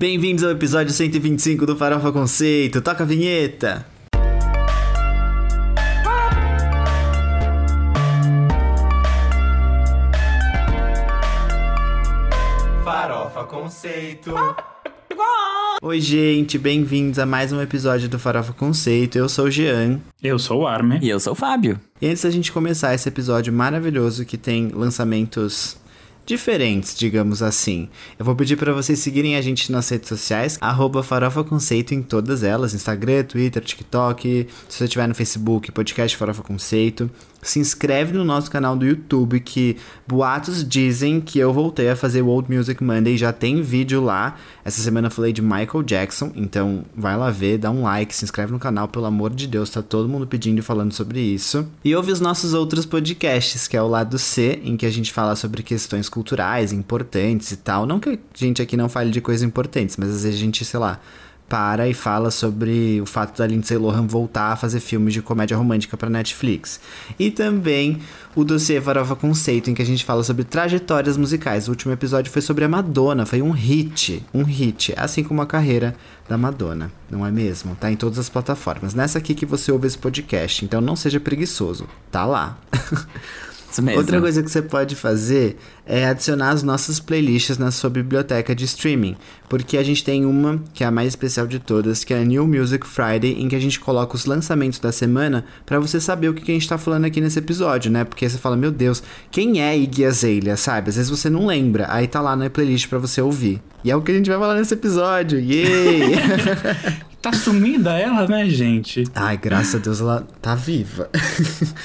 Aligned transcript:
Bem-vindos 0.00 0.42
ao 0.42 0.50
episódio 0.50 0.94
125 0.94 1.66
do 1.66 1.76
Farofa 1.76 2.10
Conceito. 2.10 2.80
Toca 2.80 3.04
a 3.04 3.06
vinheta. 3.06 3.84
Farofa 12.82 13.44
Conceito. 13.44 14.32
Oi, 15.82 16.00
gente, 16.00 16.56
bem-vindos 16.56 17.18
a 17.18 17.26
mais 17.26 17.52
um 17.52 17.60
episódio 17.60 18.08
do 18.08 18.18
Farofa 18.18 18.54
Conceito. 18.54 19.18
Eu 19.18 19.28
sou 19.28 19.46
o 19.46 19.50
Jean. 19.50 20.00
Eu 20.22 20.38
sou 20.38 20.62
o 20.62 20.66
Arme. 20.66 20.98
E 21.02 21.10
eu 21.10 21.20
sou 21.20 21.34
o 21.34 21.36
Fábio. 21.36 21.78
E 22.00 22.06
antes 22.06 22.22
da 22.22 22.30
gente 22.30 22.50
começar 22.50 22.94
esse 22.94 23.06
episódio 23.06 23.52
maravilhoso 23.52 24.24
que 24.24 24.38
tem 24.38 24.68
lançamentos 24.68 25.76
diferentes, 26.30 26.96
digamos 26.96 27.42
assim. 27.42 27.88
Eu 28.16 28.24
vou 28.24 28.36
pedir 28.36 28.56
para 28.56 28.72
vocês 28.72 29.00
seguirem 29.00 29.34
a 29.34 29.42
gente 29.42 29.72
nas 29.72 29.88
redes 29.88 30.08
sociais, 30.08 30.56
arroba 30.60 31.02
Farofa 31.02 31.42
Conceito 31.42 31.92
em 31.92 32.02
todas 32.02 32.44
elas, 32.44 32.72
Instagram, 32.72 33.24
Twitter, 33.24 33.62
TikTok, 33.62 34.46
se 34.68 34.78
você 34.78 34.84
estiver 34.84 35.08
no 35.08 35.14
Facebook, 35.14 35.72
podcast 35.72 36.16
Farofa 36.16 36.42
Conceito. 36.42 37.10
Se 37.42 37.58
inscreve 37.58 38.12
no 38.12 38.24
nosso 38.24 38.50
canal 38.50 38.76
do 38.76 38.84
YouTube, 38.84 39.40
que 39.40 39.76
boatos 40.06 40.66
dizem 40.66 41.20
que 41.20 41.38
eu 41.38 41.52
voltei 41.52 41.88
a 41.88 41.96
fazer 41.96 42.22
o 42.22 42.26
Old 42.26 42.54
Music 42.54 42.82
Monday, 42.82 43.16
já 43.16 43.32
tem 43.32 43.62
vídeo 43.62 44.02
lá. 44.02 44.36
Essa 44.64 44.82
semana 44.82 45.06
eu 45.06 45.10
falei 45.10 45.32
de 45.32 45.40
Michael 45.40 45.82
Jackson, 45.82 46.32
então 46.36 46.84
vai 46.94 47.16
lá 47.16 47.30
ver, 47.30 47.58
dá 47.58 47.70
um 47.70 47.82
like, 47.82 48.14
se 48.14 48.24
inscreve 48.24 48.52
no 48.52 48.58
canal, 48.58 48.88
pelo 48.88 49.06
amor 49.06 49.30
de 49.34 49.46
Deus, 49.46 49.70
tá 49.70 49.80
todo 49.80 50.08
mundo 50.08 50.26
pedindo 50.26 50.58
e 50.58 50.62
falando 50.62 50.92
sobre 50.92 51.20
isso. 51.20 51.66
E 51.84 51.94
ouve 51.96 52.12
os 52.12 52.20
nossos 52.20 52.52
outros 52.52 52.84
podcasts, 52.84 53.66
que 53.66 53.76
é 53.76 53.82
o 53.82 53.88
lado 53.88 54.18
C, 54.18 54.60
em 54.62 54.76
que 54.76 54.84
a 54.84 54.90
gente 54.90 55.12
fala 55.12 55.34
sobre 55.34 55.62
questões 55.62 56.08
culturais 56.08 56.72
importantes 56.72 57.52
e 57.52 57.56
tal. 57.56 57.86
Não 57.86 57.98
que 57.98 58.10
a 58.10 58.18
gente 58.34 58.60
aqui 58.60 58.76
não 58.76 58.88
fale 58.88 59.10
de 59.10 59.20
coisas 59.20 59.42
importantes, 59.42 59.96
mas 59.96 60.10
às 60.10 60.22
vezes 60.24 60.38
a 60.38 60.44
gente, 60.44 60.64
sei 60.64 60.78
lá, 60.78 61.00
para 61.50 61.88
e 61.88 61.92
fala 61.92 62.30
sobre 62.30 63.00
o 63.00 63.06
fato 63.06 63.36
da 63.36 63.44
Lindsay 63.44 63.76
Lohan 63.76 64.06
voltar 64.06 64.52
a 64.52 64.56
fazer 64.56 64.78
filmes 64.78 65.12
de 65.12 65.20
comédia 65.20 65.56
romântica 65.56 65.96
para 65.96 66.08
Netflix. 66.08 66.78
E 67.18 67.28
também 67.28 67.98
o 68.36 68.44
dossiê 68.44 68.80
Farofa 68.80 69.16
Conceito, 69.16 69.68
em 69.68 69.74
que 69.74 69.82
a 69.82 69.84
gente 69.84 70.04
fala 70.04 70.22
sobre 70.22 70.44
trajetórias 70.44 71.16
musicais. 71.16 71.66
O 71.66 71.72
último 71.72 71.92
episódio 71.92 72.30
foi 72.30 72.40
sobre 72.40 72.64
a 72.64 72.68
Madonna, 72.68 73.26
foi 73.26 73.42
um 73.42 73.50
hit, 73.50 74.24
um 74.32 74.44
hit, 74.44 74.94
assim 74.96 75.24
como 75.24 75.42
a 75.42 75.46
carreira 75.46 75.96
da 76.28 76.38
Madonna, 76.38 76.92
não 77.10 77.26
é 77.26 77.32
mesmo? 77.32 77.74
Tá 77.74 77.90
em 77.90 77.96
todas 77.96 78.20
as 78.20 78.28
plataformas. 78.28 78.94
Nessa 78.94 79.18
aqui 79.18 79.34
que 79.34 79.44
você 79.44 79.72
ouve 79.72 79.88
esse 79.88 79.98
podcast, 79.98 80.64
então 80.64 80.80
não 80.80 80.94
seja 80.94 81.18
preguiçoso, 81.18 81.88
tá 82.12 82.24
lá. 82.24 82.56
Isso 83.70 83.82
mesmo. 83.82 84.00
Outra 84.00 84.20
coisa 84.20 84.42
que 84.42 84.50
você 84.50 84.60
pode 84.60 84.96
fazer 84.96 85.56
é 85.86 86.06
adicionar 86.06 86.50
as 86.50 86.62
nossas 86.62 86.98
playlists 86.98 87.56
na 87.56 87.70
sua 87.70 87.88
biblioteca 87.88 88.54
de 88.54 88.64
streaming, 88.64 89.16
porque 89.48 89.76
a 89.76 89.82
gente 89.82 90.02
tem 90.02 90.24
uma 90.24 90.60
que 90.74 90.82
é 90.82 90.86
a 90.86 90.90
mais 90.90 91.08
especial 91.08 91.46
de 91.46 91.58
todas, 91.58 92.02
que 92.02 92.12
é 92.12 92.20
a 92.20 92.24
New 92.24 92.46
Music 92.46 92.86
Friday, 92.86 93.40
em 93.40 93.48
que 93.48 93.56
a 93.56 93.60
gente 93.60 93.78
coloca 93.78 94.16
os 94.16 94.26
lançamentos 94.26 94.78
da 94.78 94.90
semana 94.90 95.44
para 95.64 95.78
você 95.78 96.00
saber 96.00 96.28
o 96.28 96.34
que 96.34 96.50
a 96.50 96.54
gente 96.54 96.68
tá 96.68 96.78
falando 96.78 97.04
aqui 97.04 97.20
nesse 97.20 97.38
episódio, 97.38 97.90
né? 97.90 98.04
Porque 98.04 98.28
você 98.28 98.38
fala, 98.38 98.56
meu 98.56 98.70
Deus, 98.70 99.02
quem 99.30 99.62
é 99.62 99.76
Iggy 99.76 100.04
Azalea, 100.04 100.56
sabe? 100.56 100.90
Às 100.90 100.96
vezes 100.96 101.10
você 101.10 101.30
não 101.30 101.46
lembra, 101.46 101.86
aí 101.88 102.06
tá 102.06 102.20
lá 102.20 102.34
na 102.34 102.50
playlist 102.50 102.88
para 102.88 102.98
você 102.98 103.20
ouvir. 103.20 103.62
E 103.84 103.90
é 103.90 103.96
o 103.96 104.02
que 104.02 104.10
a 104.10 104.14
gente 104.14 104.28
vai 104.28 104.38
falar 104.38 104.56
nesse 104.56 104.74
episódio. 104.74 105.38
Yay! 105.38 106.14
Tá 107.22 107.32
sumida 107.34 107.98
ela, 107.98 108.26
né, 108.26 108.48
gente? 108.48 109.04
Ai, 109.14 109.36
graças 109.36 109.74
a 109.74 109.78
Deus 109.78 110.00
ela 110.00 110.26
tá 110.40 110.54
viva. 110.54 111.10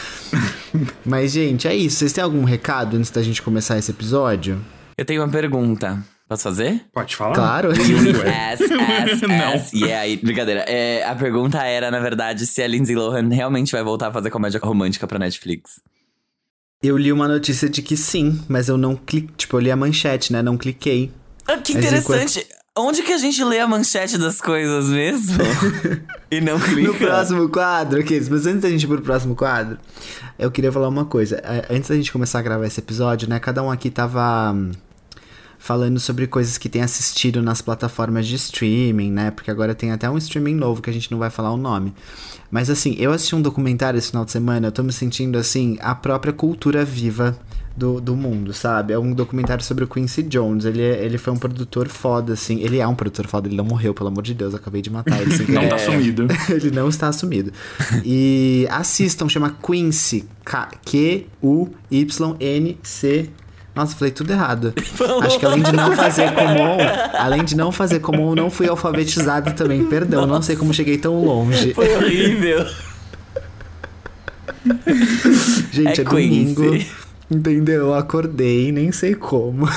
Mas, 1.06 1.32
gente, 1.34 1.68
é 1.68 1.76
isso. 1.76 1.98
Vocês 1.98 2.14
têm 2.14 2.24
algum 2.24 2.44
recado 2.46 2.96
antes 2.96 3.12
da 3.12 3.22
gente 3.22 3.42
começar 3.42 3.78
esse 3.78 3.92
episódio? 3.92 4.64
Eu 4.98 5.04
tenho 5.04 5.22
uma 5.22 5.30
pergunta. 5.30 6.02
Posso 6.28 6.44
fazer? 6.44 6.86
Pode 6.94 7.16
falar? 7.16 7.36
Claro. 7.36 7.72
Yes, 7.72 8.60
yes, 8.72 9.22
Não. 9.22 9.54
yes. 9.54 9.74
Yeah, 9.76 10.02
aí, 10.02 10.18
brincadeira. 10.18 10.62
É, 10.62 11.04
a 11.04 11.14
pergunta 11.14 11.62
era, 11.64 11.92
na 11.92 12.00
verdade, 12.00 12.48
se 12.48 12.64
a 12.64 12.68
Lindsay 12.68 12.96
Lohan 12.96 13.30
realmente 13.30 13.72
vai 13.72 13.84
voltar 13.84 14.08
a 14.08 14.12
fazer 14.12 14.32
comédia 14.32 14.60
romântica 14.64 15.06
pra 15.06 15.20
Netflix. 15.20 15.82
Eu 16.82 16.98
li 16.98 17.12
uma 17.12 17.28
notícia 17.28 17.70
de 17.70 17.82
que 17.82 17.98
sim, 17.98 18.42
mas 18.48 18.70
eu 18.70 18.78
não 18.78 18.96
cliquei. 18.96 19.36
Tipo, 19.38 19.58
eu 19.58 19.62
li 19.62 19.72
a 19.72 19.76
manchete, 19.76 20.32
né? 20.32 20.42
Não 20.42 20.58
cliquei. 20.58 21.12
Ah, 21.48 21.58
que 21.58 21.74
Mas 21.74 21.84
interessante. 21.84 22.48
Onde 22.78 23.04
que 23.04 23.14
a 23.14 23.18
gente 23.18 23.42
lê 23.42 23.58
a 23.60 23.68
manchete 23.68 24.18
das 24.18 24.42
coisas 24.42 24.90
mesmo? 24.90 25.38
e 26.30 26.42
não 26.42 26.60
clica? 26.60 26.92
No 26.92 26.94
próximo 26.96 27.48
quadro, 27.48 28.02
aqueles. 28.02 28.28
Mas 28.28 28.46
antes 28.46 28.64
da 28.64 28.70
gente 28.70 28.84
ir 28.84 28.88
pro 28.88 29.02
próximo 29.02 29.34
quadro, 29.34 29.78
eu 30.38 30.52
queria 30.52 30.74
falar 30.74 30.90
uma 30.90 31.06
coisa. 31.06 31.38
É, 31.38 31.74
Antes 31.74 31.88
da 31.88 31.96
gente 31.96 32.12
começar 32.12 32.40
a 32.40 32.42
gravar 32.42 32.66
esse 32.66 32.82
episódio, 32.82 33.30
né? 33.30 33.40
Cada 33.40 33.64
um 33.64 33.72
aqui 33.72 33.90
tava 33.90 34.52
hum, 34.52 34.72
falando 35.58 36.02
sobre 36.02 36.28
coisas 36.28 36.58
que 36.58 36.68
tem 36.68 36.82
assistido 36.82 37.42
nas 37.42 37.62
plataformas 37.62 38.28
de 38.28 38.36
streaming, 38.36 39.10
né? 39.10 39.32
Porque 39.32 39.50
agora 39.50 39.74
tem 39.74 39.94
até 39.94 40.10
um 40.10 40.18
streaming 40.18 40.56
novo 40.56 40.82
que 40.82 40.90
a 40.90 40.94
gente 40.94 41.10
não 41.10 41.18
vai 41.18 41.30
falar 41.30 41.54
o 41.54 41.58
nome. 41.58 41.94
Mas 42.52 42.70
assim, 42.70 42.94
eu 43.00 43.14
assisti 43.14 43.36
um 43.36 43.42
documentário 43.42 43.98
esse 43.98 44.10
final 44.10 44.26
de 44.26 44.32
semana, 44.32 44.68
eu 44.68 44.72
tô 44.74 44.84
me 44.84 44.92
sentindo 44.92 45.38
assim, 45.38 45.78
a 45.80 45.96
própria 45.96 46.34
cultura 46.34 46.84
viva 46.84 47.40
do, 47.76 48.00
do 48.00 48.16
mundo, 48.16 48.54
sabe? 48.54 48.94
É 48.94 49.00
um 49.00 49.12
documentário 49.14 49.64
sobre 49.64 49.84
o 49.84 49.88
Quincy 49.88 50.24
Jones. 50.24 50.64
Ele, 50.66 50.82
é- 50.82 51.04
ele 51.04 51.18
foi 51.18 51.34
um 51.34 51.38
produtor 51.38 51.88
foda, 51.90 52.34
assim. 52.34 52.62
Ele 52.62 52.80
é 52.80 52.88
um 52.88 52.96
produtor 52.96 53.28
foda, 53.28 53.48
ele 53.48 53.56
não 53.58 53.66
morreu, 53.66 53.94
pelo 53.94 54.08
amor 54.10 54.24
de 54.24 54.34
Deus, 54.34 54.54
eu 54.54 54.60
acabei 54.60 54.82
de 54.82 54.90
matar 54.90 55.22
ele 55.22 55.36
sem 55.36 55.48
Não 55.48 55.68
tá 55.68 55.78
sumido. 55.78 56.28
Ele 56.50 56.72
não 56.72 56.88
está 56.88 57.08
assumido. 57.10 57.52
E 58.06 58.66
assistam, 58.72 59.28
chama 59.28 59.56
Quincy. 59.62 60.26
Q-U-Y-N-C. 60.86 63.30
Nossa, 63.76 63.94
falei 63.96 64.12
tudo 64.12 64.32
errado. 64.32 64.74
Acho 65.24 65.38
que 65.38 65.46
além 65.46 65.62
de 65.62 65.74
não 65.74 65.92
fazer 65.94 66.32
comum, 66.34 66.78
além 67.20 67.44
de 67.44 67.58
não 67.58 67.72
fazer 67.74 68.00
comum, 68.00 68.34
não 68.34 68.50
fui 68.50 68.70
alfabetizado 68.70 69.52
também. 69.54 69.84
Perdão, 69.86 70.26
não 70.26 70.42
sei 70.42 70.56
como 70.56 70.74
cheguei 70.74 70.98
tão 70.98 71.22
longe. 71.26 71.74
Foi 71.74 71.94
horrível. 71.94 72.66
Gente, 75.74 76.00
é, 76.00 76.02
É 76.02 76.04
domingo. 76.06 76.64
Entendeu? 77.30 77.88
Eu 77.88 77.94
acordei, 77.96 78.72
nem 78.72 78.92
sei 78.92 79.16
como. 79.16 79.68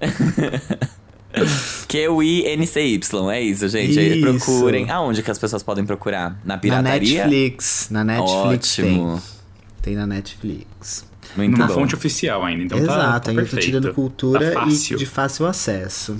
Q-I-N-C-Y, 1.88 3.00
é 3.32 3.40
isso, 3.42 3.68
gente. 3.68 3.98
Aí 3.98 4.20
Isso. 4.20 4.44
procurem. 4.46 4.90
Aonde 4.90 5.22
que 5.22 5.30
as 5.30 5.38
pessoas 5.38 5.62
podem 5.62 5.84
procurar? 5.84 6.30
Na 6.44 6.54
Na 6.54 6.58
pirataria? 6.58 7.24
Netflix. 7.24 7.88
Na 7.90 8.04
Netflix 8.04 8.78
Ótimo. 8.78 9.14
tem. 9.16 9.22
Tem 9.82 9.94
na 9.96 10.06
Netflix. 10.06 11.04
Muito 11.36 11.52
Numa 11.52 11.66
bom. 11.66 11.74
fonte 11.74 11.94
oficial 11.94 12.44
ainda, 12.44 12.62
então 12.64 12.78
tá- 12.78 12.84
Exato, 12.84 13.24
tá, 13.24 13.30
ainda 13.30 13.42
tô 13.42 13.48
perfeito. 13.48 13.64
tirando 13.64 13.94
cultura 13.94 14.52
tá 14.52 14.66
e 14.68 14.96
de 14.96 15.06
fácil 15.06 15.46
acesso. 15.46 16.16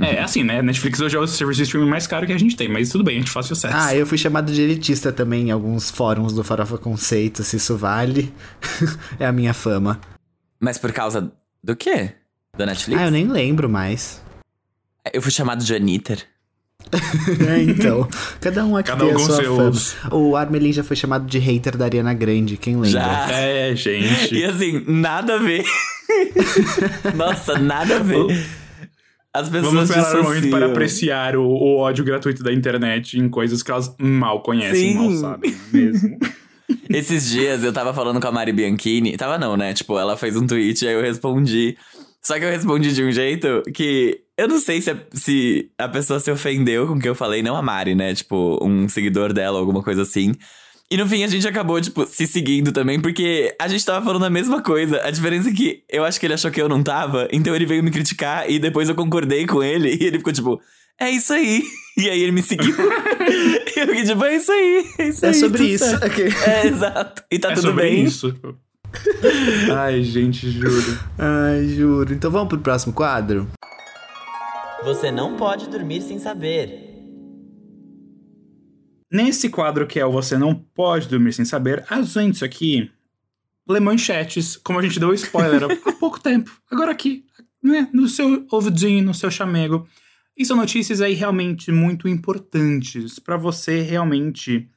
É, 0.00 0.20
assim, 0.22 0.42
né? 0.44 0.60
Netflix 0.62 1.00
hoje 1.00 1.16
é 1.16 1.18
o 1.18 1.26
serviço 1.26 1.58
de 1.58 1.62
streaming 1.64 1.88
mais 1.88 2.06
caro 2.06 2.26
que 2.26 2.32
a 2.32 2.38
gente 2.38 2.56
tem, 2.56 2.68
mas 2.68 2.88
tudo 2.90 3.04
bem, 3.04 3.16
a 3.16 3.18
gente 3.20 3.30
faz 3.30 3.46
sucesso. 3.46 3.74
Ah, 3.76 3.94
eu 3.94 4.06
fui 4.06 4.18
chamado 4.18 4.52
de 4.52 4.60
elitista 4.60 5.12
também 5.12 5.48
em 5.48 5.50
alguns 5.50 5.90
fóruns 5.90 6.32
do 6.32 6.42
Farofa 6.44 6.78
Conceito, 6.78 7.42
se 7.42 7.56
isso 7.56 7.76
vale. 7.76 8.32
é 9.18 9.26
a 9.26 9.32
minha 9.32 9.54
fama. 9.54 10.00
Mas 10.60 10.78
por 10.78 10.92
causa 10.92 11.32
do 11.62 11.74
quê? 11.76 12.10
Da 12.56 12.66
Netflix? 12.66 13.00
Ah, 13.00 13.06
eu 13.06 13.10
nem 13.10 13.26
lembro 13.26 13.68
mais. 13.68 14.22
Eu 15.12 15.20
fui 15.20 15.30
chamado 15.30 15.64
de 15.64 15.74
Anitter. 15.74 16.24
É, 17.48 17.62
então, 17.62 18.06
cada 18.40 18.64
um 18.64 18.76
aqui 18.76 18.90
Cada 18.90 19.04
tem 19.06 19.14
um 19.14 19.16
a 19.16 19.18
sua 19.20 19.36
seus- 19.36 19.92
fama. 19.94 20.14
O 20.14 20.36
Armelin 20.36 20.72
já 20.72 20.84
foi 20.84 20.94
chamado 20.96 21.26
de 21.26 21.38
hater 21.38 21.76
da 21.78 21.86
Ariana 21.86 22.12
Grande, 22.12 22.56
quem 22.58 22.74
lembra? 22.74 22.90
Já. 22.90 23.30
É, 23.32 23.74
gente. 23.74 24.34
E 24.34 24.44
assim, 24.44 24.84
nada 24.86 25.34
a 25.36 25.38
ver. 25.38 25.64
Nossa, 27.16 27.58
nada 27.58 27.96
a 27.96 27.98
ver. 28.00 28.46
As 29.34 29.48
pessoas 29.48 29.74
Vamos 29.74 29.90
esperar 29.90 30.20
o 30.20 30.22
momento 30.22 30.50
para 30.50 30.66
apreciar 30.66 31.36
o, 31.36 31.44
o 31.44 31.76
ódio 31.78 32.04
gratuito 32.04 32.42
da 32.42 32.52
internet 32.52 33.18
em 33.18 33.28
coisas 33.28 33.62
que 33.64 33.70
elas 33.70 33.94
mal 33.98 34.42
conhecem, 34.42 34.92
Sim. 34.92 34.94
mal 34.94 35.10
sabem, 35.12 35.54
mesmo. 35.72 36.16
Esses 36.88 37.28
dias 37.28 37.62
eu 37.62 37.72
tava 37.72 37.92
falando 37.92 38.20
com 38.20 38.26
a 38.26 38.32
Mari 38.32 38.52
Bianchini. 38.52 39.16
Tava 39.16 39.38
não, 39.38 39.56
né? 39.56 39.74
Tipo, 39.74 39.98
ela 39.98 40.16
fez 40.16 40.36
um 40.36 40.46
tweet, 40.46 40.86
aí 40.86 40.94
eu 40.94 41.02
respondi. 41.02 41.76
Só 42.22 42.38
que 42.38 42.44
eu 42.44 42.50
respondi 42.50 42.94
de 42.94 43.04
um 43.04 43.12
jeito 43.12 43.62
que 43.74 44.20
eu 44.36 44.48
não 44.48 44.58
sei 44.58 44.80
se 44.80 44.90
a, 44.90 44.96
se 45.12 45.70
a 45.78 45.88
pessoa 45.88 46.18
se 46.18 46.30
ofendeu 46.30 46.86
com 46.86 46.94
o 46.94 47.00
que 47.00 47.08
eu 47.08 47.14
falei, 47.14 47.42
não 47.42 47.56
a 47.56 47.62
Mari, 47.62 47.94
né? 47.94 48.14
Tipo, 48.14 48.58
um 48.62 48.88
seguidor 48.88 49.32
dela, 49.32 49.58
alguma 49.58 49.82
coisa 49.82 50.02
assim. 50.02 50.32
E 50.90 50.96
no 50.96 51.08
fim 51.08 51.24
a 51.24 51.26
gente 51.26 51.46
acabou, 51.48 51.80
tipo, 51.80 52.06
se 52.06 52.26
seguindo 52.26 52.70
também, 52.70 53.00
porque 53.00 53.54
a 53.60 53.66
gente 53.68 53.84
tava 53.84 54.04
falando 54.04 54.24
a 54.24 54.30
mesma 54.30 54.62
coisa. 54.62 55.00
A 55.02 55.10
diferença 55.10 55.48
é 55.48 55.52
que 55.52 55.82
eu 55.90 56.04
acho 56.04 56.20
que 56.20 56.26
ele 56.26 56.34
achou 56.34 56.50
que 56.50 56.60
eu 56.60 56.68
não 56.68 56.82
tava, 56.82 57.26
então 57.32 57.54
ele 57.56 57.66
veio 57.66 57.82
me 57.82 57.90
criticar 57.90 58.48
e 58.50 58.58
depois 58.58 58.88
eu 58.88 58.94
concordei 58.94 59.46
com 59.46 59.62
ele 59.62 59.88
e 59.98 60.04
ele 60.04 60.18
ficou 60.18 60.32
tipo, 60.32 60.60
é 61.00 61.10
isso 61.10 61.32
aí. 61.32 61.62
E 61.96 62.10
aí 62.10 62.20
ele 62.24 62.32
me 62.32 62.42
seguiu. 62.42 62.74
e 62.76 63.78
eu 63.78 63.86
fiquei 63.86 64.02
tipo, 64.04 64.24
é 64.24 64.34
isso 64.34 64.50
aí, 64.50 64.84
é 64.98 65.08
isso 65.10 65.24
É 65.24 65.28
aí. 65.28 65.34
sobre 65.34 65.64
isso. 65.64 65.84
certo." 65.84 66.06
Ok. 66.06 66.26
É, 66.44 66.66
exato. 66.66 67.22
E 67.30 67.38
tá 67.38 67.52
é 67.52 67.54
tudo 67.54 67.68
sobre 67.68 67.84
bem. 67.84 68.02
isso. 68.04 68.36
Ai, 69.72 70.02
gente, 70.02 70.50
juro. 70.50 70.98
Ai, 71.16 71.68
juro. 71.68 72.12
Então 72.12 72.32
vamos 72.32 72.48
pro 72.48 72.58
próximo 72.58 72.92
quadro? 72.92 73.48
Você 74.82 75.12
não 75.12 75.36
pode 75.36 75.68
dormir 75.68 76.02
sem 76.02 76.18
saber. 76.18 76.93
Nesse 79.14 79.48
quadro 79.48 79.86
que 79.86 80.00
é 80.00 80.04
o 80.04 80.10
Você 80.10 80.36
Não 80.36 80.52
Pode 80.52 81.06
Dormir 81.06 81.32
Sem 81.32 81.44
Saber, 81.44 81.84
a 81.88 82.02
gente 82.02 82.44
aqui 82.44 82.90
lê 83.64 83.78
manchetes, 83.78 84.56
como 84.56 84.80
a 84.80 84.82
gente 84.82 84.98
deu 84.98 85.14
spoiler 85.14 85.62
há 85.86 85.92
pouco 85.92 86.18
tempo. 86.18 86.50
Agora 86.68 86.90
aqui, 86.90 87.24
né, 87.62 87.88
no 87.92 88.08
seu 88.08 88.44
ouvidinho, 88.50 89.04
no 89.04 89.14
seu 89.14 89.30
chamego. 89.30 89.86
E 90.36 90.44
são 90.44 90.56
notícias 90.56 91.00
aí 91.00 91.14
realmente 91.14 91.70
muito 91.70 92.08
importantes 92.08 93.20
para 93.20 93.36
você 93.36 93.82
realmente 93.82 94.68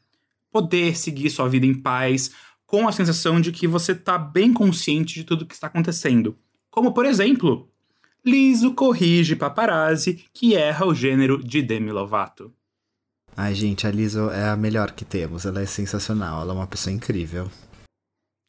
poder 0.51 0.95
seguir 0.95 1.31
sua 1.31 1.49
vida 1.49 1.65
em 1.65 1.73
paz, 1.73 2.29
com 2.67 2.87
a 2.87 2.91
sensação 2.91 3.41
de 3.41 3.51
que 3.51 3.67
você 3.67 3.95
tá 3.95 4.19
bem 4.19 4.53
consciente 4.53 5.15
de 5.15 5.23
tudo 5.23 5.47
que 5.47 5.55
está 5.55 5.65
acontecendo. 5.65 6.37
Como, 6.69 6.93
por 6.93 7.07
exemplo, 7.07 7.71
Liso 8.23 8.75
corrige 8.75 9.35
paparazzi 9.35 10.25
que 10.31 10.53
erra 10.53 10.85
o 10.85 10.93
gênero 10.93 11.43
de 11.43 11.63
Demi 11.63 11.91
Lovato. 11.91 12.53
Ai, 13.39 13.53
gente, 13.53 13.85
a 13.85 13.91
Lizzo 13.91 14.31
é 14.31 14.49
a 14.49 14.57
melhor 14.57 14.91
que 14.91 15.05
temos. 15.05 15.45
Ela 15.45 15.61
é 15.61 15.65
sensacional. 15.67 16.41
Ela 16.41 16.53
é 16.53 16.55
uma 16.55 16.65
pessoa 16.65 16.91
incrível. 16.91 17.47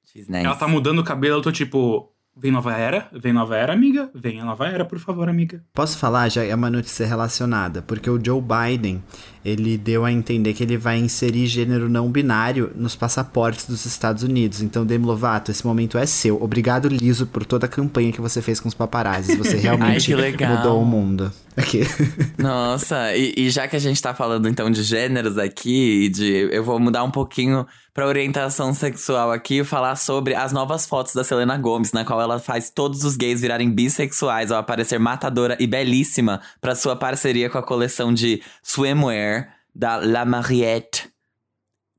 She's 0.06 0.26
nice. 0.28 0.46
Ela 0.46 0.56
tá 0.56 0.66
mudando 0.66 1.00
o 1.00 1.04
cabelo, 1.04 1.36
eu 1.36 1.42
tô 1.42 1.52
tipo, 1.52 2.10
vem 2.34 2.50
nova 2.50 2.72
era? 2.74 3.06
Vem 3.12 3.34
nova 3.34 3.54
era, 3.54 3.74
amiga? 3.74 4.10
Vem 4.14 4.40
a 4.40 4.44
nova 4.46 4.66
era, 4.66 4.86
por 4.86 4.98
favor, 4.98 5.28
amiga. 5.28 5.62
Posso 5.74 5.98
falar? 5.98 6.30
Já 6.30 6.42
é 6.42 6.54
uma 6.54 6.70
notícia 6.70 7.06
relacionada, 7.06 7.82
porque 7.82 8.08
o 8.08 8.18
Joe 8.24 8.40
Biden, 8.40 9.04
ele 9.48 9.78
deu 9.78 10.04
a 10.04 10.12
entender 10.12 10.52
que 10.54 10.62
ele 10.62 10.76
vai 10.76 10.98
inserir 10.98 11.46
gênero 11.46 11.88
não 11.88 12.10
binário 12.10 12.70
nos 12.74 12.94
passaportes 12.94 13.66
dos 13.66 13.86
Estados 13.86 14.22
Unidos. 14.22 14.62
Então, 14.62 14.84
Demi 14.84 15.06
Lovato, 15.06 15.50
esse 15.50 15.66
momento 15.66 15.96
é 15.96 16.06
seu. 16.06 16.42
Obrigado, 16.42 16.88
Liso, 16.88 17.26
por 17.26 17.44
toda 17.44 17.66
a 17.66 17.68
campanha 17.68 18.12
que 18.12 18.20
você 18.20 18.42
fez 18.42 18.60
com 18.60 18.68
os 18.68 18.74
paparazzis. 18.74 19.36
Você 19.36 19.56
realmente 19.58 20.14
legal. 20.14 20.56
mudou 20.56 20.82
o 20.82 20.84
mundo. 20.84 21.32
Aqui. 21.56 21.80
Nossa, 22.38 23.16
e, 23.16 23.34
e 23.36 23.50
já 23.50 23.66
que 23.66 23.74
a 23.74 23.80
gente 23.80 24.00
tá 24.00 24.14
falando 24.14 24.48
então 24.48 24.70
de 24.70 24.82
gêneros 24.82 25.38
aqui, 25.38 26.08
de 26.08 26.48
eu 26.52 26.62
vou 26.62 26.78
mudar 26.78 27.02
um 27.02 27.10
pouquinho 27.10 27.66
pra 27.98 28.06
orientação 28.06 28.72
sexual 28.72 29.32
aqui 29.32 29.58
e 29.58 29.64
falar 29.64 29.96
sobre 29.96 30.32
as 30.32 30.52
novas 30.52 30.86
fotos 30.86 31.14
da 31.14 31.24
Selena 31.24 31.58
Gomes, 31.58 31.90
na 31.90 32.04
qual 32.04 32.20
ela 32.20 32.38
faz 32.38 32.70
todos 32.70 33.02
os 33.02 33.16
gays 33.16 33.40
virarem 33.40 33.70
bissexuais 33.70 34.52
ao 34.52 34.60
aparecer 34.60 35.00
matadora 35.00 35.56
e 35.58 35.66
belíssima 35.66 36.40
pra 36.60 36.76
sua 36.76 36.94
parceria 36.94 37.50
com 37.50 37.58
a 37.58 37.62
coleção 37.62 38.14
de 38.14 38.40
swimwear 38.62 39.37
da 39.78 39.96
La 39.96 40.24
Mariette. 40.24 41.08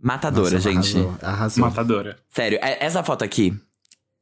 Matadora, 0.01 0.55
Nossa, 0.55 0.71
gente. 0.71 0.97
Arrasou. 0.97 1.17
arrasou. 1.21 1.65
Matadora. 1.65 2.17
Sério, 2.29 2.59
é- 2.61 2.85
essa 2.85 3.01
foto 3.03 3.23
aqui. 3.23 3.53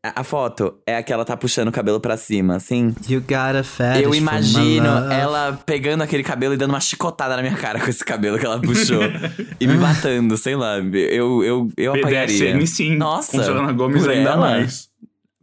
A 0.03 0.23
foto 0.23 0.75
é 0.85 0.95
a 0.95 1.03
que 1.03 1.11
ela 1.11 1.25
tá 1.25 1.35
puxando 1.35 1.67
o 1.67 1.71
cabelo 1.71 1.99
pra 1.99 2.15
cima, 2.15 2.55
assim. 2.55 2.95
You 3.09 3.19
got 3.19 3.57
a 3.59 3.63
fetish 3.63 4.03
Eu 4.03 4.15
imagino 4.15 4.87
ela 5.11 5.59
pegando 5.65 6.01
aquele 6.03 6.23
cabelo 6.23 6.53
e 6.53 6.57
dando 6.57 6.69
uma 6.69 6.79
chicotada 6.79 7.35
na 7.35 7.41
minha 7.41 7.55
cara 7.57 7.79
com 7.79 7.89
esse 7.89 8.05
cabelo 8.05 8.37
que 8.39 8.45
ela 8.45 8.61
puxou. 8.61 9.01
e 9.59 9.67
me 9.67 9.73
matando, 9.73 10.37
sei 10.37 10.55
lá. 10.55 10.77
Eu, 10.77 11.43
eu, 11.43 11.71
eu 11.75 11.93
apagaria. 11.95 12.53
BDSM 12.53 12.67
sim. 12.67 12.95
Nossa, 12.95 13.31
Com 13.37 13.43
Selena 13.43 13.73
Gomes 13.73 14.07
ainda 14.07 14.29
ela? 14.29 14.37
mais. 14.37 14.87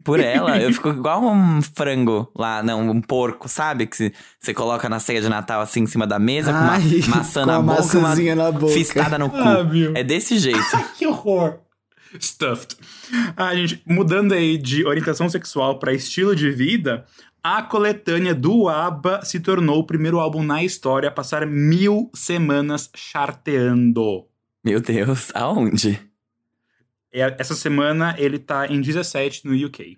Por 0.05 0.19
ela, 0.21 0.57
eu 0.61 0.71
fico 0.71 0.89
igual 0.89 1.21
um 1.25 1.61
frango 1.61 2.31
lá, 2.33 2.61
não, 2.63 2.89
um 2.89 3.01
porco, 3.01 3.49
sabe? 3.49 3.87
Que 3.87 3.97
se- 3.97 4.13
você 4.39 4.53
coloca 4.53 4.87
na 4.87 4.99
ceia 4.99 5.19
de 5.19 5.27
Natal 5.27 5.59
assim 5.61 5.81
em 5.81 5.87
cima 5.87 6.05
da 6.07 6.17
mesa, 6.19 6.51
com 6.53 6.57
Ai, 6.59 6.81
uma 7.07 7.17
maçã 7.17 7.41
com 7.41 7.45
na 7.47 7.55
a 7.57 7.61
boca 7.61 7.97
uma 7.97 8.15
na 8.35 8.51
boca. 8.51 8.71
fiscada 8.73 9.17
no 9.17 9.29
cu. 9.29 9.35
Ah, 9.37 9.65
é 9.95 10.03
desse 10.03 10.37
jeito. 10.37 10.59
Que 10.97 11.05
horror. 11.07 11.59
Stuffed. 12.21 12.77
Ah, 13.35 13.53
gente, 13.55 13.81
mudando 13.85 14.33
aí 14.33 14.57
de 14.57 14.85
orientação 14.85 15.27
sexual 15.27 15.79
pra 15.79 15.91
estilo 15.91 16.33
de 16.33 16.49
vida, 16.49 17.03
a 17.43 17.61
coletânea 17.61 18.33
do 18.33 18.69
ABBA 18.69 19.25
se 19.25 19.39
tornou 19.39 19.79
o 19.79 19.85
primeiro 19.85 20.19
álbum 20.19 20.41
na 20.41 20.63
história 20.63 21.09
a 21.09 21.11
passar 21.11 21.45
mil 21.45 22.09
semanas 22.13 22.89
charteando. 22.95 24.25
Meu 24.63 24.79
Deus, 24.79 25.31
aonde? 25.35 25.99
É, 27.21 27.35
Essa 27.39 27.55
semana 27.55 28.15
ele 28.17 28.37
tá 28.39 28.67
em 28.67 28.81
17 28.81 29.45
no 29.47 29.65
UK. 29.65 29.97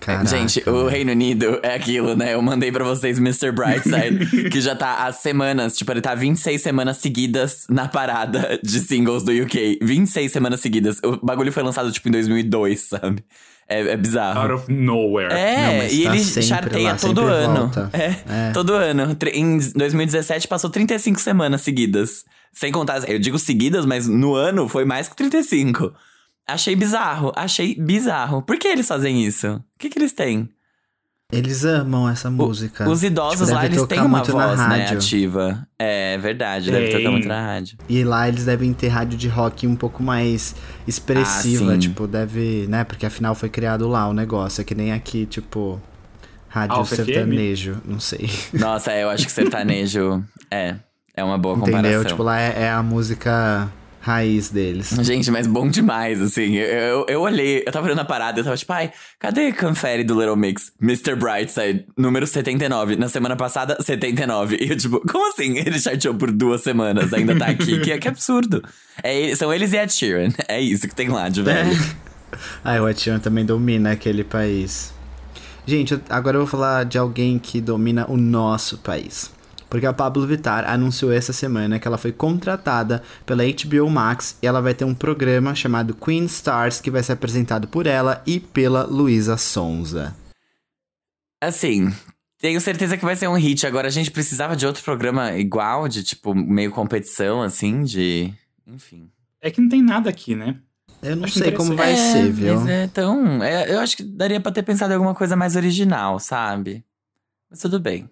Caraca, 0.00 0.26
Gente, 0.26 0.68
o. 0.68 0.88
Reino 0.88 1.12
Unido 1.12 1.58
é 1.62 1.74
aquilo, 1.74 2.14
né? 2.16 2.34
Eu 2.34 2.42
mandei 2.42 2.70
pra 2.70 2.84
vocês 2.84 3.18
Mr. 3.18 3.50
Brightside, 3.52 4.48
que 4.50 4.60
já 4.60 4.74
tá 4.74 5.06
há 5.06 5.12
semanas, 5.12 5.76
tipo, 5.76 5.90
ele 5.90 6.00
tá 6.02 6.14
26 6.14 6.60
semanas 6.60 6.98
seguidas 6.98 7.66
na 7.70 7.88
parada 7.88 8.58
de 8.62 8.80
singles 8.80 9.22
do 9.22 9.32
UK. 9.32 9.78
26 9.80 10.30
semanas 10.30 10.60
seguidas. 10.60 11.00
O 11.04 11.24
bagulho 11.24 11.52
foi 11.52 11.62
lançado, 11.62 11.90
tipo, 11.92 12.08
em 12.08 12.12
2002, 12.12 12.80
sabe? 12.80 13.24
É, 13.68 13.80
é 13.80 13.96
bizarro. 13.96 14.40
Out 14.40 14.52
of 14.52 14.72
nowhere. 14.72 15.32
É, 15.32 15.56
Não, 15.66 15.76
mas 15.78 15.92
e 15.92 16.02
tá 16.04 16.14
ele 16.14 16.42
charteia 16.42 16.90
lá, 16.90 16.96
todo 16.96 17.20
ano. 17.22 17.70
É, 17.92 18.48
É. 18.48 18.50
todo 18.52 18.74
ano. 18.74 19.16
Em 19.32 19.58
2017 19.74 20.46
passou 20.46 20.68
35 20.68 21.20
semanas 21.20 21.62
seguidas. 21.62 22.24
Sem 22.52 22.70
contar, 22.70 23.08
eu 23.08 23.18
digo 23.18 23.38
seguidas, 23.38 23.84
mas 23.86 24.06
no 24.06 24.34
ano 24.34 24.68
foi 24.68 24.84
mais 24.84 25.08
que 25.08 25.16
35. 25.16 25.92
Achei 26.46 26.76
bizarro, 26.76 27.32
achei 27.34 27.74
bizarro. 27.74 28.40
Por 28.42 28.56
que 28.58 28.68
eles 28.68 28.86
fazem 28.86 29.24
isso? 29.24 29.48
O 29.56 29.62
que, 29.78 29.88
que 29.90 29.98
eles 29.98 30.12
têm? 30.12 30.48
Eles 31.32 31.64
amam 31.64 32.08
essa 32.08 32.30
música. 32.30 32.88
Os 32.88 33.02
idosos 33.02 33.48
Tipo, 33.48 33.54
lá, 33.54 33.62
deve 33.62 33.74
eles 33.74 33.86
têm 33.88 34.00
uma 34.00 34.22
voz, 34.22 34.58
né, 34.60 34.64
rádio. 34.64 34.98
ativa. 34.98 35.66
É 35.76 36.16
verdade, 36.18 36.70
deve 36.70 36.86
Tem. 36.86 36.98
tocar 36.98 37.10
muito 37.10 37.26
na 37.26 37.44
rádio. 37.44 37.76
E 37.88 38.04
lá 38.04 38.28
eles 38.28 38.44
devem 38.44 38.72
ter 38.72 38.86
rádio 38.86 39.18
de 39.18 39.26
rock 39.26 39.66
um 39.66 39.74
pouco 39.74 40.04
mais 40.04 40.54
expressiva, 40.86 41.74
Ah, 41.74 41.78
tipo, 41.78 42.06
deve, 42.06 42.66
né? 42.68 42.84
Porque 42.84 43.04
afinal 43.04 43.34
foi 43.34 43.48
criado 43.48 43.88
lá 43.88 44.08
o 44.08 44.12
negócio, 44.12 44.60
é 44.60 44.64
que 44.64 44.72
nem 44.74 44.92
aqui, 44.92 45.26
tipo, 45.26 45.82
rádio 46.48 46.76
Alfa 46.76 46.94
FM? 46.94 47.04
sertanejo, 47.06 47.76
não 47.84 47.98
sei. 47.98 48.30
Nossa, 48.54 48.92
é, 48.92 49.02
eu 49.02 49.10
acho 49.10 49.26
que 49.26 49.32
sertanejo 49.32 50.22
é, 50.48 50.76
é 51.12 51.24
uma 51.24 51.36
boa 51.36 51.56
Entendeu? 51.56 51.74
comparação. 51.74 52.04
Tipo, 52.04 52.22
lá 52.22 52.38
é, 52.40 52.62
é 52.62 52.70
a 52.70 52.84
música 52.84 53.68
raiz 54.06 54.50
deles. 54.50 54.90
Gente, 55.00 55.32
mas 55.32 55.48
bom 55.48 55.68
demais, 55.68 56.22
assim. 56.22 56.54
Eu, 56.54 56.68
eu, 56.68 57.06
eu 57.08 57.20
olhei, 57.22 57.64
eu 57.66 57.72
tava 57.72 57.86
olhando 57.86 58.02
a 58.02 58.04
parada, 58.04 58.38
eu 58.38 58.44
tava 58.44 58.56
tipo, 58.56 58.72
ai, 58.72 58.92
cadê 59.18 59.52
Confere 59.52 60.04
do 60.04 60.14
Little 60.14 60.36
Mix? 60.36 60.72
Mr. 60.80 61.16
Brightside, 61.16 61.86
número 61.96 62.24
79. 62.24 62.94
Na 62.94 63.08
semana 63.08 63.34
passada, 63.34 63.76
79. 63.80 64.58
E 64.60 64.70
eu, 64.70 64.76
tipo, 64.76 65.00
como 65.00 65.28
assim? 65.28 65.58
Ele 65.66 65.76
charteou 65.80 66.14
por 66.14 66.30
duas 66.30 66.62
semanas, 66.62 67.12
ainda 67.12 67.36
tá 67.36 67.46
aqui. 67.46 67.80
que, 67.80 67.98
que 67.98 68.08
absurdo. 68.08 68.62
É, 69.02 69.34
são 69.34 69.52
eles 69.52 69.72
e 69.72 69.76
Ed 69.76 69.92
Sheeran. 69.92 70.28
É 70.46 70.60
isso 70.60 70.86
que 70.86 70.94
tem 70.94 71.08
lá 71.08 71.28
de 71.28 71.42
velho. 71.42 71.76
Ah, 72.62 72.82
o 72.82 72.88
Etienne 72.88 73.20
também 73.20 73.46
domina 73.46 73.92
aquele 73.92 74.22
país. 74.22 74.92
Gente, 75.64 75.98
agora 76.10 76.36
eu 76.36 76.40
vou 76.40 76.46
falar 76.46 76.84
de 76.84 76.98
alguém 76.98 77.38
que 77.38 77.60
domina 77.60 78.04
o 78.10 78.16
nosso 78.16 78.78
país. 78.78 79.30
Porque 79.76 79.84
a 79.84 79.92
Pablo 79.92 80.26
Vittar 80.26 80.64
anunciou 80.70 81.12
essa 81.12 81.34
semana 81.34 81.78
que 81.78 81.86
ela 81.86 81.98
foi 81.98 82.10
contratada 82.10 83.02
pela 83.26 83.42
HBO 83.44 83.90
Max 83.90 84.38
e 84.40 84.46
ela 84.46 84.62
vai 84.62 84.72
ter 84.72 84.86
um 84.86 84.94
programa 84.94 85.54
chamado 85.54 85.94
Queen 85.94 86.24
Stars 86.24 86.80
que 86.80 86.90
vai 86.90 87.02
ser 87.02 87.12
apresentado 87.12 87.68
por 87.68 87.86
ela 87.86 88.22
e 88.26 88.40
pela 88.40 88.84
Luísa 88.84 89.36
Sonza. 89.36 90.16
Assim, 91.42 91.92
tenho 92.38 92.58
certeza 92.58 92.96
que 92.96 93.04
vai 93.04 93.16
ser 93.16 93.28
um 93.28 93.34
hit. 93.34 93.66
Agora, 93.66 93.88
a 93.88 93.90
gente 93.90 94.10
precisava 94.10 94.56
de 94.56 94.66
outro 94.66 94.82
programa 94.82 95.36
igual, 95.36 95.88
de 95.88 96.02
tipo, 96.02 96.34
meio 96.34 96.70
competição, 96.70 97.42
assim, 97.42 97.82
de. 97.82 98.32
Enfim. 98.66 99.10
É 99.42 99.50
que 99.50 99.60
não 99.60 99.68
tem 99.68 99.82
nada 99.82 100.08
aqui, 100.08 100.34
né? 100.34 100.56
Eu 101.02 101.16
não 101.16 101.24
Acho 101.24 101.38
sei 101.38 101.52
como 101.52 101.76
vai 101.76 101.92
É, 101.92 101.96
ser, 101.96 102.32
viu? 102.32 102.66
É 102.66 102.86
tão. 102.86 103.44
é, 103.44 103.70
eu 103.70 103.78
acho 103.80 103.94
que 103.98 104.02
daria 104.02 104.40
pra 104.40 104.50
ter 104.50 104.62
pensado 104.62 104.92
em 104.92 104.96
alguma 104.96 105.14
coisa 105.14 105.36
mais 105.36 105.54
original, 105.54 106.18
sabe? 106.18 106.82
Mas 107.50 107.60
tudo 107.60 107.78
bem. 107.78 108.08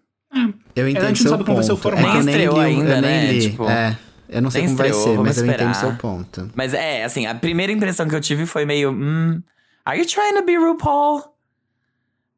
Eu 0.76 0.86
a 0.86 0.90
entendo 0.90 1.06
gente 1.08 1.22
seu 1.22 1.30
não 1.30 1.38
sabe 1.38 1.44
como 1.44 1.56
vai 1.56 1.64
ser 1.64 1.72
o 1.72 1.76
ponto. 1.76 1.94
É 1.94 1.96
formato. 1.96 2.12
que 2.12 2.18
eu 2.20 2.24
Nem 2.24 2.34
estreou 2.34 2.56
li, 2.56 2.64
ainda, 2.64 2.96
eu 2.96 3.02
né? 3.02 3.32
li. 3.32 3.40
Tipo, 3.50 3.68
é, 3.68 3.98
eu 4.28 4.42
não 4.42 4.50
sei 4.50 4.60
nem 4.62 4.68
como 4.68 4.78
vai 4.78 4.86
estreou, 4.88 5.04
ser, 5.04 5.16
vamos 5.16 5.24
mas 5.28 5.38
eu 5.38 5.44
entendo 5.46 5.70
esperar. 5.70 5.74
seu 5.74 5.94
ponto. 5.96 6.50
Mas 6.54 6.74
é, 6.74 7.04
assim, 7.04 7.26
a 7.26 7.34
primeira 7.34 7.72
impressão 7.72 8.08
que 8.08 8.14
eu 8.14 8.20
tive 8.20 8.46
foi 8.46 8.64
meio. 8.64 8.90
Hum, 8.90 9.40
are 9.84 9.98
you 9.98 10.06
trying 10.06 10.34
to 10.34 10.44
be 10.44 10.56
RuPaul? 10.56 11.22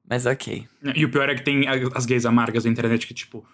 Mas 0.09 0.25
ok. 0.27 0.67
E 0.95 1.05
o 1.05 1.11
pior 1.11 1.29
é 1.29 1.35
que 1.35 1.43
tem 1.43 1.67
a- 1.67 1.73
as 1.95 2.07
gays 2.07 2.25
amargas 2.27 2.65
da 2.65 2.71
internet 2.71 3.07
que, 3.07 3.15
tipo, 3.15 3.45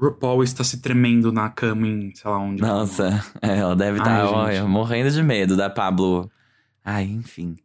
RuPaul 0.00 0.42
está 0.42 0.62
se 0.64 0.80
tremendo 0.80 1.30
na 1.32 1.50
cama 1.50 1.86
em 1.86 2.14
sei 2.14 2.30
lá 2.30 2.38
onde. 2.38 2.62
Nossa, 2.62 3.22
é, 3.42 3.58
ela 3.58 3.74
deve 3.76 3.98
Ai, 4.00 4.04
estar, 4.06 4.24
gente. 4.26 4.34
olha, 4.34 4.64
morrendo 4.64 5.10
de 5.10 5.22
medo 5.22 5.56
da 5.56 5.68
Pablo. 5.68 6.30
Ai, 6.84 7.04
enfim. 7.04 7.56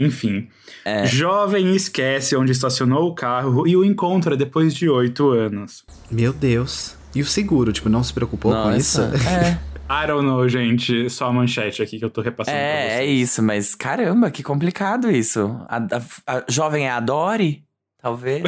Enfim. 0.00 0.48
É. 0.84 1.06
Jovem 1.06 1.74
esquece 1.76 2.34
onde 2.36 2.52
estacionou 2.52 3.08
o 3.08 3.14
carro 3.14 3.66
e 3.66 3.76
o 3.76 3.84
encontra 3.84 4.36
depois 4.36 4.74
de 4.74 4.88
oito 4.88 5.30
anos. 5.30 5.84
Meu 6.10 6.32
Deus. 6.32 6.96
E 7.14 7.20
o 7.20 7.26
seguro, 7.26 7.72
tipo, 7.72 7.88
não 7.88 8.02
se 8.02 8.12
preocupou 8.12 8.52
com 8.52 8.74
isso? 8.74 9.00
Nossa, 9.02 9.28
é. 9.30 9.58
I 9.90 10.06
don't 10.06 10.24
know, 10.26 10.48
gente. 10.48 11.10
Só 11.10 11.26
a 11.26 11.32
manchete 11.32 11.82
aqui 11.82 11.98
que 11.98 12.04
eu 12.04 12.08
tô 12.10 12.22
repassando 12.22 12.56
pra 12.56 12.64
É, 12.66 13.00
é 13.00 13.04
isso, 13.04 13.42
mas 13.42 13.74
caramba, 13.74 14.30
que 14.30 14.42
complicado 14.42 15.10
isso. 15.10 15.40
A, 15.68 15.76
a- 15.76 16.36
a 16.38 16.44
jovem 16.48 16.86
é 16.86 16.90
a 16.90 16.98
Dory? 17.00 17.62
Talvez. 18.00 18.42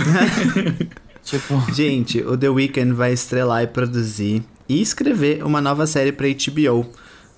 tipo. 1.22 1.60
Gente, 1.72 2.20
o 2.22 2.36
The 2.36 2.48
Weeknd 2.48 2.92
vai 2.94 3.12
estrelar 3.12 3.62
e 3.62 3.66
produzir 3.66 4.42
e 4.68 4.80
escrever 4.80 5.44
uma 5.44 5.60
nova 5.60 5.86
série 5.86 6.12
pra 6.12 6.26
HBO, 6.26 6.86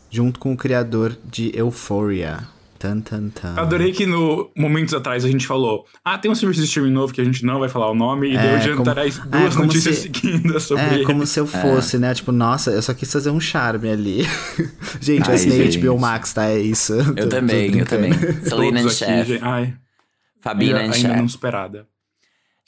junto 0.09 0.39
com 0.39 0.53
o 0.53 0.57
criador 0.57 1.17
de 1.25 1.51
Euphoria. 1.59 2.47
Tan, 2.79 3.01
tan, 3.01 3.31
tan. 3.31 3.55
Adorei 3.57 3.93
que 3.93 4.05
no 4.07 4.51
momentos 4.57 4.93
atrás 4.95 5.25
a 5.25 5.29
gente 5.29 5.47
falou: 5.47 5.85
Ah, 6.05 6.19
tem 6.19 6.31
um 6.31 6.35
serviço 6.35 6.61
de 6.61 6.67
streaming 6.67 6.93
novo 6.93 7.13
que 7.13 7.21
a 7.21 7.25
gente 7.25 7.45
não 7.45 7.59
vai 7.59 7.69
falar 7.69 7.91
o 7.91 7.95
nome, 7.95 8.29
e 8.31 8.37
É, 8.37 8.41
deu 8.43 8.51
como- 8.51 8.63
jantarais 8.85 9.19
é, 9.19 9.23
duas 9.39 9.55
como 9.55 9.67
notícias 9.67 9.97
se- 9.97 10.03
seguidas 10.03 10.63
sobre 10.65 10.85
É, 10.85 10.95
ele. 10.95 11.05
como 11.05 11.27
se 11.27 11.41
eu 11.41 11.47
fosse, 11.47 11.99
né? 11.99 12.13
Tipo, 12.15 12.33
nossa, 12.33 12.71
eu 12.71 12.83
só 12.83 12.93
quis 12.93 13.11
fazer 13.13 13.31
um 13.31 13.41
charme 13.41 13.89
ali. 13.89 14.23
gente, 15.01 15.21
eu 15.27 15.29
Ai, 15.31 15.35
assinei 15.35 15.71
gente. 15.71 15.79
HBO 15.87 15.99
Max, 15.99 16.33
tá? 16.33 16.47
É 16.51 16.59
isso. 16.61 16.93
Eu 16.93 17.05
Tô- 17.15 17.23
tô 17.23 17.29
também, 17.29 17.67
eu 17.67 17.71
brincando. 17.73 17.91
também. 17.91 18.13
Selena 18.45 18.89
Chef. 18.91 19.29
gente. 19.29 19.43
Ai, 19.45 19.75
Fabina 20.41 20.79
ainda, 20.81 21.17
não 21.17 21.29
superada. 21.29 21.87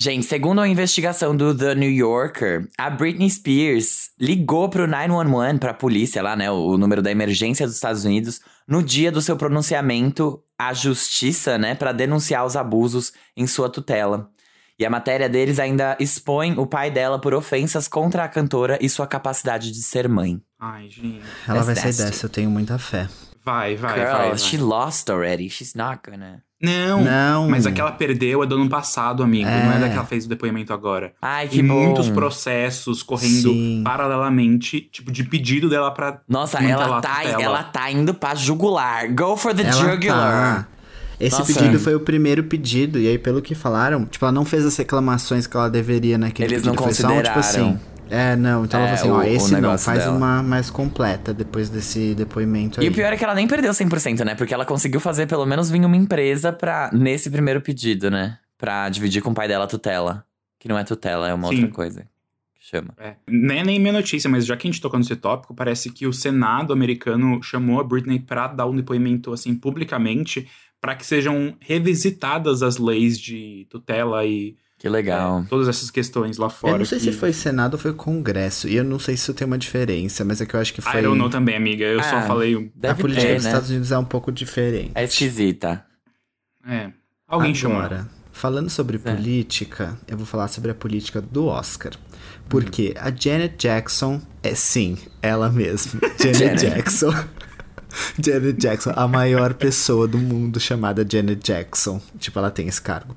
Gente, 0.00 0.26
segundo 0.26 0.61
a 0.61 0.69
investigação 0.69 1.37
do 1.37 1.52
The 1.52 1.75
New 1.75 1.90
Yorker, 1.90 2.69
a 2.78 2.88
Britney 2.88 3.28
Spears 3.28 4.11
ligou 4.21 4.69
pro 4.69 4.87
911, 4.87 5.59
pra 5.59 5.75
polícia 5.75 6.23
lá, 6.23 6.37
né, 6.37 6.49
o 6.49 6.78
número 6.78 7.02
da 7.02 7.11
emergência 7.11 7.67
dos 7.67 7.75
Estados 7.75 8.05
Unidos, 8.05 8.40
no 8.67 8.81
dia 8.81 9.11
do 9.11 9.21
seu 9.21 9.37
pronunciamento 9.37 10.40
à 10.57 10.73
justiça, 10.73 11.59
né, 11.59 11.75
para 11.75 11.90
denunciar 11.90 12.47
os 12.47 12.55
abusos 12.55 13.12
em 13.37 13.45
sua 13.49 13.69
tutela. 13.69 14.31
E 14.78 14.87
a 14.87 14.90
matéria 14.90 15.28
deles 15.28 15.59
ainda 15.59 15.97
expõe 15.99 16.57
o 16.57 16.64
pai 16.64 16.93
dela 16.93 17.21
por 17.21 17.35
ofensas 17.35 17.88
contra 17.88 18.23
a 18.23 18.28
cantora 18.28 18.78
e 18.81 18.88
sua 18.88 19.09
capacidade 19.09 19.73
de 19.73 19.83
ser 19.83 20.09
mãe. 20.09 20.40
Ai, 20.61 20.88
gente. 20.88 21.23
Ela 21.49 21.62
vai 21.62 21.75
That's 21.75 21.81
sair 21.81 22.05
nasty. 22.05 22.05
dessa, 22.05 22.26
eu 22.26 22.31
tenho 22.31 22.49
muita 22.49 22.78
fé. 22.78 23.09
Vai, 23.50 23.76
vai, 23.76 23.95
Girl, 23.99 24.11
vai. 24.12 24.28
vai. 24.31 24.38
she 24.38 24.57
lost 24.59 25.09
already. 25.11 25.49
She's 25.49 25.75
not 25.75 26.00
gonna. 26.09 26.43
Não, 26.61 27.05
Não. 27.05 27.49
mas 27.49 27.67
a 27.67 27.71
que 27.73 27.81
ela 27.81 27.93
perdeu 27.93 28.43
é 28.43 28.47
do 28.47 28.57
ano 28.57 28.69
passado, 28.69 29.23
amigo. 29.23 29.49
Não 29.49 29.73
é 29.73 29.76
É. 29.76 29.78
da 29.78 29.88
que 29.88 29.95
ela 29.95 30.05
fez 30.05 30.26
o 30.26 30.28
depoimento 30.28 30.73
agora. 30.73 31.12
Ai, 31.23 31.47
que 31.47 31.61
e 31.61 31.62
bom. 31.62 31.75
muitos 31.85 32.09
processos 32.11 33.00
correndo 33.02 33.52
Sim. 33.52 33.83
paralelamente, 33.85 34.81
tipo, 34.81 35.12
de 35.12 35.23
pedido 35.25 35.69
dela 35.69 35.90
pra. 35.93 36.21
Nossa, 36.28 36.59
ela 36.59 37.00
tá, 37.00 37.21
tutela. 37.21 37.43
ela 37.43 37.62
tá 37.62 37.90
indo 37.90 38.12
pra 38.12 38.35
jugular. 38.35 39.09
Go 39.14 39.37
for 39.37 39.55
the 39.55 39.62
Ela 39.62 39.73
jugular. 39.73 40.64
tá. 40.64 40.69
Esse 41.21 41.38
Nossa. 41.38 41.52
pedido 41.55 41.78
foi 41.81 41.95
o 41.95 42.00
primeiro 42.00 42.45
pedido, 42.45 42.99
e 42.99 43.09
aí, 43.09 43.19
pelo 43.19 43.40
que 43.43 43.55
falaram, 43.55 44.05
tipo, 44.05 44.25
ela 44.25 44.31
não 44.33 44.45
fez 44.45 44.64
as 44.64 44.76
reclamações 44.76 45.47
que 45.49 45.57
ela 45.57 45.69
deveria 45.69 46.17
naquele 46.19 46.55
Eles 46.55 46.62
pedido. 46.62 46.76
não 46.76 46.83
foi 46.85 46.93
só 46.95 47.09
um, 47.09 47.23
tipo 47.23 47.35
consideraram. 47.35 47.71
assim. 47.71 47.81
É, 48.11 48.35
não, 48.37 48.65
então 48.65 48.81
ela 48.81 48.91
É, 48.91 48.97
falou 48.97 49.19
assim, 49.21 49.29
o- 49.29 49.33
ó, 49.33 49.37
esse 49.37 49.61
não, 49.61 49.79
faz 49.79 49.99
dela. 50.00 50.17
uma 50.17 50.43
mais 50.43 50.71
completa 50.71 51.33
depois 51.35 51.69
desse 51.69 52.15
depoimento 52.15 52.81
aí. 52.81 52.87
E 52.87 52.88
o 52.88 52.93
pior 52.93 53.12
é 53.12 53.17
que 53.17 53.25
ela 53.25 53.35
nem 53.35 53.47
perdeu 53.47 53.73
100%, 53.73 54.25
né? 54.25 54.35
Porque 54.35 54.53
ela 54.55 54.65
conseguiu 54.65 55.00
fazer 55.00 55.27
pelo 55.27 55.45
menos 55.47 55.71
vir 55.71 55.85
uma 55.85 55.97
empresa 55.97 56.53
pra, 56.53 56.91
nesse 56.93 57.31
primeiro 57.31 57.61
pedido, 57.61 58.11
né? 58.11 58.38
Pra 58.57 58.88
dividir 58.88 59.23
com 59.23 59.31
o 59.31 59.35
pai 59.35 59.47
dela 59.49 59.65
a 59.65 59.69
tutela. 59.69 60.25
Que 60.59 60.69
não 60.69 60.77
é 60.79 60.85
tutela, 60.85 61.29
é 61.29 61.35
uma 61.35 61.49
Sim. 61.49 61.55
outra 61.57 61.71
coisa. 61.71 62.00
Que 62.59 62.67
chama. 62.77 62.93
É. 62.99 63.15
Nem, 63.29 63.62
nem 63.62 63.79
minha 63.79 63.93
notícia, 63.93 64.29
mas 64.29 64.45
já 64.45 64.57
que 64.57 64.67
a 64.67 64.71
gente 64.71 64.81
tocou 64.81 64.99
nesse 64.99 65.15
tópico, 65.15 65.55
parece 65.55 65.91
que 65.91 66.07
o 66.07 66.12
Senado 66.12 66.73
americano 66.73 67.41
chamou 67.43 67.79
a 67.81 67.85
Britney 67.85 68.19
pra 68.19 68.49
dar 68.49 68.67
um 68.67 68.75
depoimento, 68.75 69.33
assim, 69.33 69.55
publicamente, 69.55 70.49
pra 70.81 70.97
que 70.97 71.07
sejam 71.07 71.55
revisitadas 71.61 72.62
as 72.62 72.77
leis 72.79 73.19
de 73.19 73.67
tutela 73.71 74.25
e 74.27 74.57
Que 74.78 74.88
legal. 74.88 75.40
é, 75.40 75.44
todas 75.49 75.66
essas 75.68 75.90
questões 75.90 76.37
lá 76.38 76.49
fora. 76.49 76.75
Eu 76.75 76.78
não 76.78 76.85
sei 76.85 76.99
que... 76.99 77.04
se 77.06 77.12
foi 77.12 77.32
Senado 77.32 77.75
ou 77.75 77.78
foi 77.80 77.92
Congresso, 77.92 78.68
e 78.68 78.76
eu 78.76 78.85
não 78.85 78.99
sei 78.99 79.16
se 79.16 79.25
isso 79.25 79.35
tem 79.35 79.44
uma 79.47 79.58
diferença, 79.58 80.25
mas 80.25 80.40
é 80.40 80.47
que 80.47 80.54
eu 80.54 80.61
acho 80.61 80.73
que 80.73 80.80
foi... 80.80 81.00
I 81.00 81.02
don't 81.02 81.18
know 81.18 81.28
também, 81.28 81.56
amiga. 81.56 81.85
Eu 81.85 82.02
só 82.02 82.16
Ah, 82.18 82.23
falei. 82.23 82.70
A 82.85 82.94
política 82.94 83.26
ter, 83.26 83.35
dos 83.35 83.44
né? 83.44 83.50
Estados 83.50 83.70
Unidos 83.70 83.90
é 83.90 83.99
um 83.99 84.04
pouco 84.04 84.30
diferente. 84.30 84.92
É 84.94 85.02
esquisita. 85.04 85.85
É. 86.66 86.90
Alguém 87.26 87.54
chamou. 87.54 87.78
Agora, 87.78 88.08
falando 88.30 88.70
sobre 88.70 88.97
É. 89.04 89.14
política, 89.14 89.99
eu 90.06 90.16
vou 90.16 90.25
falar 90.26 90.47
sobre 90.49 90.70
a 90.70 90.75
política 90.75 91.20
do 91.20 91.47
Oscar. 91.47 91.92
Porque 92.49 92.94
a 92.99 93.11
Janet 93.11 93.56
Jackson 93.58 94.23
é 94.42 94.54
sim, 94.54 94.97
ela 95.20 95.50
mesma. 95.50 96.00
Janet. 96.18 96.61
Jackson. 96.64 97.12
Janet 98.23 98.61
Jackson, 98.61 98.92
a 98.95 99.09
maior 99.09 99.54
pessoa 99.54 100.07
do 100.07 100.18
mundo 100.18 100.61
chamada 100.61 101.07
Janet 101.09 101.40
Jackson. 101.42 102.00
Tipo, 102.18 102.38
ela 102.38 102.50
tem 102.50 102.68
esse 102.68 102.80
cargo. 102.80 103.16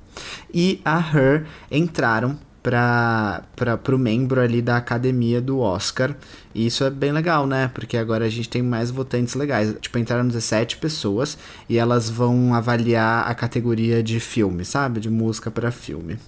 E 0.52 0.80
a 0.84 0.98
Her 0.98 1.46
entraram 1.70 2.38
para 2.62 3.42
pro 3.82 3.98
membro 3.98 4.40
ali 4.40 4.62
da 4.62 4.76
academia 4.76 5.40
do 5.40 5.58
Oscar. 5.58 6.14
E 6.54 6.66
isso 6.66 6.84
é 6.84 6.90
bem 6.90 7.12
legal, 7.12 7.46
né? 7.46 7.70
Porque 7.74 7.96
agora 7.96 8.24
a 8.24 8.28
gente 8.28 8.48
tem 8.48 8.62
mais 8.62 8.90
votantes 8.90 9.34
legais. 9.34 9.74
Tipo, 9.80 9.98
entraram 9.98 10.26
17 10.26 10.76
pessoas 10.76 11.36
e 11.68 11.76
elas 11.76 12.08
vão 12.08 12.54
avaliar 12.54 13.28
a 13.28 13.34
categoria 13.34 14.02
de 14.02 14.20
filme, 14.20 14.64
sabe? 14.64 15.00
De 15.00 15.10
música 15.10 15.50
para 15.50 15.70
filme. 15.72 16.18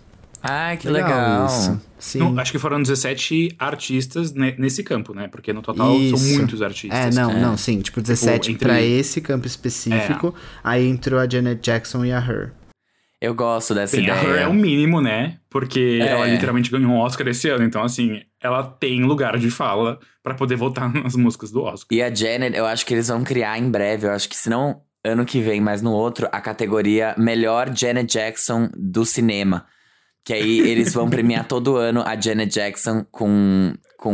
Ai, 0.47 0.77
que 0.77 0.89
legal. 0.89 1.47
isso. 1.47 1.81
Sim. 1.99 2.19
Não, 2.19 2.39
acho 2.39 2.53
que 2.53 2.59
foram 2.59 2.83
17 2.83 3.55
artistas 3.59 4.33
ne- 4.35 4.55
nesse 4.59 4.83
campo, 4.83 5.15
né? 5.15 5.27
Porque 5.27 5.53
no 5.55 5.63
total 5.63 5.87
são 5.89 6.01
Isso. 6.03 6.37
muitos 6.37 6.61
É, 6.61 6.65
artistas. 6.67 7.15
não, 7.17 7.33
não, 7.41 7.57
sim. 7.57 7.81
Tipo, 7.81 8.03
17 8.03 8.53
entre- 8.53 8.69
pra 8.69 8.83
esse 8.83 9.21
campo 9.23 9.47
específico. 9.47 10.35
Aí 10.63 10.87
entrou 10.87 11.19
a 11.19 11.27
Janet 11.29 11.61
Jackson 11.63 12.05
e 12.05 12.13
a 12.13 12.19
Her. 12.19 12.53
Eu 13.21 13.35
gosto 13.35 13.75
dessa 13.75 13.97
a 13.97 14.01
ideia. 14.01 14.15
Her 14.23 14.43
é 14.43 14.47
o 14.47 14.53
mínimo, 14.53 15.01
né? 15.01 15.39
Porque 15.49 15.99
É. 16.03 16.09
ela 16.09 16.27
literalmente 16.27 16.71
ganhou 16.71 16.91
um 16.91 16.99
Oscar 16.99 17.27
esse 17.29 17.49
ano. 17.49 17.65
Então, 17.65 17.83
assim, 17.83 18.21
ela 18.43 18.63
tem 18.63 19.03
lugar 19.03 19.39
de 19.39 19.51
fala 19.51 19.99
pra 20.23 20.35
poder 20.35 20.57
votar 20.57 20.93
nas 20.93 21.17
músicas 21.17 21.51
do 21.51 21.63
Oscar. 21.63 21.89
E 21.97 22.03
a 22.03 22.15
Janet, 22.15 22.55
eu 22.55 22.67
acho 22.67 22.85
que 22.85 22.93
eles 22.93 23.09
vão 23.09 23.25
criar 23.25 23.59
em 23.59 23.71
breve. 23.71 24.07
Eu 24.07 24.13
acho 24.13 24.29
que 24.29 24.37
se 24.37 24.51
não 24.51 24.83
ano 25.03 25.25
que 25.25 25.41
vem, 25.41 25.59
mas 25.61 25.81
no 25.81 25.93
outro, 25.93 26.29
a 26.33 26.41
categoria 26.41 27.15
Melhor 27.17 27.75
Janet 27.75 28.13
Jackson 28.13 28.69
do 28.77 29.07
Cinema. 29.07 29.65
Que 30.25 30.33
aí 30.33 30.61
eles 30.61 30.93
vão 30.93 31.09
premiar 31.09 31.47
todo 31.49 31.77
ano 31.77 32.03
a 32.05 32.19
Janet 32.19 32.53
Jackson 32.53 33.05
com. 33.11 33.75
com 33.99 34.13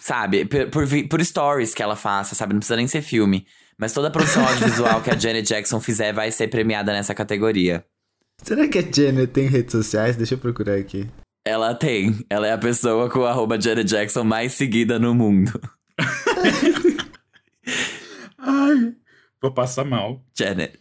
sabe? 0.00 0.44
Por, 0.44 0.86
por, 1.08 1.24
stories 1.24 1.72
que 1.72 1.82
ela 1.82 1.96
faça, 1.96 2.34
sabe? 2.34 2.52
Não 2.52 2.60
precisa 2.60 2.76
nem 2.76 2.88
ser 2.88 3.02
filme. 3.02 3.46
Mas 3.78 3.92
toda 3.92 4.08
a 4.08 4.10
produção 4.10 4.46
audiovisual 4.46 5.00
que 5.00 5.10
a 5.10 5.16
Janet 5.16 5.48
Jackson 5.48 5.80
fizer 5.80 6.12
vai 6.12 6.30
ser 6.30 6.48
premiada 6.48 6.92
nessa 6.92 7.14
categoria. 7.14 7.84
Será 8.42 8.66
que 8.68 8.78
a 8.78 8.82
Janet 8.82 9.28
tem 9.28 9.46
redes 9.46 9.72
sociais? 9.72 10.16
Deixa 10.16 10.34
eu 10.34 10.38
procurar 10.38 10.76
aqui. 10.76 11.08
Ela 11.44 11.74
tem. 11.74 12.24
Ela 12.28 12.46
é 12.46 12.52
a 12.52 12.58
pessoa 12.58 13.08
com 13.08 13.20
o 13.20 13.26
arroba 13.26 13.60
Janet 13.60 13.88
Jackson 13.88 14.24
mais 14.24 14.52
seguida 14.52 14.98
no 14.98 15.14
mundo. 15.14 15.60
Ai, 18.38 18.94
vou 19.40 19.52
passar 19.52 19.84
mal. 19.84 20.24
Janet. 20.36 20.78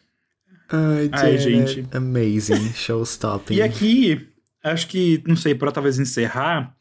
Ai, 0.70 1.10
Ai, 1.12 1.38
Janet. 1.38 1.74
gente. 1.74 1.88
Amazing. 1.96 2.74
Showstopping. 2.74 3.56
E 3.56 3.62
aqui, 3.62 4.31
acho 4.64 4.88
que, 4.88 5.24
não 5.28 5.36
sei, 5.36 5.56
pra 5.56 5.72
talvez 5.72 6.00
encerrar, 6.00 6.74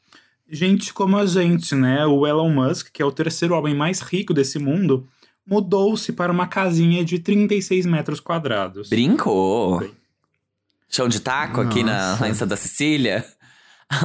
gente 0.51 0.93
como 0.93 1.17
a 1.17 1.27
gente, 1.27 1.75
né? 1.75 2.05
O 2.07 2.27
Elon 2.27 2.51
Musk, 2.51 2.89
que 2.93 3.03
é 3.03 3.05
o 3.05 3.13
terceiro 3.13 3.55
homem 3.55 3.75
mais 3.75 4.01
rico 4.01 4.35
desse 4.35 4.59
mundo, 4.59 5.07
mudou-se 5.47 6.13
para 6.13 6.31
uma 6.33 6.47
casinha 6.47 7.05
de 7.05 7.19
36 7.19 7.87
metros 7.87 8.21
quadrados. 8.21 8.89
Brincou. 8.89 9.81
Bem. 9.81 9.91
Chão 10.89 11.09
de 11.09 11.21
taco 11.21 11.61
aqui 11.61 11.83
na, 11.85 12.11
Nossa. 12.13 12.29
em 12.29 12.35
Santa 12.35 12.57
Cecília? 12.57 13.25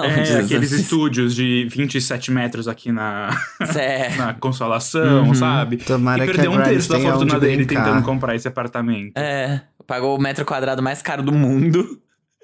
É, 0.04 0.38
aqueles 0.40 0.72
os- 0.72 0.80
estúdios 0.82 1.34
de 1.36 1.68
27 1.70 2.32
metros 2.32 2.68
aqui 2.68 2.92
na, 2.92 3.30
na 4.18 4.34
Consolação, 4.36 5.26
Uhum. 5.28 5.34
sabe? 5.36 5.78
Tomara 5.78 6.24
e 6.24 6.28
que 6.28 6.34
perdeu 6.34 6.54
a 6.54 6.56
um 6.56 6.64
terço 6.64 6.90
da 6.90 7.00
fortuna 7.00 7.40
dele 7.40 7.66
tentando 7.66 8.04
comprar 8.04 8.36
esse 8.36 8.48
apartamento. 8.48 9.18
É, 9.18 9.62
pagou 9.88 10.16
o 10.18 10.22
metro 10.22 10.46
quadrado 10.46 10.82
mais 10.84 11.02
caro 11.02 11.24
do 11.24 11.32
mundo 11.32 12.00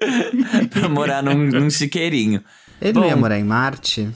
pra 0.70 0.88
morar 0.88 1.22
num, 1.22 1.34
num 1.34 1.70
chiqueirinho. 1.70 2.42
Ele 2.80 2.92
não 2.92 3.06
ia 3.06 3.14
Bom. 3.14 3.20
morar 3.20 3.38
em 3.38 3.44
Marte? 3.44 4.10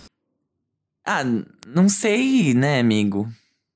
Ah, 1.04 1.22
não 1.66 1.88
sei, 1.88 2.52
né, 2.52 2.80
amigo? 2.80 3.28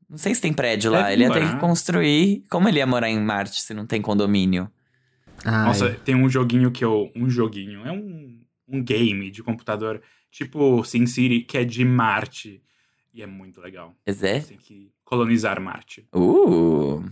Não 0.08 0.18
sei 0.18 0.34
se 0.34 0.40
tem 0.40 0.52
prédio 0.52 0.90
lá. 0.90 1.02
Deve 1.02 1.12
ele 1.12 1.22
ia 1.22 1.32
ter 1.32 1.40
morar. 1.40 1.54
que 1.54 1.60
construir. 1.60 2.44
Como 2.50 2.68
ele 2.68 2.78
ia 2.78 2.86
morar 2.86 3.08
em 3.08 3.20
Marte 3.20 3.62
se 3.62 3.72
não 3.72 3.86
tem 3.86 4.02
condomínio? 4.02 4.68
Ai, 5.44 5.66
Nossa, 5.66 5.90
tem 5.90 6.16
um 6.16 6.28
joguinho 6.28 6.72
que 6.72 6.84
eu. 6.84 7.10
Um 7.14 7.30
joguinho. 7.30 7.86
É 7.86 7.92
um, 7.92 8.40
um 8.68 8.82
game 8.82 9.30
de 9.30 9.42
computador, 9.42 10.02
tipo 10.30 10.82
SimCity, 10.84 11.42
que 11.42 11.58
é 11.58 11.64
de 11.64 11.84
Marte. 11.84 12.60
E 13.14 13.22
é 13.22 13.26
muito 13.26 13.60
legal. 13.60 13.94
É? 14.04 14.12
Você 14.12 14.40
tem 14.40 14.56
que 14.58 14.92
colonizar 15.04 15.60
Marte. 15.60 16.06
Uh! 16.14 17.04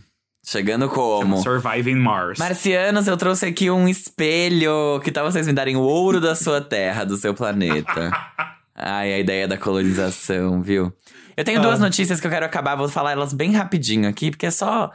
Chegando 0.45 0.88
como? 0.88 1.42
Surviving 1.42 1.97
Mars. 1.97 2.38
Marcianos, 2.38 3.07
eu 3.07 3.16
trouxe 3.16 3.47
aqui 3.47 3.71
um 3.71 3.87
espelho. 3.88 5.00
Que 5.04 5.12
tal 5.12 5.30
vocês 5.30 5.47
me 5.47 5.52
darem 5.52 5.76
o 5.76 5.80
ouro 5.83 6.21
da 6.21 6.35
sua 6.35 6.61
terra, 6.61 7.04
do 7.04 7.16
seu 7.16 7.35
planeta? 7.35 8.11
Ai, 8.75 9.12
a 9.12 9.18
ideia 9.18 9.47
da 9.49 9.59
colonização, 9.59 10.62
viu? 10.62 10.92
Eu 11.37 11.45
tenho 11.45 11.59
Ah. 11.59 11.62
duas 11.62 11.80
notícias 11.80 12.21
que 12.21 12.26
eu 12.26 12.30
quero 12.30 12.47
acabar, 12.47 12.76
vou 12.76 12.88
falar 12.88 13.12
elas 13.12 13.33
bem 13.33 13.52
rapidinho 13.52 14.09
aqui, 14.09 14.30
porque 14.30 14.47
é 14.47 14.50
só 14.50 14.90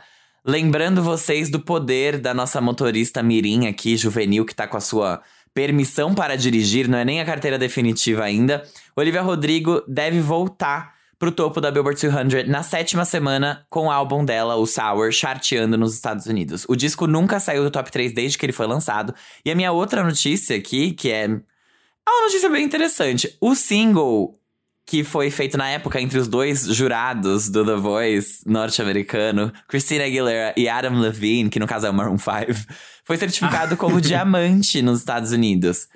lembrando 0.45 1.03
vocês 1.03 1.49
do 1.51 1.59
poder 1.59 2.17
da 2.17 2.33
nossa 2.33 2.59
motorista 2.59 3.21
Mirim 3.21 3.67
aqui, 3.67 3.95
juvenil, 3.95 4.45
que 4.45 4.55
tá 4.55 4.65
com 4.67 4.77
a 4.77 4.81
sua 4.81 5.21
permissão 5.53 6.15
para 6.15 6.35
dirigir, 6.35 6.87
não 6.87 6.97
é 6.97 7.05
nem 7.05 7.21
a 7.21 7.25
carteira 7.25 7.59
definitiva 7.59 8.23
ainda. 8.23 8.63
Olivia 8.95 9.21
Rodrigo 9.21 9.83
deve 9.87 10.19
voltar 10.19 10.92
pro 11.23 11.31
topo 11.31 11.61
da 11.61 11.71
Billboard 11.71 12.01
200 12.01 12.49
na 12.49 12.63
sétima 12.63 13.05
semana 13.05 13.65
com 13.69 13.87
o 13.87 13.91
álbum 13.91 14.25
dela, 14.25 14.57
o 14.57 14.65
Sour, 14.65 15.09
charteando 15.13 15.77
nos 15.77 15.93
Estados 15.93 16.25
Unidos. 16.25 16.65
O 16.67 16.75
disco 16.75 17.07
nunca 17.07 17.39
saiu 17.39 17.63
do 17.63 17.71
top 17.71 17.89
3 17.89 18.13
desde 18.13 18.37
que 18.37 18.45
ele 18.45 18.51
foi 18.51 18.67
lançado. 18.67 19.15
E 19.45 19.49
a 19.49 19.55
minha 19.55 19.71
outra 19.71 20.03
notícia 20.03 20.57
aqui, 20.57 20.91
que 20.91 21.09
é 21.09 21.23
é 21.23 22.09
uma 22.09 22.25
notícia 22.25 22.49
bem 22.49 22.65
interessante. 22.65 23.37
O 23.39 23.55
single 23.55 24.37
que 24.85 25.01
foi 25.05 25.31
feito 25.31 25.57
na 25.57 25.69
época 25.69 26.01
entre 26.01 26.19
os 26.19 26.27
dois 26.27 26.65
jurados 26.65 27.47
do 27.47 27.65
The 27.65 27.75
Voice 27.75 28.43
norte-americano, 28.45 29.49
Christina 29.69 30.03
Aguilera 30.03 30.53
e 30.57 30.67
Adam 30.67 30.99
Levine, 30.99 31.49
que 31.49 31.57
no 31.57 31.65
caso 31.65 31.87
é 31.87 31.89
o 31.89 31.93
Maroon 31.93 32.17
5, 32.17 32.67
foi 33.05 33.15
certificado 33.15 33.77
como 33.77 34.01
diamante 34.03 34.81
nos 34.81 34.99
Estados 34.99 35.31
Unidos. 35.31 35.87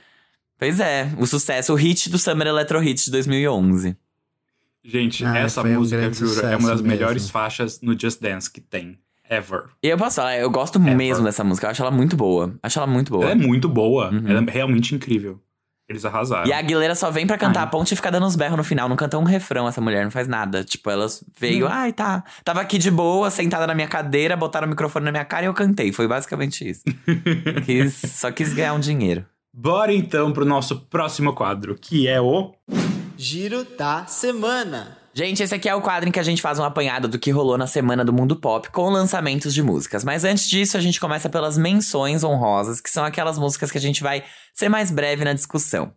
Pois 0.57 0.79
é, 0.79 1.11
o 1.19 1.27
sucesso, 1.27 1.73
o 1.73 1.75
hit 1.75 2.09
do 2.09 2.17
Summer 2.17 2.47
Electro 2.47 2.79
Hit 2.79 3.03
de 3.03 3.11
2011. 3.11 3.97
Gente, 4.89 5.25
Ah, 5.25 5.37
essa 5.37 5.61
um 5.61 5.73
música, 5.73 5.99
grande 5.99 6.17
juro, 6.17 6.39
é 6.45 6.55
uma 6.55 6.69
das 6.69 6.81
mesmo. 6.81 6.87
melhores 6.87 7.29
faixas 7.29 7.81
no 7.81 7.99
Just 7.99 8.21
Dance 8.21 8.49
que 8.49 8.61
tem. 8.61 8.97
Ever. 9.29 9.63
E 9.83 9.89
eu 9.89 9.97
posso 9.97 10.15
falar, 10.15 10.37
eu 10.37 10.49
gosto 10.49 10.79
mesmo 10.79 11.25
dessa 11.25 11.43
música, 11.43 11.67
eu 11.67 11.71
acho 11.71 11.81
ela 11.81 11.91
muito 11.91 12.15
boa. 12.15 12.55
Acho 12.63 12.79
ela 12.79 12.87
muito 12.87 13.11
boa. 13.11 13.23
Ela 13.25 13.33
é 13.33 13.35
muito 13.35 13.67
boa. 13.67 14.09
Uhum. 14.09 14.23
Ela 14.25 14.39
é 14.41 14.49
realmente 14.51 14.95
incrível. 14.95 15.41
Eles 15.89 16.03
arrasaram. 16.05 16.47
E 16.47 16.53
a 16.53 16.57
Aguilera 16.59 16.95
só 16.95 17.09
vem 17.11 17.27
pra 17.27 17.37
cantar 17.37 17.61
Ai. 17.61 17.65
a 17.65 17.69
ponte 17.69 17.93
e 17.93 17.95
fica 17.95 18.09
dando 18.11 18.25
uns 18.25 18.35
berros 18.37 18.57
no 18.57 18.63
final. 18.63 18.87
Não 18.89 18.95
canta 18.95 19.17
um 19.17 19.23
refrão, 19.23 19.67
essa 19.67 19.79
mulher 19.81 20.03
não 20.05 20.11
faz 20.11 20.27
nada. 20.27 20.63
Tipo, 20.63 20.89
ela 20.89 21.07
veio, 21.39 21.65
Não. 21.65 21.73
ai, 21.73 21.91
tá. 21.93 22.23
Tava 22.43 22.59
aqui 22.61 22.77
de 22.77 22.89
boa, 22.91 23.29
sentada 23.29 23.65
na 23.67 23.73
minha 23.75 23.87
cadeira, 23.87 24.35
botaram 24.37 24.67
o 24.67 24.69
microfone 24.69 25.05
na 25.05 25.11
minha 25.11 25.23
cara 25.25 25.43
e 25.43 25.47
eu 25.47 25.53
cantei. 25.53 25.91
Foi 25.93 26.07
basicamente 26.07 26.67
isso. 26.69 26.83
Quis- 27.65 27.95
só 27.95 28.31
quis 28.31 28.53
ganhar 28.53 28.73
um 28.73 28.79
dinheiro. 28.79 29.25
Bora 29.53 29.93
então 29.93 30.31
pro 30.31 30.45
nosso 30.45 30.77
próximo 30.89 31.33
quadro, 31.33 31.75
que 31.75 32.07
é 32.07 32.19
o. 32.21 32.53
Giro 33.19 33.65
da 33.75 34.05
semana. 34.05 34.95
Gente, 35.11 35.41
esse 35.41 35.55
aqui 35.55 35.67
é 35.67 35.73
o 35.73 35.81
quadro 35.81 36.07
em 36.07 36.11
que 36.11 36.19
a 36.19 36.23
gente 36.23 36.39
faz 36.39 36.59
um 36.59 36.63
apanhado 36.63 37.07
do 37.07 37.17
que 37.17 37.31
rolou 37.31 37.57
na 37.57 37.65
semana 37.65 38.05
do 38.05 38.13
mundo 38.13 38.35
pop 38.35 38.69
com 38.69 38.91
lançamentos 38.91 39.55
de 39.55 39.63
músicas. 39.63 40.03
Mas 40.03 40.23
antes 40.23 40.47
disso, 40.47 40.77
a 40.77 40.79
gente 40.79 40.99
começa 40.99 41.27
pelas 41.27 41.57
menções 41.57 42.23
honrosas, 42.23 42.79
que 42.79 42.91
são 42.91 43.03
aquelas 43.03 43.39
músicas 43.39 43.71
que 43.71 43.77
a 43.79 43.81
gente 43.81 44.03
vai 44.03 44.23
ser 44.53 44.69
mais 44.69 44.91
breve 44.91 45.25
na 45.25 45.33
discussão. 45.33 45.91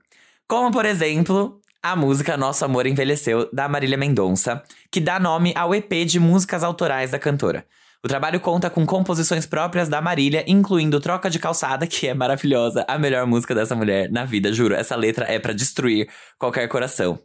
Como, 0.48 0.72
por 0.72 0.86
exemplo, 0.86 1.60
a 1.82 1.94
música 1.94 2.38
Nosso 2.38 2.64
Amor 2.64 2.86
Envelheceu, 2.86 3.50
da 3.52 3.68
Marília 3.68 3.98
Mendonça, 3.98 4.62
que 4.90 4.98
dá 4.98 5.20
nome 5.20 5.52
ao 5.54 5.74
EP 5.74 6.06
de 6.06 6.18
músicas 6.18 6.64
autorais 6.64 7.10
da 7.10 7.18
cantora. 7.18 7.66
O 8.02 8.08
trabalho 8.08 8.40
conta 8.40 8.70
com 8.70 8.86
composições 8.86 9.44
próprias 9.44 9.86
da 9.86 10.00
Marília, 10.00 10.42
incluindo 10.46 10.98
Troca 11.00 11.28
de 11.28 11.38
Calçada, 11.38 11.86
que 11.86 12.08
é 12.08 12.14
maravilhosa, 12.14 12.82
a 12.88 12.98
melhor 12.98 13.26
música 13.26 13.54
dessa 13.54 13.76
mulher 13.76 14.10
na 14.10 14.24
vida, 14.24 14.50
juro. 14.54 14.74
Essa 14.74 14.96
letra 14.96 15.26
é 15.26 15.38
pra 15.38 15.52
destruir 15.52 16.08
qualquer 16.38 16.66
coração. 16.66 17.18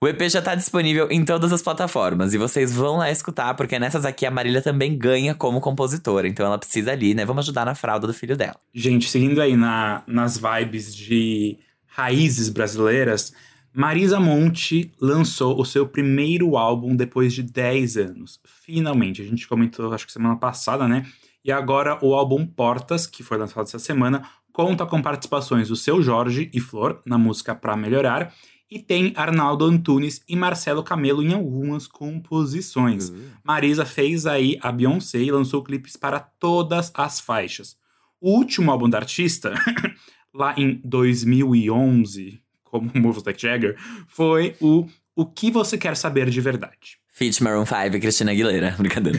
O 0.00 0.08
EP 0.08 0.20
já 0.28 0.42
tá 0.42 0.56
disponível 0.56 1.06
em 1.12 1.24
todas 1.24 1.52
as 1.52 1.62
plataformas 1.62 2.34
e 2.34 2.38
vocês 2.38 2.74
vão 2.74 2.96
lá 2.96 3.08
escutar, 3.08 3.54
porque 3.54 3.78
nessas 3.78 4.04
aqui 4.04 4.26
a 4.26 4.30
Marília 4.30 4.60
também 4.60 4.98
ganha 4.98 5.32
como 5.32 5.60
compositora, 5.60 6.26
então 6.26 6.44
ela 6.44 6.58
precisa 6.58 6.90
ali, 6.90 7.14
né? 7.14 7.24
Vamos 7.24 7.44
ajudar 7.44 7.64
na 7.64 7.76
fralda 7.76 8.08
do 8.08 8.12
filho 8.12 8.36
dela. 8.36 8.56
Gente, 8.74 9.08
seguindo 9.08 9.40
aí 9.40 9.56
na, 9.56 10.02
nas 10.08 10.36
vibes 10.36 10.92
de 10.92 11.56
raízes 11.86 12.48
brasileiras, 12.48 13.32
Marisa 13.76 14.18
Monte 14.18 14.90
lançou 14.98 15.60
o 15.60 15.64
seu 15.66 15.86
primeiro 15.86 16.56
álbum 16.56 16.96
depois 16.96 17.34
de 17.34 17.42
10 17.42 17.98
anos. 17.98 18.40
Finalmente, 18.42 19.20
a 19.20 19.24
gente 19.26 19.46
comentou, 19.46 19.92
acho 19.92 20.06
que 20.06 20.12
semana 20.14 20.34
passada, 20.34 20.88
né? 20.88 21.04
E 21.44 21.52
agora 21.52 21.98
o 22.00 22.14
álbum 22.14 22.46
Portas, 22.46 23.06
que 23.06 23.22
foi 23.22 23.36
lançado 23.36 23.64
essa 23.66 23.78
semana, 23.78 24.26
conta 24.50 24.86
com 24.86 25.02
participações 25.02 25.68
do 25.68 25.76
Seu 25.76 26.00
Jorge 26.00 26.50
e 26.54 26.58
Flor 26.58 27.02
na 27.04 27.18
música 27.18 27.54
Pra 27.54 27.76
Melhorar. 27.76 28.32
E 28.70 28.78
tem 28.78 29.12
Arnaldo 29.14 29.66
Antunes 29.66 30.22
e 30.26 30.34
Marcelo 30.34 30.82
Camelo 30.82 31.22
em 31.22 31.34
algumas 31.34 31.86
composições. 31.86 33.12
Marisa 33.44 33.84
fez 33.84 34.24
aí 34.24 34.56
a 34.62 34.72
Beyoncé 34.72 35.18
e 35.18 35.30
lançou 35.30 35.62
clipes 35.62 35.98
para 35.98 36.18
todas 36.18 36.90
as 36.94 37.20
faixas. 37.20 37.76
O 38.18 38.30
último 38.38 38.70
álbum 38.70 38.88
da 38.88 38.96
artista, 38.96 39.52
lá 40.32 40.54
em 40.56 40.80
2011, 40.82 42.40
como 42.70 42.90
o 42.94 42.98
Moves 42.98 43.24
Like 43.24 43.40
Jagger, 43.40 43.76
foi 44.08 44.54
o 44.60 44.86
O 45.14 45.24
Que 45.26 45.50
Você 45.50 45.76
Quer 45.78 45.96
Saber 45.96 46.28
de 46.30 46.40
Verdade. 46.40 46.98
Feat 47.12 47.42
Maroon 47.42 47.64
5 47.64 47.96
e 47.96 48.00
Cristina 48.00 48.32
Aguilera. 48.32 48.74
Brincadeira. 48.78 49.18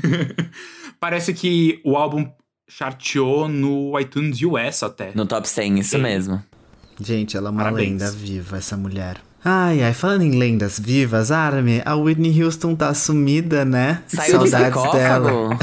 Parece 0.99 1.33
que 1.33 1.81
o 1.83 1.95
álbum 1.95 2.29
charteou 2.67 3.47
no 3.47 3.97
iTunes 3.99 4.41
US 4.41 4.83
até. 4.83 5.11
No 5.15 5.25
top 5.25 5.47
100, 5.47 5.79
isso 5.79 5.91
Sim. 5.91 6.01
mesmo. 6.03 6.43
Gente, 6.99 7.37
ela 7.37 7.49
é 7.49 7.51
uma 7.51 7.63
Parabéns. 7.63 8.01
lenda 8.01 8.11
viva, 8.11 8.57
essa 8.57 8.75
mulher. 8.75 9.17
Ai, 9.45 9.81
ai, 9.81 9.93
falando 9.93 10.23
em 10.23 10.31
lendas 10.31 10.77
vivas, 10.79 11.31
Armin, 11.31 11.81
a 11.85 11.95
Whitney 11.95 12.43
Houston 12.43 12.75
tá 12.75 12.93
sumida, 12.93 13.63
né? 13.63 14.01
Saiu 14.07 14.39
do 14.39 14.47
Saudades 14.47 14.91
dela. 14.91 14.91
sarcófago? 14.91 15.53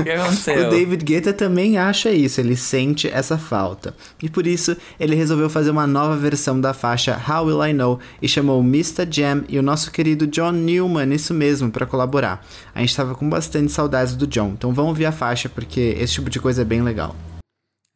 O 0.00 0.02
que 0.02 0.10
aconteceu? 0.10 0.54
O 0.66 0.70
David 0.70 1.04
Guetta 1.04 1.32
também 1.32 1.76
acha 1.76 2.10
isso, 2.10 2.40
ele 2.40 2.56
sente 2.56 3.08
essa 3.08 3.36
falta. 3.36 3.94
E 4.22 4.30
por 4.30 4.46
isso, 4.46 4.76
ele 4.98 5.14
resolveu 5.14 5.50
fazer 5.50 5.70
uma 5.70 5.86
nova 5.86 6.16
versão 6.16 6.58
da 6.58 6.72
faixa 6.72 7.20
How 7.28 7.44
Will 7.46 7.66
I 7.66 7.72
Know 7.74 7.98
e 8.22 8.28
chamou 8.28 8.60
o 8.60 8.64
Mr. 8.64 9.06
Jam 9.10 9.44
e 9.48 9.58
o 9.58 9.62
nosso 9.62 9.90
querido 9.90 10.26
John 10.26 10.52
Newman, 10.52 11.12
isso 11.12 11.34
mesmo, 11.34 11.70
pra 11.70 11.84
colaborar. 11.84 12.46
A 12.74 12.80
gente 12.80 12.96
tava 12.96 13.14
com 13.14 13.28
bastante 13.28 13.72
saudades 13.72 14.14
do 14.14 14.26
John, 14.26 14.54
então 14.56 14.72
vamos 14.72 14.90
ouvir 14.90 15.06
a 15.06 15.12
faixa 15.12 15.48
porque 15.48 15.96
esse 15.98 16.14
tipo 16.14 16.30
de 16.30 16.40
coisa 16.40 16.62
é 16.62 16.64
bem 16.64 16.82
legal. 16.82 17.14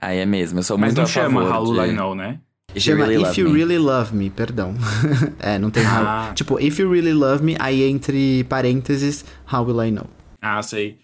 Aí 0.00 0.18
é 0.18 0.26
mesmo, 0.26 0.58
eu 0.58 0.62
sou 0.62 0.76
Mas 0.76 0.88
muito 0.88 0.98
não 0.98 1.04
a 1.04 1.06
chama 1.06 1.42
favor 1.42 1.56
How 1.56 1.70
Will 1.70 1.82
de... 1.84 1.90
I 1.90 1.92
Know, 1.96 2.14
né? 2.14 2.38
If 2.74 2.86
You 2.86 2.92
Chama 2.96 3.06
Really 3.06 3.22
If 3.22 3.28
Love 3.28 3.40
You 3.40 3.48
Me. 3.50 3.58
Really 3.58 3.78
Love 3.78 4.14
Me, 4.16 4.30
perdão. 4.30 4.74
é, 5.40 5.58
não 5.58 5.70
tem 5.70 5.84
Ah. 5.86 6.28
how. 6.28 6.34
Tipo, 6.34 6.60
If 6.60 6.78
You 6.78 6.90
Really 6.92 7.12
Love 7.14 7.42
Me, 7.42 7.56
aí 7.58 7.82
entre 7.82 8.44
parênteses, 8.44 9.24
How 9.50 9.64
Will 9.64 9.82
I 9.84 9.90
Know. 9.90 10.06
Ah, 10.40 10.62
sei. 10.62 10.98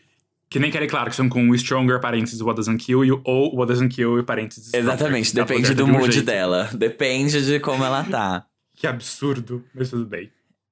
Que 0.51 0.59
nem 0.59 0.71
Kelly 0.71 0.87
Clarkson 0.87 1.29
com 1.29 1.49
o 1.49 1.55
Stronger, 1.59 1.99
parênteses, 2.01 2.41
What 2.41 2.57
Doesn't 2.57 2.85
Kill 2.85 3.05
You, 3.05 3.21
ou 3.25 3.57
What 3.57 3.73
Doesn't 3.73 3.95
Kill 3.95 4.19
You, 4.19 4.25
parênteses. 4.25 4.73
Exatamente, 4.75 5.35
depende 5.35 5.75
do 5.75 5.75
de 5.75 5.83
um 5.83 5.89
mood 5.89 6.13
jeito. 6.13 6.27
dela. 6.27 6.69
Depende 6.73 7.45
de 7.45 7.59
como 7.61 7.83
ela 7.85 8.05
tá. 8.05 8.45
Que 8.77 8.87
absurdo, 8.89 9.65
mas 9.75 9.89
tudo 9.91 10.05
bem. 10.05 10.31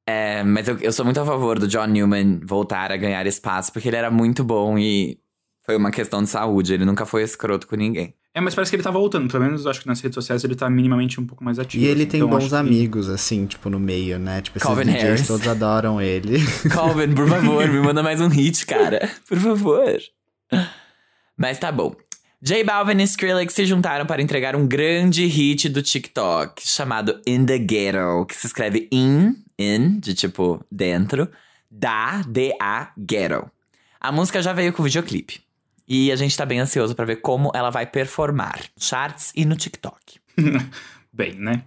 É, 0.09 0.43
mas 0.43 0.67
eu, 0.67 0.77
eu 0.79 0.93
sou 0.93 1.05
muito 1.05 1.21
a 1.21 1.25
favor 1.25 1.59
do 1.59 1.69
John 1.69 1.87
Newman 1.87 2.41
voltar 2.45 2.91
a 2.91 2.97
ganhar 2.97 3.25
espaço, 3.27 3.73
porque 3.73 3.89
ele 3.89 3.97
era 3.97 4.11
muito 4.11 4.43
bom 4.43 4.77
e 4.77 5.19
foi 5.65 5.77
uma 5.77 5.91
questão 5.93 6.21
de 6.23 6.29
saúde. 6.29 6.75
Ele 6.75 6.85
nunca 6.85 7.07
foi 7.07 7.23
escroto 7.23 7.67
com 7.69 7.77
ninguém. 7.77 8.13
É, 8.35 8.41
mas 8.41 8.55
parece 8.55 8.71
que 8.71 8.77
ele 8.77 8.83
tá 8.83 8.91
voltando. 8.91 9.31
Pelo 9.31 9.45
menos 9.45 9.65
eu 9.65 9.71
acho 9.71 9.81
que 9.83 9.87
nas 9.87 10.01
redes 10.01 10.15
sociais 10.15 10.43
ele 10.43 10.55
tá 10.55 10.69
minimamente 10.71 11.21
um 11.21 11.27
pouco 11.27 11.45
mais 11.45 11.59
ativo. 11.59 11.85
E 11.85 11.87
ele 11.87 12.03
assim, 12.03 12.11
tem 12.11 12.21
então 12.21 12.31
bons 12.31 12.49
que- 12.49 12.55
amigos, 12.55 13.09
assim, 13.11 13.45
tipo, 13.47 13.69
no 13.69 13.79
meio, 13.79 14.19
né? 14.19 14.41
Tipo, 14.41 14.57
esses 14.59 14.67
Calvin 14.67 14.85
DJs 14.85 15.03
Harris. 15.03 15.27
todos 15.27 15.47
adoram 15.47 16.01
ele. 16.01 16.39
Calvin, 16.73 17.13
por 17.15 17.29
favor, 17.29 17.69
me 17.69 17.81
manda 17.81 18.03
mais 18.03 18.21
um 18.23 18.29
hit, 18.29 18.65
cara. 18.65 19.11
Por 19.29 19.39
favor. 19.39 19.99
Mas 21.37 21.59
tá 21.59 21.71
bom. 21.73 21.95
J 22.41 22.65
Balvin 22.65 22.99
e 23.01 23.05
Skrillex 23.05 23.55
se 23.55 23.65
juntaram 23.65 24.05
para 24.05 24.21
entregar 24.21 24.57
um 24.57 24.67
grande 24.67 25.25
hit 25.27 25.69
do 25.69 25.81
TikTok 25.83 26.61
chamado 26.67 27.21
In 27.27 27.45
the 27.47 27.59
Ghetto, 27.59 28.27
que 28.27 28.35
se 28.35 28.47
escreve 28.47 28.89
in, 28.91 29.37
in, 29.59 30.01
de 30.01 30.13
tipo 30.15 30.65
dentro, 30.71 31.29
da, 31.71 32.23
D-A, 32.23 32.91
ghetto. 32.99 33.49
A 34.01 34.11
música 34.11 34.43
já 34.43 34.53
veio 34.53 34.73
com 34.73 34.83
videoclipe. 34.83 35.41
E 35.95 36.11
a 36.11 36.17
gente 36.17 36.35
tá 36.35 36.47
bem 36.47 36.59
ansioso 36.59 36.95
pra 36.95 37.05
ver 37.05 37.17
como 37.17 37.53
ela 37.55 37.69
vai 37.69 37.85
performar 37.85 38.59
charts 38.79 39.31
e 39.37 39.45
no 39.45 39.55
TikTok. 39.55 40.19
Bem, 41.13 41.35
né? 41.35 41.65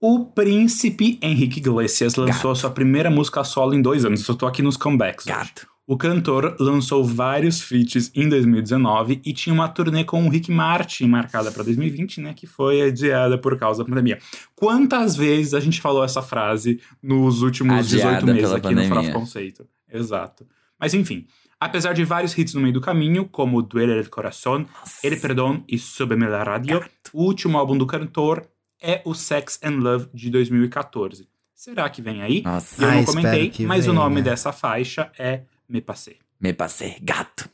O 0.00 0.26
príncipe 0.26 1.18
Henrique 1.20 1.58
Iglesias 1.58 2.14
lançou 2.14 2.52
a 2.52 2.54
sua 2.54 2.70
primeira 2.70 3.10
música 3.10 3.42
solo 3.42 3.74
em 3.74 3.82
dois 3.82 4.04
anos. 4.04 4.28
Eu 4.28 4.36
tô 4.36 4.46
aqui 4.46 4.62
nos 4.62 4.76
comebacks. 4.76 5.26
hoje. 5.26 5.36
Gato. 5.36 5.66
O 5.88 5.96
cantor 5.96 6.56
lançou 6.60 7.02
vários 7.02 7.60
feats 7.60 8.12
em 8.14 8.28
2019 8.28 9.20
e 9.24 9.32
tinha 9.32 9.52
uma 9.52 9.68
turnê 9.68 10.04
com 10.04 10.24
o 10.24 10.28
Rick 10.28 10.52
Martin 10.52 11.08
marcada 11.08 11.50
para 11.50 11.64
2020, 11.64 12.20
né? 12.20 12.34
Que 12.34 12.46
foi 12.46 12.80
adiada 12.82 13.36
por 13.36 13.58
causa 13.58 13.82
da 13.82 13.88
pandemia. 13.88 14.20
Quantas 14.54 15.16
vezes 15.16 15.52
a 15.52 15.58
gente 15.58 15.80
falou 15.80 16.04
essa 16.04 16.22
frase 16.22 16.80
nos 17.02 17.42
últimos 17.42 17.92
Adiada 17.92 18.24
18 18.24 18.26
meses 18.26 18.52
aqui 18.52 18.62
pandemia. 18.62 18.88
no 18.88 18.94
Farofa 18.94 19.12
Conceito? 19.12 19.66
Exato. 19.92 20.46
Mas 20.78 20.94
enfim, 20.94 21.26
apesar 21.60 21.92
de 21.94 22.04
vários 22.04 22.36
hits 22.36 22.54
no 22.54 22.60
meio 22.60 22.72
do 22.74 22.80
caminho, 22.80 23.26
como 23.28 23.60
Duele 23.62 23.98
el 23.98 24.08
Corazón, 24.10 24.66
El 25.02 25.20
Perdón 25.20 25.64
e 25.68 25.78
Súbeme 25.78 26.26
la 26.28 26.44
Radio, 26.44 26.84
o 27.12 27.24
último 27.24 27.58
álbum 27.58 27.76
do 27.76 27.86
cantor 27.86 28.46
é 28.80 29.02
o 29.04 29.14
Sex 29.14 29.58
and 29.64 29.78
Love 29.80 30.08
de 30.14 30.30
2014. 30.30 31.28
Será 31.54 31.88
que 31.90 32.00
vem 32.00 32.22
aí? 32.22 32.42
Nossa. 32.42 32.80
Eu 32.82 32.88
Ah, 32.88 32.92
não 32.94 33.00
espero 33.00 33.16
comentei, 33.22 33.66
mas 33.66 33.86
o 33.86 33.90
venha. 33.90 34.02
nome 34.04 34.22
dessa 34.22 34.52
faixa 34.52 35.10
é 35.18 35.42
Me 35.68 35.80
Passei. 35.80 36.18
Me 36.40 36.52
passei. 36.52 36.96
Gato. 37.02 37.48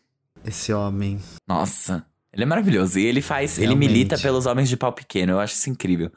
Esse 0.44 0.72
homem. 0.74 1.18
Nossa, 1.48 2.04
ele 2.30 2.42
é 2.42 2.46
maravilhoso. 2.46 2.98
E 2.98 3.06
ele 3.06 3.22
faz, 3.22 3.56
ele 3.56 3.68
Realmente. 3.68 3.88
milita 3.88 4.18
pelos 4.18 4.44
homens 4.44 4.68
de 4.68 4.76
pau 4.76 4.92
pequeno. 4.92 5.32
Eu 5.32 5.40
acho 5.40 5.54
isso 5.54 5.70
incrível. 5.70 6.12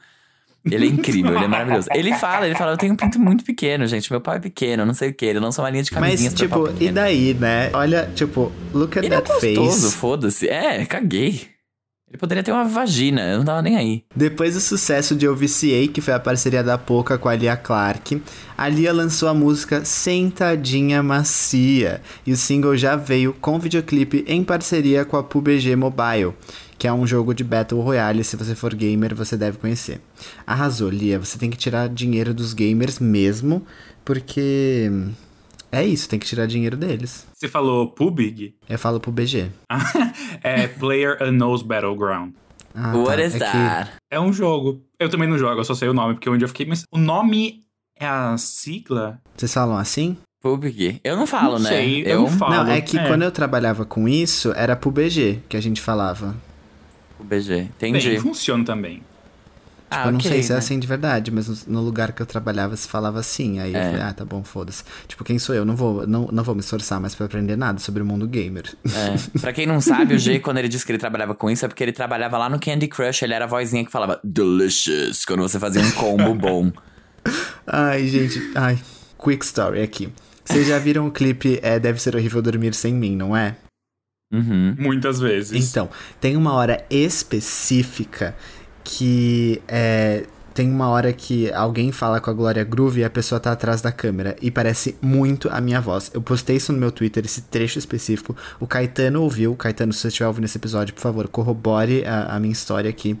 Ele 0.64 0.86
é 0.86 0.88
incrível, 0.88 1.34
ele 1.34 1.44
é 1.44 1.48
maravilhoso. 1.48 1.88
Ele 1.94 2.12
fala, 2.14 2.46
ele 2.46 2.54
fala, 2.54 2.72
eu 2.72 2.76
tenho 2.76 2.92
um 2.92 2.96
pinto 2.96 3.18
muito 3.18 3.44
pequeno, 3.44 3.86
gente. 3.86 4.10
Meu 4.10 4.20
pau 4.20 4.34
é 4.34 4.38
pequeno, 4.40 4.84
não 4.84 4.94
sei 4.94 5.10
o 5.10 5.14
que. 5.14 5.24
Ele 5.24 5.38
lançou 5.38 5.64
uma 5.64 5.70
linha 5.70 5.82
de 5.82 5.92
Mas, 5.92 6.00
camisinhas 6.00 6.34
pau 6.34 6.68
tipo, 6.68 6.82
e 6.82 6.90
daí, 6.90 7.34
né? 7.34 7.70
Olha, 7.72 8.10
tipo, 8.14 8.52
look 8.74 8.98
at 8.98 9.04
Ele 9.04 9.14
é 9.14 9.20
that 9.20 9.32
gostoso, 9.32 9.82
face. 9.82 9.96
foda-se. 9.96 10.48
É, 10.48 10.84
caguei. 10.84 11.58
Ele 12.10 12.16
poderia 12.16 12.42
ter 12.42 12.52
uma 12.52 12.64
vagina, 12.64 13.20
eu 13.20 13.38
não 13.38 13.44
tava 13.44 13.60
nem 13.60 13.76
aí. 13.76 14.02
Depois 14.16 14.54
do 14.54 14.60
sucesso 14.60 15.14
de 15.14 15.28
OVCA, 15.28 15.88
que 15.92 16.00
foi 16.00 16.14
a 16.14 16.18
parceria 16.18 16.62
da 16.62 16.78
Poca 16.78 17.18
com 17.18 17.28
a 17.28 17.34
Lia 17.34 17.54
Clark, 17.54 18.22
a 18.56 18.66
Lia 18.66 18.94
lançou 18.94 19.28
a 19.28 19.34
música 19.34 19.84
Sentadinha 19.84 21.02
Macia. 21.02 22.00
E 22.26 22.32
o 22.32 22.36
single 22.36 22.78
já 22.78 22.96
veio 22.96 23.34
com 23.34 23.58
videoclipe 23.58 24.24
em 24.26 24.42
parceria 24.42 25.04
com 25.04 25.18
a 25.18 25.22
PUBG 25.22 25.76
Mobile, 25.76 26.32
que 26.78 26.86
é 26.86 26.92
um 26.92 27.06
jogo 27.06 27.34
de 27.34 27.42
Battle 27.44 27.80
Royale. 27.80 28.22
Se 28.24 28.36
você 28.36 28.54
for 28.54 28.72
gamer, 28.74 29.14
você 29.14 29.36
deve 29.36 29.58
conhecer. 29.58 30.00
Arrasou, 30.46 30.88
Lia. 30.88 31.18
Você 31.18 31.36
tem 31.38 31.50
que 31.50 31.56
tirar 31.56 31.88
dinheiro 31.88 32.32
dos 32.32 32.52
gamers 32.54 32.98
mesmo, 33.00 33.66
porque 34.04 34.90
é 35.70 35.84
isso, 35.84 36.08
tem 36.08 36.18
que 36.18 36.26
tirar 36.26 36.46
dinheiro 36.46 36.76
deles. 36.76 37.26
Você 37.34 37.46
falou 37.48 37.88
PUBG? 37.90 38.54
Eu 38.68 38.78
falo 38.78 38.98
pro 39.00 39.12
BG. 39.12 39.50
é 40.42 40.66
Player 40.66 41.18
Unknown's 41.22 41.62
Battleground. 41.62 42.32
Ah, 42.74 42.96
What 42.96 43.16
tá. 43.16 43.24
is 43.24 43.34
É 43.34 43.38
que- 43.38 43.44
that? 43.44 43.90
É 44.10 44.20
um 44.20 44.32
jogo. 44.32 44.82
Eu 44.98 45.08
também 45.08 45.28
não 45.28 45.36
jogo, 45.38 45.60
eu 45.60 45.64
só 45.64 45.74
sei 45.74 45.88
o 45.88 45.94
nome, 45.94 46.14
porque 46.14 46.30
onde 46.30 46.44
eu 46.44 46.48
fiquei. 46.48 46.64
Mas 46.66 46.84
o 46.92 46.98
nome 46.98 47.64
é 47.98 48.06
a 48.06 48.36
sigla? 48.38 49.20
Vocês 49.36 49.52
falam 49.52 49.76
assim? 49.76 50.16
PUBG. 50.40 51.00
Eu 51.02 51.16
não 51.16 51.26
falo, 51.26 51.54
Não 51.54 51.60
né? 51.60 51.68
sei, 51.70 52.02
eu 52.06 52.20
não 52.20 52.28
falo. 52.28 52.54
Não, 52.64 52.70
é 52.72 52.80
que 52.80 52.96
é. 52.96 53.06
quando 53.08 53.22
eu 53.22 53.30
trabalhava 53.32 53.84
com 53.84 54.08
isso, 54.08 54.52
era 54.54 54.76
pro 54.76 54.90
BG 54.90 55.40
que 55.48 55.56
a 55.56 55.60
gente 55.60 55.80
falava. 55.80 56.34
O 57.18 57.24
BG. 57.24 57.68
Entendi. 57.76 58.10
Bem, 58.10 58.20
funciona 58.20 58.64
também. 58.64 59.02
Ah, 59.90 60.04
eu 60.06 60.12
não 60.12 60.18
ok, 60.18 60.30
sei 60.30 60.42
se 60.42 60.50
é 60.50 60.54
né? 60.54 60.58
assim 60.58 60.78
de 60.78 60.86
verdade, 60.86 61.30
mas 61.30 61.66
no, 61.66 61.80
lugar 61.80 62.12
que 62.12 62.20
eu 62.20 62.26
trabalhava 62.26 62.76
se 62.76 62.86
falava 62.86 63.18
assim. 63.18 63.58
Aí 63.58 63.72
eu 63.72 63.80
É. 63.80 63.84
falei, 63.86 64.02
ah, 64.02 64.12
tá 64.12 64.22
bom, 64.22 64.44
foda-se. 64.44 64.84
Tipo, 65.06 65.24
quem 65.24 65.38
sou 65.38 65.54
eu? 65.54 65.64
Não 65.64 65.74
vou, 65.74 66.06
não, 66.06 66.28
não 66.30 66.44
vou 66.44 66.54
me 66.54 66.60
esforçar 66.60 67.00
mais 67.00 67.14
pra 67.14 67.24
aprender 67.24 67.56
nada 67.56 67.78
sobre 67.78 68.02
o 68.02 68.04
mundo 68.04 68.28
gamer. 68.28 68.66
É. 68.84 69.16
Pra 69.40 69.50
quem 69.50 69.66
não 69.66 69.80
sabe, 69.80 70.14
o 70.14 70.18
G, 70.18 70.40
quando 70.40 70.58
ele 70.58 70.68
disse 70.68 70.84
que 70.84 70.92
ele 70.92 70.98
trabalhava 70.98 71.34
com 71.34 71.50
isso, 71.50 71.64
é 71.64 71.68
porque 71.68 71.82
ele 71.82 71.92
trabalhava 71.92 72.36
lá 72.36 72.50
no 72.50 72.60
Candy 72.60 72.86
Crush. 72.86 73.22
Ele 73.22 73.32
era 73.32 73.46
a 73.46 73.48
vozinha 73.48 73.82
que 73.82 73.90
falava 73.90 74.20
delicious, 74.22 75.24
quando 75.24 75.40
você 75.40 75.58
fazia 75.58 75.80
um 75.80 75.90
combo 75.92 76.34
bom. 76.34 76.70
Ai, 77.66 78.06
gente, 78.08 78.40
ai. 78.54 78.78
Quick 79.18 79.44
story 79.44 79.82
aqui. 79.82 80.08
Vocês 80.44 80.66
já 80.66 80.78
viram 80.78 81.06
o 81.06 81.10
clipe 81.10 81.58
é, 81.62 81.78
Deve 81.78 82.00
Ser 82.00 82.14
Horrível 82.16 82.40
Dormir 82.40 82.72
Sem 82.74 82.94
Mim, 82.94 83.16
não 83.16 83.36
é? 83.36 83.56
Uhum. 84.32 84.74
Muitas 84.78 85.18
vezes. 85.18 85.70
Então, 85.70 85.88
tem 86.20 86.36
uma 86.36 86.52
hora 86.52 86.84
específica 86.90 88.36
que 88.84 89.62
é. 89.66 90.24
Tem 90.54 90.68
uma 90.68 90.88
hora 90.88 91.12
que 91.12 91.52
alguém 91.52 91.92
fala 91.92 92.20
com 92.20 92.30
a 92.30 92.32
Glória 92.32 92.64
Groove 92.64 93.00
e 93.00 93.04
a 93.04 93.10
pessoa 93.10 93.38
tá 93.38 93.52
atrás 93.52 93.80
da 93.80 93.92
câmera. 93.92 94.36
E 94.42 94.50
parece 94.50 94.96
muito 95.00 95.48
a 95.52 95.60
minha 95.60 95.80
voz. 95.80 96.10
Eu 96.12 96.20
postei 96.20 96.56
isso 96.56 96.72
no 96.72 96.80
meu 96.80 96.90
Twitter, 96.90 97.24
esse 97.24 97.42
trecho 97.42 97.78
específico. 97.78 98.36
O 98.58 98.66
Caetano 98.66 99.22
ouviu. 99.22 99.54
Caetano, 99.54 99.92
se 99.92 100.00
você 100.00 100.08
estiver 100.08 100.26
ouvindo 100.26 100.46
esse 100.46 100.58
episódio, 100.58 100.92
por 100.94 101.00
favor, 101.00 101.28
corrobore 101.28 102.04
a, 102.04 102.34
a 102.34 102.40
minha 102.40 102.52
história 102.52 102.90
aqui. 102.90 103.16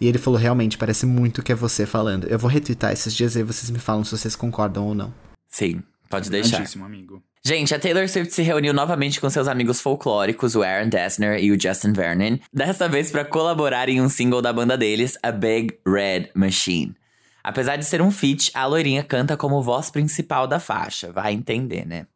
E 0.00 0.08
ele 0.08 0.18
falou: 0.18 0.36
realmente, 0.36 0.76
parece 0.76 1.06
muito 1.06 1.44
que 1.44 1.52
é 1.52 1.54
você 1.54 1.86
falando. 1.86 2.26
Eu 2.26 2.40
vou 2.40 2.50
retweetar 2.50 2.92
esses 2.92 3.14
dias 3.14 3.36
aí 3.36 3.44
vocês 3.44 3.70
me 3.70 3.78
falam 3.78 4.02
se 4.02 4.10
vocês 4.10 4.34
concordam 4.34 4.88
ou 4.88 4.94
não. 4.94 5.14
Sim, 5.46 5.84
pode 6.08 6.28
deixar. 6.28 6.56
Grandíssimo, 6.56 6.84
amigo. 6.84 7.22
Gente, 7.42 7.74
a 7.74 7.78
Taylor 7.78 8.06
Swift 8.06 8.34
se 8.34 8.42
reuniu 8.42 8.74
novamente 8.74 9.18
com 9.18 9.30
seus 9.30 9.48
amigos 9.48 9.80
folclóricos, 9.80 10.54
o 10.54 10.62
Aaron 10.62 10.90
Dessner 10.90 11.42
e 11.42 11.50
o 11.50 11.58
Justin 11.60 11.92
Vernon, 11.92 12.36
dessa 12.52 12.86
vez 12.86 13.10
para 13.10 13.24
colaborar 13.24 13.88
em 13.88 13.98
um 14.00 14.10
single 14.10 14.42
da 14.42 14.52
banda 14.52 14.76
deles, 14.76 15.18
A 15.22 15.32
Big 15.32 15.72
Red 15.86 16.28
Machine. 16.34 16.94
Apesar 17.42 17.76
de 17.76 17.86
ser 17.86 18.02
um 18.02 18.10
feat, 18.10 18.50
a 18.52 18.66
loirinha 18.66 19.02
canta 19.02 19.38
como 19.38 19.62
voz 19.62 19.90
principal 19.90 20.46
da 20.46 20.60
faixa, 20.60 21.10
vai 21.10 21.32
entender, 21.32 21.86
né? 21.86 22.06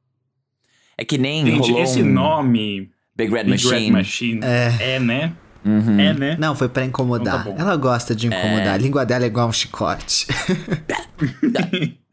É 0.98 1.04
que 1.06 1.16
nem 1.16 1.44
Gente, 1.46 1.70
rolou 1.70 1.82
esse 1.82 2.02
um 2.02 2.06
nome, 2.12 2.90
Big 3.16 3.32
Red 3.32 3.44
Big 3.44 3.50
Machine. 3.52 3.80
Red 3.86 3.90
Machine, 3.90 4.40
É. 4.44 4.76
é, 4.96 5.00
né? 5.00 5.32
Uhum. 5.64 5.98
É, 5.98 6.12
né? 6.12 6.36
Não, 6.38 6.54
foi 6.54 6.68
pra 6.68 6.84
incomodar. 6.84 7.40
Então 7.40 7.54
tá. 7.54 7.62
Ela 7.62 7.76
gosta 7.76 8.14
de 8.14 8.26
incomodar. 8.26 8.74
A 8.74 8.76
língua 8.76 9.06
dela 9.06 9.24
é 9.24 9.28
igual 9.28 9.48
um 9.48 9.52
chicote. 9.52 10.26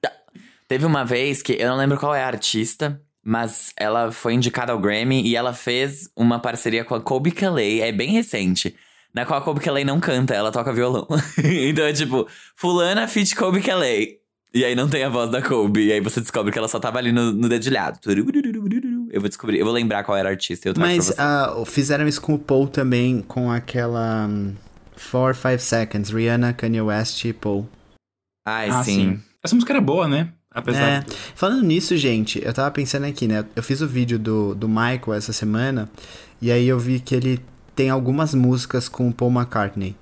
Teve 0.72 0.86
uma 0.86 1.04
vez 1.04 1.42
que 1.42 1.62
eu 1.62 1.68
não 1.68 1.76
lembro 1.76 1.98
qual 1.98 2.16
é 2.16 2.24
a 2.24 2.28
artista, 2.28 3.02
mas 3.22 3.74
ela 3.76 4.10
foi 4.10 4.36
indicada 4.36 4.72
ao 4.72 4.80
Grammy 4.80 5.22
e 5.22 5.36
ela 5.36 5.52
fez 5.52 6.10
uma 6.16 6.40
parceria 6.40 6.86
com 6.86 6.96
a 6.96 7.02
Kobe 7.02 7.30
Calais, 7.30 7.82
é 7.82 7.92
bem 7.92 8.12
recente. 8.12 8.74
Na 9.14 9.26
qual 9.26 9.42
a 9.42 9.44
Kobe 9.44 9.60
Calais 9.60 9.86
não 9.86 10.00
canta, 10.00 10.34
ela 10.34 10.50
toca 10.50 10.72
violão. 10.72 11.06
então 11.44 11.84
é 11.84 11.92
tipo, 11.92 12.26
fulana 12.56 13.06
feat 13.06 13.36
Kobe 13.36 13.62
Calais. 13.62 14.12
E 14.54 14.64
aí 14.64 14.74
não 14.74 14.88
tem 14.88 15.04
a 15.04 15.10
voz 15.10 15.30
da 15.30 15.42
Kobe. 15.42 15.88
E 15.88 15.92
aí 15.92 16.00
você 16.00 16.22
descobre 16.22 16.54
que 16.54 16.58
ela 16.58 16.70
só 16.70 16.80
tava 16.80 17.00
ali 17.00 17.12
no, 17.12 17.34
no 17.34 17.50
dedilhado. 17.50 18.00
Eu 19.12 19.20
vou 19.20 19.28
descobrir, 19.28 19.60
eu 19.60 19.66
vou 19.66 19.74
lembrar 19.74 20.06
qual 20.06 20.18
era 20.18 20.30
a 20.30 20.32
artista. 20.32 20.70
Eu 20.70 20.74
Mas 20.78 21.14
ah, 21.20 21.54
fizeram 21.66 22.08
isso 22.08 22.22
com 22.22 22.36
o 22.36 22.40
Paul 22.40 22.70
também, 22.70 23.22
com 23.22 23.52
aquela 23.52 24.30
4, 25.12 25.38
5 25.38 25.60
Seconds. 25.60 26.10
Rihanna, 26.12 26.54
Kanye 26.54 26.82
West 26.82 27.26
e 27.26 27.34
Paul. 27.34 27.68
Ai, 28.48 28.70
ah, 28.70 28.82
sim. 28.86 28.94
sim. 28.94 29.24
Essa 29.44 29.54
música 29.54 29.74
era 29.74 29.82
boa, 29.82 30.08
né? 30.08 30.32
Apesar 30.54 30.82
É. 30.90 31.00
de 31.00 31.06
tudo. 31.06 31.18
Falando 31.36 31.64
nisso, 31.64 31.96
gente, 31.98 32.42
eu 32.44 32.54
tava 32.54 32.70
pensando 32.72 33.06
aqui, 33.06 33.28
né? 33.28 33.46
Eu 33.56 33.64
fiz 33.64 33.82
o 33.82 33.88
vídeo 33.88 34.20
do, 34.20 34.54
do 34.54 34.68
Michael 34.68 35.14
essa 35.14 35.32
semana, 35.34 35.90
e 36.42 36.52
aí 36.52 36.68
eu 36.68 36.78
vi 36.78 37.00
que 37.00 37.16
ele 37.16 37.40
tem 37.76 37.90
algumas 37.90 38.34
músicas 38.36 38.90
com 38.90 39.08
o 39.08 39.14
Paul 39.14 39.32
McCartney. 39.32 39.96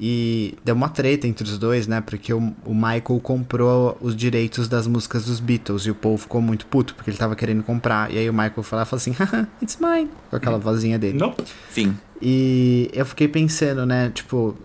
E 0.00 0.54
deu 0.64 0.76
uma 0.76 0.88
treta 0.88 1.26
entre 1.26 1.42
os 1.42 1.58
dois, 1.58 1.88
né? 1.88 2.00
Porque 2.00 2.32
o, 2.32 2.54
o 2.64 2.72
Michael 2.72 3.18
comprou 3.20 3.98
os 4.00 4.14
direitos 4.14 4.68
das 4.68 4.86
músicas 4.86 5.24
dos 5.24 5.40
Beatles 5.40 5.82
e 5.86 5.90
o 5.90 5.94
Paul 5.96 6.16
ficou 6.16 6.40
muito 6.40 6.66
puto 6.66 6.94
porque 6.94 7.10
ele 7.10 7.16
tava 7.16 7.34
querendo 7.34 7.64
comprar. 7.64 8.08
E 8.12 8.16
aí 8.18 8.30
o 8.30 8.32
Michael 8.32 8.62
foi 8.62 8.76
lá 8.76 8.84
e 8.84 8.86
falou 8.86 8.98
assim: 9.00 9.10
Haha, 9.18 9.48
it's 9.60 9.76
mine. 9.80 10.08
Com 10.30 10.36
aquela 10.36 10.56
vozinha 10.56 10.96
dele. 11.00 11.18
Nope. 11.18 11.42
Sim. 11.70 11.96
E 12.22 12.88
eu 12.92 13.04
fiquei 13.04 13.26
pensando, 13.26 13.84
né, 13.84 14.10
tipo, 14.14 14.56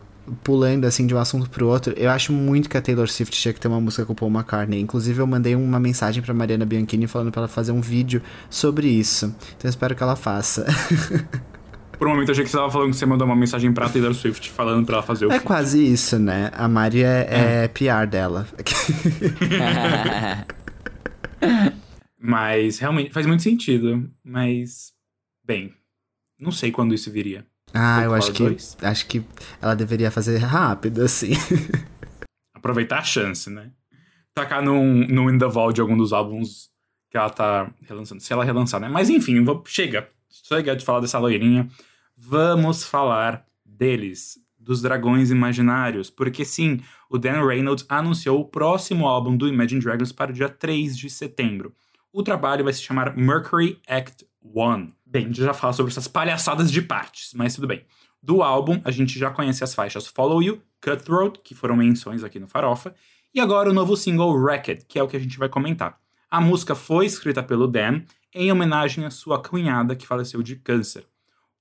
pulando 0.43 0.85
assim 0.85 1.05
de 1.05 1.13
um 1.13 1.17
assunto 1.17 1.49
pro 1.49 1.67
outro, 1.67 1.93
eu 1.97 2.09
acho 2.09 2.31
muito 2.31 2.69
que 2.69 2.77
a 2.77 2.81
Taylor 2.81 3.07
Swift 3.09 3.39
tinha 3.39 3.53
que 3.53 3.59
ter 3.59 3.67
uma 3.67 3.81
música 3.81 4.05
com 4.05 4.13
o 4.13 4.15
Paul 4.15 4.31
McCartney. 4.31 4.79
Inclusive, 4.79 5.19
eu 5.19 5.27
mandei 5.27 5.55
uma 5.55 5.79
mensagem 5.79 6.23
pra 6.23 6.33
Mariana 6.33 6.65
Bianchini 6.65 7.07
falando 7.07 7.31
pra 7.31 7.41
ela 7.41 7.47
fazer 7.47 7.71
um 7.71 7.81
vídeo 7.81 8.21
sobre 8.49 8.87
isso. 8.87 9.25
Então 9.25 9.65
eu 9.65 9.69
espero 9.69 9.95
que 9.95 10.03
ela 10.03 10.15
faça. 10.15 10.65
Por 11.97 12.07
um 12.07 12.11
momento 12.11 12.29
eu 12.29 12.31
achei 12.33 12.43
que 12.43 12.49
você 12.49 12.57
tava 12.57 12.71
falando 12.71 12.89
que 12.91 12.97
você 12.97 13.05
mandou 13.05 13.25
uma 13.25 13.35
mensagem 13.35 13.71
pra 13.71 13.87
Taylor 13.87 14.13
Swift 14.13 14.49
falando 14.51 14.85
pra 14.85 14.95
ela 14.95 15.03
fazer 15.03 15.25
o 15.25 15.29
é 15.29 15.35
feat. 15.35 15.45
quase 15.45 15.85
isso, 15.85 16.17
né? 16.19 16.49
A 16.53 16.67
Mari 16.67 17.03
é, 17.03 17.63
é 17.63 17.67
PR 17.67 18.07
dela. 18.09 18.47
Mas 22.19 22.79
realmente 22.79 23.11
faz 23.11 23.25
muito 23.25 23.43
sentido. 23.43 24.09
Mas, 24.23 24.91
bem, 25.45 25.73
não 26.39 26.51
sei 26.51 26.71
quando 26.71 26.93
isso 26.93 27.11
viria. 27.11 27.45
Ah, 27.73 28.03
eu 28.03 28.13
acho 28.13 28.31
que, 28.31 28.43
2. 28.43 28.77
acho 28.83 29.07
que 29.07 29.25
ela 29.59 29.75
deveria 29.75 30.11
fazer 30.11 30.37
rápido, 30.37 31.01
assim. 31.01 31.31
Aproveitar 32.53 32.99
a 32.99 33.03
chance, 33.03 33.49
né? 33.49 33.71
Tacar 34.33 34.63
num, 34.63 35.07
no 35.07 35.29
In 35.29 35.37
The 35.39 35.47
Vault 35.47 35.73
de 35.73 35.81
algum 35.81 35.97
dos 35.97 36.13
álbuns 36.13 36.69
que 37.09 37.17
ela 37.17 37.29
tá 37.29 37.69
relançando. 37.87 38.21
Se 38.21 38.31
ela 38.31 38.45
relançar, 38.45 38.79
né? 38.79 38.87
Mas 38.87 39.09
enfim, 39.09 39.43
vou, 39.43 39.63
chega. 39.65 40.07
Chega 40.29 40.75
de 40.75 40.85
falar 40.85 40.99
dessa 40.99 41.19
loirinha. 41.19 41.67
Vamos 42.15 42.83
falar 42.83 43.45
deles, 43.65 44.37
dos 44.57 44.81
dragões 44.81 45.31
imaginários. 45.31 46.09
Porque 46.09 46.45
sim, 46.45 46.79
o 47.09 47.17
Dan 47.17 47.45
Reynolds 47.45 47.85
anunciou 47.89 48.39
o 48.39 48.45
próximo 48.45 49.07
álbum 49.07 49.35
do 49.35 49.47
Imagine 49.47 49.81
Dragons 49.81 50.11
para 50.11 50.31
o 50.31 50.33
dia 50.33 50.49
3 50.49 50.97
de 50.97 51.09
setembro. 51.09 51.73
O 52.11 52.23
trabalho 52.23 52.63
vai 52.63 52.73
se 52.73 52.81
chamar 52.81 53.17
Mercury 53.17 53.79
Act 53.87 54.25
1. 54.43 54.91
Bem, 55.13 55.25
a 55.25 55.27
gente 55.27 55.43
já 55.43 55.53
fala 55.53 55.71
sobre 55.73 55.91
essas 55.91 56.07
palhaçadas 56.07 56.71
de 56.71 56.81
partes, 56.81 57.35
mas 57.35 57.53
tudo 57.53 57.67
bem. 57.67 57.85
Do 58.19 58.41
álbum, 58.41 58.81
a 58.83 58.89
gente 58.89 59.19
já 59.19 59.29
conhece 59.29 59.63
as 59.63 59.75
faixas 59.75 60.07
Follow 60.07 60.41
You, 60.41 60.59
Cutthroat, 60.81 61.39
que 61.43 61.53
foram 61.53 61.75
menções 61.75 62.23
aqui 62.23 62.39
no 62.39 62.47
Farofa, 62.47 62.95
e 63.31 63.39
agora 63.39 63.69
o 63.69 63.73
novo 63.73 63.95
single 63.95 64.33
Wrecked, 64.35 64.85
que 64.87 64.97
é 64.97 65.03
o 65.03 65.07
que 65.07 65.15
a 65.15 65.19
gente 65.19 65.37
vai 65.37 65.47
comentar. 65.47 65.99
A 66.31 66.41
música 66.41 66.73
foi 66.73 67.05
escrita 67.05 67.43
pelo 67.43 67.67
Dan 67.67 68.01
em 68.33 68.51
homenagem 68.51 69.05
à 69.05 69.11
sua 69.11 69.39
cunhada 69.39 69.95
que 69.95 70.07
faleceu 70.07 70.41
de 70.41 70.55
câncer. 70.55 71.05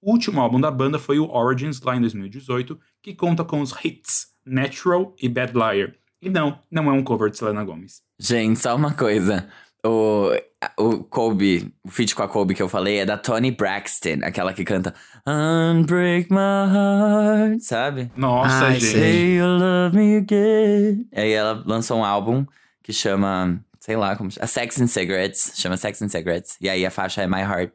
O 0.00 0.12
último 0.12 0.40
álbum 0.40 0.58
da 0.58 0.70
banda 0.70 0.98
foi 0.98 1.18
o 1.18 1.30
Origins, 1.30 1.78
lá 1.82 1.94
em 1.94 2.00
2018, 2.00 2.80
que 3.02 3.14
conta 3.14 3.44
com 3.44 3.60
os 3.60 3.74
hits 3.84 4.28
Natural 4.46 5.14
e 5.20 5.28
Bad 5.28 5.52
Liar. 5.52 5.92
E 6.22 6.30
não, 6.30 6.58
não 6.70 6.88
é 6.88 6.92
um 6.94 7.04
cover 7.04 7.28
de 7.28 7.36
Selena 7.36 7.62
Gomez. 7.64 8.00
Gente, 8.18 8.58
só 8.58 8.74
uma 8.74 8.94
coisa. 8.94 9.46
O, 9.84 10.30
o 10.78 11.02
Kobe, 11.04 11.74
o 11.82 11.90
feat 11.90 12.14
com 12.14 12.22
a 12.22 12.28
Kobe 12.28 12.54
que 12.54 12.62
eu 12.62 12.68
falei 12.68 12.98
é 12.98 13.04
da 13.04 13.18
Toni 13.18 13.50
Braxton, 13.50 14.20
aquela 14.22 14.52
que 14.52 14.64
canta 14.64 14.94
Unbreak 15.26 16.32
My 16.32 16.38
Heart, 16.38 17.60
sabe? 17.60 18.10
Nossa, 18.16 18.66
Ai, 18.66 18.78
gente. 18.78 18.92
Say 18.92 19.36
you 19.38 19.46
love 19.46 19.96
me 19.96 20.18
again. 20.18 21.08
Aí 21.12 21.32
ela 21.32 21.62
lançou 21.66 21.98
um 21.98 22.04
álbum 22.04 22.46
que 22.80 22.92
chama, 22.92 23.60
sei 23.80 23.96
lá 23.96 24.14
como 24.14 24.30
chama, 24.30 24.46
Sex 24.46 24.80
and 24.80 24.86
Cigarettes, 24.86 25.52
chama 25.56 25.76
Sex 25.76 26.00
and 26.00 26.08
Cigarettes. 26.08 26.56
E 26.60 26.68
aí 26.68 26.86
a 26.86 26.90
faixa 26.90 27.22
é 27.22 27.26
My 27.26 27.40
Heart 27.40 27.72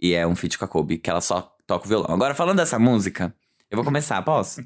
e 0.00 0.14
é 0.14 0.24
um 0.24 0.36
feat 0.36 0.56
com 0.56 0.64
a 0.64 0.68
Kobe, 0.68 0.98
que 0.98 1.10
ela 1.10 1.20
só 1.20 1.56
toca 1.66 1.86
o 1.86 1.88
violão. 1.88 2.14
Agora 2.14 2.36
falando 2.36 2.58
dessa 2.58 2.78
música, 2.78 3.34
eu 3.68 3.76
vou 3.76 3.84
começar, 3.84 4.22
posso? 4.22 4.64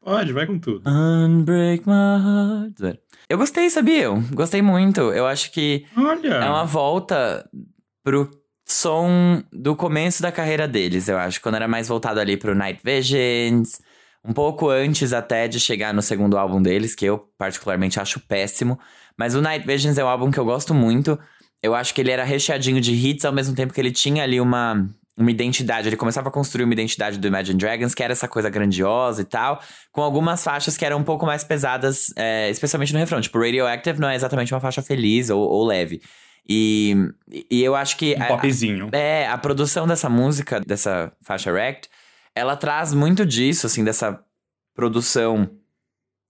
Pode, 0.00 0.32
vai 0.32 0.46
com 0.46 0.56
tudo. 0.56 0.88
Unbreak 0.88 1.82
my 1.84 1.92
heart. 1.92 3.02
Eu 3.28 3.38
gostei, 3.38 3.68
sabia? 3.70 4.04
Eu 4.04 4.22
gostei 4.32 4.62
muito. 4.62 5.00
Eu 5.12 5.26
acho 5.26 5.50
que 5.50 5.84
Olha. 5.96 6.34
é 6.34 6.48
uma 6.48 6.64
volta 6.64 7.48
pro 8.04 8.30
som 8.64 9.42
do 9.52 9.74
começo 9.74 10.22
da 10.22 10.30
carreira 10.30 10.68
deles, 10.68 11.08
eu 11.08 11.18
acho. 11.18 11.40
Quando 11.40 11.56
era 11.56 11.68
mais 11.68 11.88
voltado 11.88 12.20
ali 12.20 12.36
pro 12.36 12.54
Night 12.54 12.80
Visions. 12.84 13.80
Um 14.24 14.32
pouco 14.32 14.68
antes 14.68 15.12
até 15.12 15.46
de 15.46 15.60
chegar 15.60 15.94
no 15.94 16.02
segundo 16.02 16.36
álbum 16.36 16.60
deles, 16.60 16.96
que 16.96 17.04
eu 17.04 17.18
particularmente 17.38 18.00
acho 18.00 18.18
péssimo. 18.18 18.78
Mas 19.16 19.36
o 19.36 19.40
Night 19.40 19.64
Visions 19.64 19.98
é 19.98 20.04
um 20.04 20.08
álbum 20.08 20.30
que 20.32 20.38
eu 20.38 20.44
gosto 20.44 20.74
muito. 20.74 21.18
Eu 21.62 21.74
acho 21.74 21.94
que 21.94 22.00
ele 22.00 22.10
era 22.10 22.24
recheadinho 22.24 22.80
de 22.80 22.92
hits, 22.92 23.24
ao 23.24 23.32
mesmo 23.32 23.54
tempo 23.54 23.72
que 23.72 23.80
ele 23.80 23.92
tinha 23.92 24.24
ali 24.24 24.40
uma, 24.40 24.88
uma 25.16 25.30
identidade. 25.30 25.88
Ele 25.88 25.96
começava 25.96 26.28
a 26.28 26.32
construir 26.32 26.64
uma 26.64 26.72
identidade 26.72 27.18
do 27.18 27.26
Imagine 27.26 27.58
Dragons, 27.58 27.94
que 27.94 28.02
era 28.02 28.12
essa 28.12 28.28
coisa 28.28 28.50
grandiosa 28.50 29.22
e 29.22 29.24
tal. 29.24 29.60
Com 29.90 30.02
algumas 30.02 30.44
faixas 30.44 30.76
que 30.76 30.84
eram 30.84 30.98
um 30.98 31.04
pouco 31.04 31.24
mais 31.24 31.42
pesadas, 31.42 32.12
é, 32.16 32.50
especialmente 32.50 32.92
no 32.92 32.98
refrão. 32.98 33.20
Tipo, 33.20 33.38
Radioactive 33.38 33.98
não 34.00 34.08
é 34.08 34.14
exatamente 34.14 34.52
uma 34.52 34.60
faixa 34.60 34.82
feliz 34.82 35.30
ou, 35.30 35.40
ou 35.40 35.64
leve. 35.66 36.02
E, 36.48 36.94
e 37.50 37.62
eu 37.62 37.74
acho 37.74 37.96
que. 37.96 38.14
Um 38.18 38.22
a- 38.22 38.26
popzinho. 38.26 38.88
é, 38.92 39.26
a 39.26 39.38
produção 39.38 39.86
dessa 39.86 40.08
música, 40.08 40.60
dessa 40.60 41.10
faixa 41.22 41.50
Wrecked, 41.50 41.88
ela 42.34 42.54
traz 42.56 42.92
muito 42.92 43.24
disso, 43.24 43.66
assim, 43.66 43.82
dessa 43.82 44.20
produção 44.74 45.50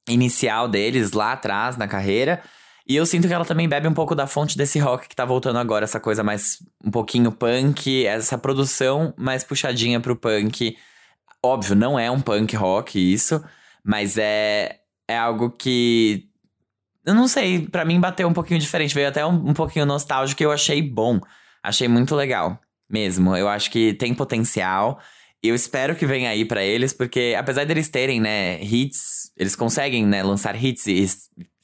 inicial 0.09 0.69
deles 0.69 1.13
lá 1.13 1.33
atrás 1.33 1.77
na 1.77 1.89
carreira. 1.89 2.41
E 2.89 2.95
eu 2.95 3.05
sinto 3.05 3.27
que 3.27 3.35
ela 3.35 3.45
também 3.45 3.69
bebe 3.69 3.89
um 3.89 3.95
pouco 3.95 4.15
da 4.15 4.27
fonte 4.27 4.57
desse 4.57 4.79
rock 4.79 5.09
que 5.09 5.17
tá 5.17 5.25
voltando 5.25 5.59
agora, 5.59 5.85
essa 5.85 5.99
coisa 5.99 6.23
mais 6.23 6.59
um 6.85 6.91
pouquinho 6.91 7.33
punk, 7.33 8.07
essa 8.07 8.39
produção 8.39 9.13
mais 9.17 9.43
puxadinha 9.43 9.99
pro 10.01 10.15
punk. 10.15 10.77
Óbvio, 11.43 11.75
não 11.75 11.99
é 11.99 12.11
um 12.11 12.21
punk 12.21 12.55
rock 12.55 12.99
isso, 13.13 13.45
mas 13.85 14.17
é 14.17 14.81
é 15.09 15.17
algo 15.17 15.51
que. 15.51 16.29
Eu 17.05 17.15
não 17.15 17.29
sei, 17.29 17.69
pra 17.69 17.85
mim 17.85 18.01
bateu 18.01 18.27
um 18.27 18.33
pouquinho 18.33 18.59
diferente. 18.59 18.95
Veio 18.95 19.09
até 19.09 19.25
um, 19.25 19.51
um 19.51 19.55
pouquinho 19.55 19.87
nostálgico 19.87 20.43
e 20.43 20.45
eu 20.45 20.53
achei 20.53 20.83
bom. 20.83 21.21
Achei 21.63 21.87
muito 21.89 22.15
legal. 22.15 22.59
Mesmo. 22.89 23.37
Eu 23.37 23.49
acho 23.49 23.71
que 23.71 23.95
tem 23.95 24.15
potencial. 24.15 25.01
Eu 25.43 25.55
espero 25.55 25.95
que 25.95 26.07
venha 26.07 26.31
aí 26.31 26.45
pra 26.45 26.65
eles, 26.65 26.93
porque 26.93 27.37
apesar 27.39 27.65
deles 27.65 27.89
terem, 27.89 28.21
né, 28.21 28.61
hits, 28.63 29.31
eles 29.37 29.55
conseguem, 29.55 30.05
né, 30.05 30.23
lançar 30.23 30.57
hits 30.63 30.87
e 30.87 31.07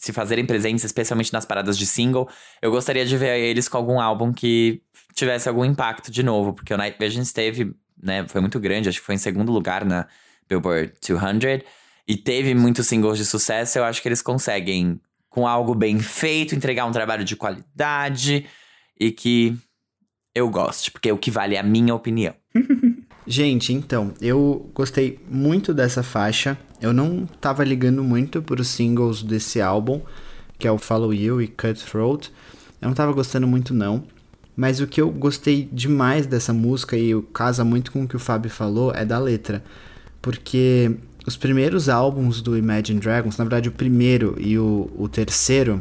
se 0.02 0.12
fazerem 0.12 0.44
presentes, 0.44 0.82
especialmente 0.82 1.32
nas 1.32 1.44
paradas 1.44 1.78
de 1.78 1.86
single. 1.86 2.28
Eu 2.60 2.72
gostaria 2.72 3.06
de 3.06 3.16
ver 3.16 3.38
eles 3.38 3.68
com 3.68 3.76
algum 3.76 4.00
álbum 4.00 4.32
que 4.32 4.82
tivesse 5.14 5.48
algum 5.48 5.64
impacto 5.64 6.10
de 6.10 6.24
novo, 6.24 6.52
porque 6.52 6.74
o 6.74 6.76
Night 6.76 6.96
Visions 6.98 7.32
teve, 7.32 7.72
né, 8.02 8.26
foi 8.26 8.40
muito 8.40 8.58
grande, 8.58 8.88
acho 8.88 8.98
que 8.98 9.06
foi 9.06 9.14
em 9.14 9.18
segundo 9.18 9.52
lugar 9.52 9.84
na 9.84 10.08
Billboard 10.48 10.92
200 11.00 11.64
e 12.08 12.16
teve 12.16 12.52
muitos 12.52 12.88
singles 12.88 13.16
de 13.16 13.24
sucesso. 13.24 13.78
Eu 13.78 13.84
acho 13.84 14.02
que 14.02 14.08
eles 14.08 14.20
conseguem, 14.20 15.00
com 15.30 15.46
algo 15.46 15.72
bem 15.72 16.00
feito, 16.00 16.56
entregar 16.56 16.84
um 16.84 16.90
trabalho 16.92 17.24
de 17.24 17.36
qualidade 17.36 18.44
e 18.98 19.12
que 19.12 19.56
eu 20.34 20.50
goste, 20.50 20.90
porque 20.90 21.12
o 21.12 21.16
que 21.18 21.30
vale 21.30 21.54
é 21.54 21.60
a 21.60 21.62
minha 21.62 21.94
opinião. 21.94 22.34
Gente, 23.26 23.72
então, 23.72 24.12
eu 24.20 24.68
gostei 24.74 25.18
muito 25.30 25.72
dessa 25.72 26.02
faixa. 26.02 26.58
Eu 26.80 26.92
não 26.92 27.26
tava 27.40 27.62
ligando 27.62 28.02
muito 28.02 28.42
para 28.42 28.61
os 28.61 28.68
singles 28.68 29.22
desse 29.22 29.61
álbum, 29.61 30.00
que 30.58 30.66
é 30.66 30.72
o 30.72 30.78
Follow 30.78 31.14
You 31.14 31.40
e 31.40 31.46
Cutthroat. 31.46 32.32
Eu 32.80 32.88
não 32.88 32.94
tava 32.94 33.12
gostando 33.12 33.46
muito, 33.46 33.72
não. 33.72 34.02
Mas 34.56 34.80
o 34.80 34.87
que 34.87 35.00
eu 35.00 35.11
gostei 35.11 35.68
demais 35.72 36.26
dessa 36.26 36.52
música, 36.52 36.96
e 36.96 37.20
casa 37.32 37.64
muito 37.64 37.92
com 37.92 38.02
o 38.02 38.08
que 38.08 38.16
o 38.16 38.20
Fábio 38.20 38.50
falou, 38.50 38.92
é 38.92 39.04
da 39.04 39.18
letra. 39.18 39.62
Porque 40.20 40.96
os 41.26 41.37
primeiros 41.37 41.88
álbuns 41.88 42.42
do 42.42 42.56
Imagine 42.56 43.00
Dragons, 43.00 43.37
na 43.38 43.44
verdade 43.44 43.68
o 43.68 43.72
primeiro 43.72 44.37
e 44.38 44.58
o, 44.58 44.90
o 44.96 45.08
terceiro, 45.08 45.80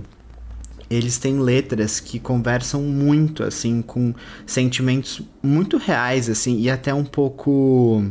eles 0.91 1.17
têm 1.17 1.39
letras 1.39 2.01
que 2.01 2.19
conversam 2.19 2.81
muito, 2.81 3.43
assim, 3.43 3.81
com 3.81 4.13
sentimentos 4.45 5.21
muito 5.41 5.77
reais, 5.77 6.29
assim, 6.29 6.59
e 6.59 6.69
até 6.69 6.93
um 6.93 7.05
pouco. 7.05 8.03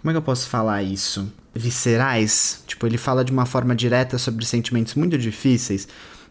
Como 0.00 0.10
é 0.10 0.12
que 0.12 0.18
eu 0.18 0.22
posso 0.22 0.46
falar 0.46 0.82
isso? 0.82 1.32
Viscerais. 1.54 2.62
Tipo, 2.66 2.86
ele 2.86 2.98
fala 2.98 3.24
de 3.24 3.32
uma 3.32 3.46
forma 3.46 3.74
direta 3.74 4.18
sobre 4.18 4.44
sentimentos 4.44 4.94
muito 4.94 5.16
difíceis. 5.16 5.88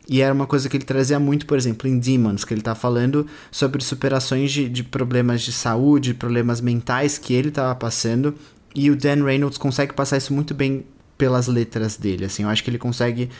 E 0.07 0.21
era 0.21 0.31
uma 0.31 0.45
coisa 0.45 0.69
que 0.69 0.77
ele 0.77 0.85
trazia 0.85 1.19
muito, 1.19 1.47
por 1.47 1.57
exemplo, 1.57 1.89
em 1.89 1.97
Demons, 1.97 2.45
que 2.45 2.53
ele 2.53 2.61
tá 2.61 2.75
falando 2.75 3.25
sobre 3.49 3.83
superações 3.83 4.51
de, 4.51 4.69
de 4.69 4.83
problemas 4.83 5.41
de 5.41 5.51
saúde, 5.51 6.13
problemas 6.13 6.61
mentais 6.61 7.17
que 7.17 7.33
ele 7.33 7.49
tava 7.49 7.73
passando. 7.73 8.35
E 8.75 8.91
o 8.91 8.95
Dan 8.95 9.23
Reynolds 9.23 9.57
consegue 9.57 9.93
passar 9.93 10.17
isso 10.17 10.31
muito 10.31 10.53
bem 10.53 10.85
pelas 11.17 11.47
letras 11.47 11.97
dele, 11.97 12.25
assim. 12.25 12.43
Eu 12.43 12.49
acho 12.49 12.63
que 12.63 12.69
ele 12.69 12.77
consegue 12.77 13.31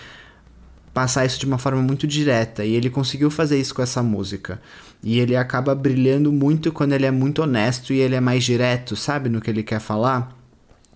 passar 0.95 1.25
isso 1.25 1.37
de 1.37 1.45
uma 1.45 1.57
forma 1.57 1.81
muito 1.81 2.07
direta 2.07 2.63
e 2.63 2.73
ele 2.73 2.89
conseguiu 2.89 3.29
fazer 3.29 3.59
isso 3.59 3.75
com 3.75 3.81
essa 3.81 4.01
música. 4.01 4.61
E 5.03 5.19
ele 5.19 5.35
acaba 5.35 5.75
brilhando 5.75 6.31
muito 6.31 6.71
quando 6.71 6.93
ele 6.93 7.05
é 7.05 7.11
muito 7.11 7.43
honesto 7.43 7.91
e 7.91 7.99
ele 7.99 8.15
é 8.15 8.21
mais 8.21 8.45
direto, 8.45 8.95
sabe, 8.95 9.27
no 9.27 9.41
que 9.41 9.49
ele 9.49 9.61
quer 9.61 9.81
falar. 9.81 10.33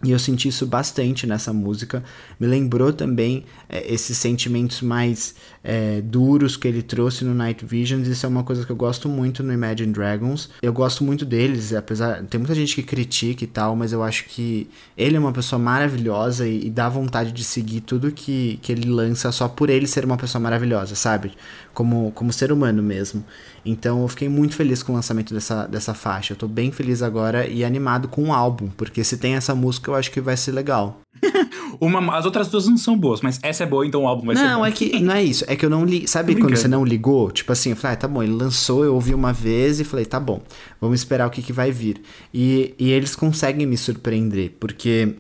E 0.02 0.12
eu 0.12 0.18
senti 0.18 0.48
isso 0.48 0.66
bastante 0.66 1.28
nessa 1.28 1.52
música. 1.52 2.02
Me 2.40 2.48
lembrou 2.48 2.94
também 2.94 3.44
é, 3.68 3.94
esses 3.94 4.18
sentimentos 4.18 4.82
mais 4.82 5.36
é, 5.64 6.02
duros 6.02 6.56
que 6.56 6.68
ele 6.68 6.82
trouxe 6.82 7.26
no 7.26 7.34
Night 7.34 7.66
Visions. 7.66 8.08
Isso 8.08 8.26
é 8.26 8.30
uma 8.30 8.44
coisa 8.44 8.66
que 8.66 8.72
eu 8.72 8.76
gosto 8.76 9.10
muito 9.10 9.44
no 9.44 9.54
Imagine 9.54 9.92
Dragons. 9.92 10.50
Eu 10.62 10.74
gosto 10.74 11.04
muito 11.04 11.26
deles, 11.26 11.74
apesar. 11.74 12.24
Tem 12.24 12.40
muita 12.40 12.56
gente 12.56 12.76
que 12.76 12.84
critica 12.84 13.44
e 13.44 13.48
tal, 13.48 13.76
mas 13.76 13.92
eu 13.92 14.04
acho 14.04 14.26
que 14.26 14.70
ele 14.98 15.16
é 15.16 15.20
uma 15.20 15.34
pessoa 15.34 15.60
maravilhosa 15.60 16.48
e, 16.48 16.68
e 16.68 16.70
dá 16.70 16.88
vontade 16.90 17.32
de 17.32 17.44
seguir 17.44 17.82
tudo 17.82 18.12
que, 18.12 18.60
que 18.62 18.72
ele 18.72 18.90
lança 18.90 19.32
só 19.32 19.48
por 19.48 19.70
ele 19.70 19.88
ser 19.88 20.06
uma 20.06 20.18
pessoa 20.18 20.42
maravilhosa, 20.42 20.96
sabe? 20.96 21.34
Como, 21.74 22.12
como 22.12 22.34
ser 22.34 22.52
humano 22.52 22.82
mesmo. 22.82 23.24
Então 23.66 24.02
eu 24.02 24.08
fiquei 24.08 24.30
muito 24.30 24.56
feliz 24.56 24.82
com 24.82 24.94
o 24.94 24.96
lançamento 24.96 25.34
dessa, 25.34 25.68
dessa 25.68 25.94
faixa. 25.94 26.34
Eu 26.34 26.38
tô 26.38 26.48
bem 26.48 26.72
feliz 26.72 27.02
agora 27.02 27.48
e 27.48 27.64
animado 27.64 28.08
com 28.08 28.30
o 28.30 28.34
álbum, 28.34 28.70
porque 28.76 29.04
se 29.04 29.18
tem 29.18 29.36
essa 29.36 29.54
música 29.54 29.92
eu 29.92 29.96
acho 29.96 30.12
que 30.12 30.22
vai 30.22 30.38
ser 30.38 30.52
legal. 30.52 31.02
Uma, 31.80 32.18
as 32.18 32.26
outras 32.26 32.48
duas 32.48 32.68
não 32.68 32.78
são 32.78 32.98
boas, 32.98 33.22
mas 33.22 33.40
essa 33.42 33.64
é 33.64 33.66
boa, 33.66 33.86
então 33.86 34.04
o 34.04 34.08
álbum 34.08 34.28
vai 34.28 34.36
não, 34.36 34.42
ser 34.42 34.48
bom. 34.48 34.54
Não, 34.54 34.66
é 34.66 34.72
que 34.72 35.00
não 35.00 35.14
é 35.14 35.24
isso. 35.24 35.44
É 35.48 35.56
que 35.56 35.66
eu 35.66 35.70
não 35.70 35.86
li. 35.86 36.08
Sabe 36.08 36.36
quando 36.36 36.56
você 36.56 36.68
não 36.68 36.84
ligou? 36.84 37.32
Tipo 37.32 37.52
assim, 37.52 37.72
eu 37.72 37.76
falei, 37.76 37.96
ah, 37.96 37.98
tá 37.98 38.08
bom, 38.08 38.24
ele 38.24 38.34
lançou, 38.34 38.84
eu 38.84 38.94
ouvi 38.94 39.14
uma 39.14 39.34
vez 39.34 39.80
e 39.80 39.84
falei, 39.84 40.06
tá 40.06 40.20
bom, 40.20 40.42
vamos 40.80 41.00
esperar 41.00 41.28
o 41.28 41.32
que, 41.32 41.42
que 41.42 41.54
vai 41.54 41.72
vir. 41.72 42.02
E, 42.34 42.74
e 42.78 42.92
eles 42.92 43.16
conseguem 43.16 43.66
me 43.66 43.78
surpreender, 43.78 44.54
porque 44.60 45.16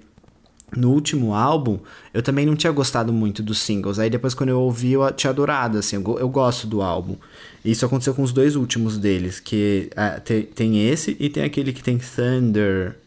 no 0.75 0.91
último 0.91 1.33
álbum, 1.33 1.79
eu 2.13 2.21
também 2.21 2.45
não 2.45 2.55
tinha 2.55 2.71
gostado 2.71 3.11
muito 3.11 3.41
dos 3.41 3.59
singles. 3.59 3.99
Aí 3.99 4.09
depois, 4.09 4.33
quando 4.33 4.49
eu 4.49 4.59
ouvi, 4.59 4.93
eu 4.93 5.11
tinha 5.11 5.31
adorado, 5.31 5.77
assim, 5.77 5.95
eu, 5.95 6.19
eu 6.19 6.29
gosto 6.29 6.67
do 6.67 6.81
álbum. 6.81 7.15
Isso 7.63 7.85
aconteceu 7.85 8.13
com 8.13 8.23
os 8.23 8.31
dois 8.31 8.55
últimos 8.55 8.97
deles, 8.97 9.39
que 9.39 9.89
uh, 9.93 10.21
tem, 10.21 10.43
tem 10.43 10.89
esse 10.89 11.17
e 11.19 11.29
tem 11.29 11.43
aquele 11.43 11.73
que 11.73 11.83
tem 11.83 11.97
Thunder. 11.97 12.97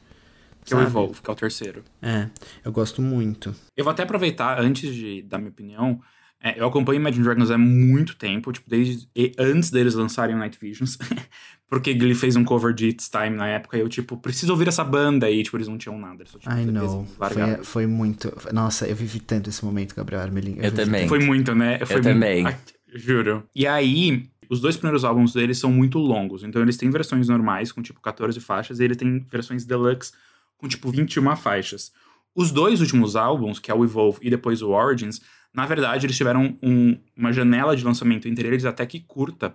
Que 0.65 0.75
é 0.75 0.77
o 0.77 0.83
Evolve, 0.83 1.21
que 1.21 1.29
é 1.29 1.33
o 1.33 1.37
terceiro. 1.37 1.83
É, 2.01 2.29
eu 2.65 2.71
gosto 2.71 3.03
muito. 3.03 3.55
Eu 3.77 3.85
vou 3.85 3.91
até 3.91 4.03
aproveitar, 4.03 4.61
antes 4.61 4.95
de 4.95 5.23
dar 5.23 5.39
minha 5.39 5.51
opinião, 5.51 6.01
é, 6.41 6.61
eu 6.61 6.67
acompanho 6.67 7.01
Imagine 7.01 7.25
Dragons 7.25 7.51
há 7.51 7.59
muito 7.59 8.17
tempo, 8.17 8.53
tipo, 8.53 8.69
desde 8.69 9.09
antes 9.39 9.71
deles 9.71 9.95
lançarem 9.95 10.35
o 10.35 10.39
Night 10.39 10.59
Visions. 10.61 10.99
porque 11.73 11.89
ele 11.89 12.15
fez 12.15 12.37
um 12.37 12.45
cover 12.45 12.75
de 12.75 12.89
It's 12.89 13.09
Time 13.09 13.31
na 13.31 13.49
época, 13.49 13.79
e 13.79 13.81
eu, 13.81 13.89
tipo, 13.89 14.19
preciso 14.19 14.53
ouvir 14.53 14.69
essa 14.69 14.85
banda, 14.85 15.31
e, 15.31 15.43
tipo, 15.43 15.57
eles 15.57 15.69
não 15.69 15.79
tinham 15.79 15.99
nada. 15.99 16.23
Só, 16.27 16.39
tipo, 16.39 16.55
I 16.55 16.67
know. 16.67 17.07
Foi, 17.07 17.65
foi, 17.65 17.87
muito... 17.87 18.31
Nossa, 18.53 18.87
eu 18.87 18.95
vivi 18.95 19.21
tanto 19.21 19.49
esse 19.49 19.65
momento, 19.65 19.95
Gabriel 19.95 20.21
Armelin. 20.21 20.57
Eu, 20.59 20.65
eu 20.65 20.73
também. 20.73 21.09
Foi 21.09 21.19
muito, 21.19 21.55
né? 21.55 21.79
Foi 21.79 21.97
eu 21.97 22.03
muito... 22.03 22.15
também. 22.15 22.45
Ai, 22.45 22.59
juro. 22.93 23.49
E 23.57 23.67
aí, 23.67 24.29
os 24.51 24.61
dois 24.61 24.77
primeiros 24.77 25.03
álbuns 25.03 25.33
deles 25.33 25.57
são 25.59 25.73
muito 25.73 25.99
longos, 25.99 26.45
então 26.45 26.61
eles 26.61 26.77
têm 26.77 26.91
versões 26.91 27.29
normais, 27.29 27.73
com, 27.73 27.81
tipo, 27.81 28.03
14 28.03 28.39
faixas, 28.39 28.79
e 28.79 28.85
ele 28.85 28.95
tem 28.95 29.21
versões 29.31 29.65
deluxe, 29.65 30.13
com, 30.63 30.69
tipo, 30.69 30.89
21 30.89 31.35
faixas. 31.35 31.93
Os 32.33 32.53
dois 32.53 32.81
últimos 32.81 33.17
álbuns, 33.17 33.59
que 33.59 33.71
é 33.71 33.75
o 33.75 33.85
Evolve 33.85 34.21
e 34.23 34.31
depois 34.31 34.63
o 34.63 34.71
Origins, 34.71 35.21
na 35.53 35.67
verdade, 35.67 36.07
eles 36.07 36.17
tiveram 36.17 36.57
um, 36.63 36.97
uma 37.17 37.33
janela 37.33 37.77
de 37.77 37.85
lançamento 37.85 38.29
entre 38.29 38.47
eles 38.47 38.65
até 38.65 38.87
que 38.87 39.01
curta, 39.01 39.55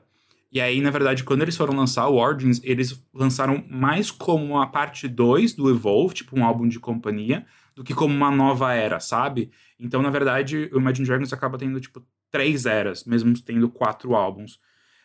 e 0.52 0.62
aí, 0.62 0.80
na 0.82 0.90
verdade, 0.90 1.24
quando 1.24 1.42
eles 1.42 1.58
foram 1.58 1.76
lançar 1.76 2.08
o 2.08 2.16
Origins, 2.16 2.62
eles 2.64 3.04
lançaram 3.14 3.64
mais 3.70 4.10
como 4.10 4.46
uma 4.46 4.68
parte 4.68 5.08
2 5.08 5.54
do 5.54 5.70
Evolve, 5.70 6.16
tipo 6.16 6.40
um 6.40 6.46
álbum 6.46 6.68
de 6.68 6.80
companhia, 6.80 7.46
do 7.76 7.84
que 7.84 7.94
como 7.94 8.14
uma 8.14 8.32
nova 8.32 8.74
era, 8.74 9.00
sabe? 9.00 9.52
Então, 9.80 10.02
na 10.02 10.10
verdade, 10.10 10.70
o 10.72 10.80
Imagine 10.80 11.06
Dragons 11.06 11.34
acaba 11.34 11.58
tendo, 11.58 11.80
tipo, 11.82 12.02
três 12.32 12.66
eras, 12.66 13.04
mesmo 13.04 13.34
tendo 13.42 13.70
quatro 13.70 14.16
álbuns. 14.16 14.60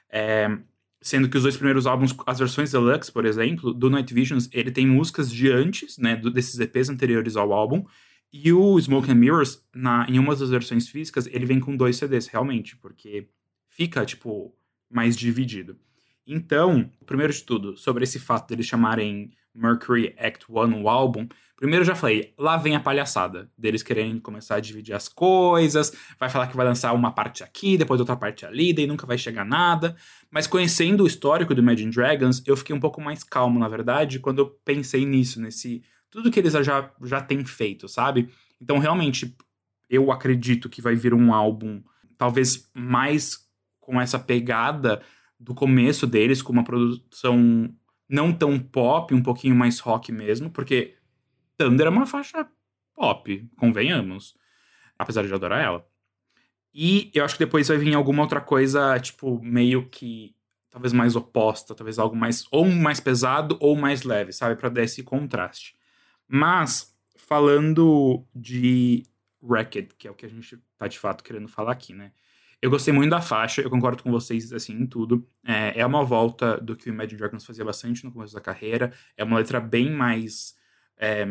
É, 0.08 0.48
sendo 1.02 1.28
que 1.28 1.36
os 1.36 1.42
dois 1.42 1.56
primeiros 1.56 1.86
álbuns, 1.86 2.14
as 2.24 2.38
versões 2.38 2.70
deluxe, 2.70 3.10
por 3.10 3.26
exemplo, 3.26 3.74
do 3.74 3.90
Night 3.90 4.14
Visions, 4.14 4.48
ele 4.52 4.70
tem 4.70 4.86
músicas 4.86 5.30
de 5.30 5.50
antes, 5.50 5.98
né, 5.98 6.16
desses 6.16 6.58
EPs 6.60 6.88
anteriores 6.88 7.36
ao 7.36 7.52
álbum, 7.52 7.84
e 8.32 8.50
o 8.52 8.80
Smoke 8.80 9.10
and 9.10 9.16
Mirrors, 9.16 9.62
na, 9.74 10.06
em 10.08 10.18
uma 10.18 10.34
das 10.34 10.48
versões 10.48 10.88
físicas, 10.88 11.26
ele 11.26 11.44
vem 11.44 11.60
com 11.60 11.76
dois 11.76 11.96
CDs, 11.96 12.28
realmente, 12.28 12.76
porque 12.76 13.28
fica, 13.68 14.06
tipo, 14.06 14.54
mais 14.90 15.16
dividido. 15.16 15.76
Então, 16.26 16.90
primeiro 17.04 17.32
de 17.32 17.42
tudo, 17.42 17.76
sobre 17.76 18.04
esse 18.04 18.18
fato 18.18 18.48
deles 18.48 18.66
chamarem 18.66 19.30
Mercury 19.54 20.14
Act 20.18 20.46
One 20.48 20.82
o 20.82 20.88
álbum, 20.88 21.28
primeiro 21.56 21.82
eu 21.82 21.86
já 21.86 21.94
falei, 21.94 22.32
lá 22.38 22.56
vem 22.56 22.74
a 22.74 22.80
palhaçada 22.80 23.50
deles 23.56 23.82
querendo 23.82 24.20
começar 24.20 24.56
a 24.56 24.60
dividir 24.60 24.94
as 24.94 25.08
coisas, 25.08 25.92
vai 26.18 26.28
falar 26.28 26.46
que 26.46 26.56
vai 26.56 26.64
lançar 26.64 26.92
uma 26.92 27.12
parte 27.12 27.42
aqui, 27.42 27.76
depois 27.76 28.00
outra 28.00 28.16
parte 28.16 28.46
ali, 28.46 28.72
daí 28.72 28.86
nunca 28.86 29.06
vai 29.06 29.18
chegar 29.18 29.44
nada. 29.44 29.96
Mas 30.30 30.46
conhecendo 30.46 31.04
o 31.04 31.06
histórico 31.06 31.54
do 31.54 31.60
Imagine 31.60 31.90
Dragons, 31.90 32.42
eu 32.46 32.56
fiquei 32.56 32.74
um 32.74 32.80
pouco 32.80 33.00
mais 33.00 33.22
calmo, 33.22 33.58
na 33.58 33.68
verdade, 33.68 34.20
quando 34.20 34.38
eu 34.38 34.50
pensei 34.64 35.04
nisso, 35.04 35.40
nesse 35.40 35.82
tudo 36.10 36.30
que 36.30 36.38
eles 36.38 36.52
já, 36.52 36.90
já 37.02 37.20
têm 37.20 37.44
feito, 37.44 37.88
sabe? 37.88 38.28
Então, 38.60 38.78
realmente, 38.78 39.34
eu 39.88 40.12
acredito 40.12 40.68
que 40.68 40.82
vai 40.82 40.94
vir 40.94 41.14
um 41.14 41.32
álbum 41.32 41.82
talvez 42.18 42.70
mais 42.74 43.38
com 43.80 44.00
essa 44.00 44.18
pegada 44.18 45.02
do 45.42 45.54
começo 45.54 46.06
deles, 46.06 46.40
com 46.40 46.52
uma 46.52 46.64
produção 46.64 47.74
não 48.08 48.32
tão 48.32 48.58
pop, 48.58 49.14
um 49.14 49.22
pouquinho 49.22 49.54
mais 49.54 49.78
rock 49.78 50.12
mesmo, 50.12 50.50
porque 50.50 50.96
Thunder 51.56 51.86
é 51.86 51.90
uma 51.90 52.06
faixa 52.06 52.46
pop, 52.94 53.50
convenhamos. 53.56 54.34
Apesar 54.98 55.26
de 55.26 55.34
adorar 55.34 55.64
ela. 55.64 55.86
E 56.72 57.10
eu 57.14 57.24
acho 57.24 57.34
que 57.34 57.44
depois 57.44 57.68
vai 57.68 57.76
vir 57.76 57.94
alguma 57.94 58.22
outra 58.22 58.40
coisa, 58.40 58.98
tipo, 59.00 59.42
meio 59.42 59.88
que. 59.88 60.34
Talvez 60.70 60.92
mais 60.94 61.14
oposta, 61.16 61.74
talvez 61.74 61.98
algo 61.98 62.16
mais. 62.16 62.46
Ou 62.50 62.66
mais 62.66 63.00
pesado 63.00 63.58
ou 63.60 63.76
mais 63.76 64.04
leve, 64.04 64.32
sabe? 64.32 64.56
para 64.56 64.68
dar 64.68 64.82
esse 64.82 65.02
contraste. 65.02 65.74
Mas, 66.26 66.96
falando 67.16 68.24
de 68.34 69.02
Wrecked, 69.42 69.94
que 69.98 70.08
é 70.08 70.10
o 70.10 70.14
que 70.14 70.24
a 70.24 70.28
gente 70.28 70.58
tá 70.78 70.86
de 70.86 70.98
fato 70.98 71.24
querendo 71.24 71.48
falar 71.48 71.72
aqui, 71.72 71.92
né? 71.92 72.12
Eu 72.62 72.70
gostei 72.70 72.94
muito 72.94 73.10
da 73.10 73.20
faixa, 73.20 73.60
eu 73.60 73.68
concordo 73.68 74.04
com 74.04 74.10
vocês, 74.12 74.52
assim, 74.52 74.72
em 74.74 74.86
tudo. 74.86 75.28
É, 75.44 75.80
é 75.80 75.84
uma 75.84 76.04
volta 76.04 76.56
do 76.58 76.76
que 76.76 76.88
o 76.88 76.92
Imagine 76.92 77.18
Dragons 77.18 77.44
fazia 77.44 77.64
bastante 77.64 78.04
no 78.04 78.12
começo 78.12 78.32
da 78.32 78.40
carreira. 78.40 78.92
É 79.16 79.24
uma 79.24 79.38
letra 79.38 79.58
bem 79.58 79.90
mais 79.90 80.54
é, 80.96 81.26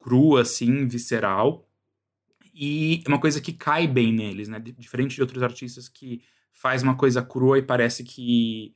crua, 0.00 0.42
assim, 0.42 0.88
visceral. 0.88 1.68
E 2.52 3.00
é 3.06 3.08
uma 3.08 3.20
coisa 3.20 3.40
que 3.40 3.52
cai 3.52 3.86
bem 3.86 4.12
neles, 4.12 4.48
né? 4.48 4.58
Diferente 4.58 5.14
de 5.14 5.22
outros 5.22 5.40
artistas 5.40 5.88
que 5.88 6.20
faz 6.52 6.82
uma 6.82 6.96
coisa 6.96 7.22
crua 7.22 7.58
e 7.58 7.62
parece 7.62 8.02
que 8.02 8.74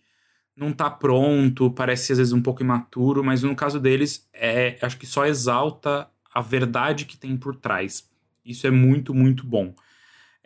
não 0.55 0.73
tá 0.73 0.89
pronto, 0.89 1.73
parece 1.73 2.13
às 2.13 2.19
vezes 2.19 2.33
um 2.33 2.41
pouco 2.41 2.63
imaturo, 2.63 3.25
mas 3.25 3.43
no 3.43 3.57
caso 3.57 3.81
deles, 3.81 4.29
é, 4.33 4.79
acho 4.81 4.97
que 4.97 5.07
só 5.07 5.27
exalta 5.27 6.09
a 6.33 6.41
verdade 6.41 7.05
que 7.05 7.17
tem 7.17 7.37
por 7.37 7.57
trás. 7.57 8.09
Isso 8.45 8.65
é 8.65 8.71
muito, 8.71 9.13
muito 9.13 9.45
bom. 9.45 9.75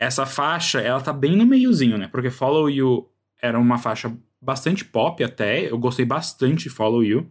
Essa 0.00 0.24
faixa, 0.24 0.80
ela 0.80 1.02
tá 1.02 1.12
bem 1.12 1.36
no 1.36 1.44
meiozinho, 1.44 1.98
né? 1.98 2.08
Porque 2.08 2.30
Follow 2.30 2.70
You 2.70 3.06
era 3.40 3.58
uma 3.58 3.76
faixa 3.76 4.10
bastante 4.40 4.82
pop 4.82 5.22
até, 5.22 5.70
eu 5.70 5.78
gostei 5.78 6.06
bastante 6.06 6.64
de 6.64 6.70
Follow 6.70 7.04
You. 7.04 7.30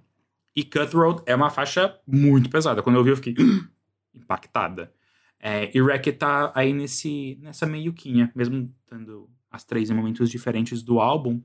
E 0.56 0.64
Cutthroat 0.64 1.24
é 1.26 1.34
uma 1.36 1.50
faixa 1.50 2.00
muito 2.06 2.48
pesada. 2.48 2.84
Quando 2.84 2.98
eu 2.98 3.04
vi, 3.04 3.10
eu 3.10 3.16
fiquei 3.16 3.34
impactada. 4.14 4.94
É, 5.40 5.76
e 5.76 5.82
Wreck 5.82 6.12
tá 6.12 6.52
aí 6.54 6.72
nesse, 6.72 7.40
nessa 7.42 7.66
meioquinha, 7.66 8.32
mesmo 8.36 8.72
tendo 8.88 9.28
as 9.50 9.64
três 9.64 9.90
em 9.90 9.96
momentos 9.96 10.30
diferentes 10.30 10.84
do 10.84 11.00
álbum. 11.00 11.42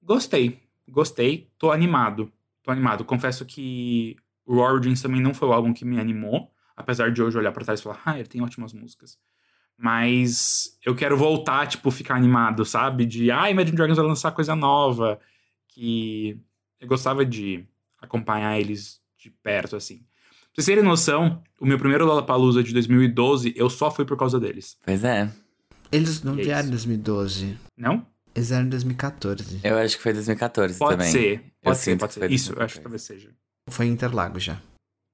Gostei, 0.00 0.60
gostei, 0.88 1.50
tô 1.58 1.72
animado, 1.72 2.30
tô 2.62 2.70
animado. 2.70 3.04
Confesso 3.04 3.44
que 3.44 4.16
o 4.46 4.58
Origins 4.58 5.02
também 5.02 5.20
não 5.20 5.34
foi 5.34 5.48
o 5.48 5.52
álbum 5.52 5.72
que 5.72 5.84
me 5.84 5.98
animou, 5.98 6.52
apesar 6.76 7.10
de 7.10 7.20
hoje 7.20 7.36
olhar 7.36 7.50
para 7.50 7.64
trás 7.64 7.80
e 7.80 7.82
falar, 7.82 8.00
ah, 8.04 8.18
ele 8.18 8.28
tem 8.28 8.40
ótimas 8.40 8.72
músicas. 8.72 9.18
Mas 9.78 10.78
eu 10.84 10.94
quero 10.94 11.16
voltar, 11.16 11.66
tipo, 11.66 11.90
ficar 11.90 12.14
animado, 12.14 12.64
sabe? 12.64 13.04
De, 13.04 13.30
ah, 13.30 13.50
Imagine 13.50 13.76
Dragons 13.76 13.96
vai 13.96 14.06
lançar 14.06 14.30
coisa 14.32 14.54
nova. 14.54 15.18
Que 15.68 16.38
eu 16.80 16.86
gostava 16.86 17.24
de 17.24 17.64
acompanhar 18.00 18.58
eles 18.60 19.00
de 19.18 19.30
perto, 19.30 19.76
assim. 19.76 19.98
Pra 19.98 20.62
vocês 20.62 20.66
terem 20.66 20.84
noção, 20.84 21.42
o 21.58 21.64
meu 21.64 21.78
primeiro 21.78 22.04
Lollapalooza 22.04 22.62
de 22.62 22.72
2012, 22.74 23.54
eu 23.56 23.70
só 23.70 23.90
fui 23.90 24.04
por 24.04 24.18
causa 24.18 24.38
deles. 24.38 24.76
Pois 24.84 25.02
é. 25.02 25.30
Eles 25.90 26.22
não 26.22 26.34
é 26.34 26.42
vieram 26.42 26.60
em 26.60 26.74
isso. 26.74 26.86
2012. 26.88 27.58
Não? 27.76 28.06
Eles 28.34 28.48
vieram 28.50 28.66
em 28.66 28.68
2014. 28.68 29.60
Eu 29.64 29.78
acho 29.78 29.96
que 29.96 30.02
foi 30.02 30.12
2014 30.12 30.78
Pode 30.78 30.92
também. 30.98 31.10
ser, 31.10 31.32
Eu 31.34 31.42
pode 31.62 31.78
ser, 31.78 31.84
sinto 31.90 32.00
pode 32.00 32.12
ser. 32.14 32.30
Isso, 32.30 32.52
eu 32.52 32.56
2014. 32.56 32.64
acho 32.64 32.74
que 32.74 32.80
talvez 32.82 33.02
seja. 33.02 33.30
Foi 33.70 33.86
em 33.86 33.90
Interlagos 33.90 34.42
já. 34.44 34.60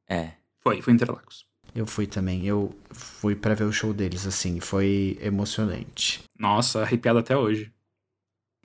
É. 0.08 0.32
Foi, 0.60 0.82
foi 0.82 0.92
Interlagos. 0.92 1.46
Eu 1.74 1.86
fui 1.86 2.06
também. 2.06 2.46
Eu 2.46 2.74
fui 2.90 3.34
pra 3.34 3.54
ver 3.54 3.64
o 3.64 3.72
show 3.72 3.92
deles, 3.92 4.26
assim. 4.26 4.60
Foi 4.60 5.18
emocionante. 5.20 6.22
Nossa, 6.38 6.82
arrepiado 6.82 7.18
até 7.18 7.36
hoje. 7.36 7.72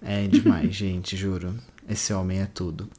É 0.01 0.27
demais, 0.27 0.73
gente, 0.75 1.15
juro. 1.15 1.55
Esse 1.87 2.13
homem 2.13 2.41
é 2.41 2.45
tudo. 2.45 2.89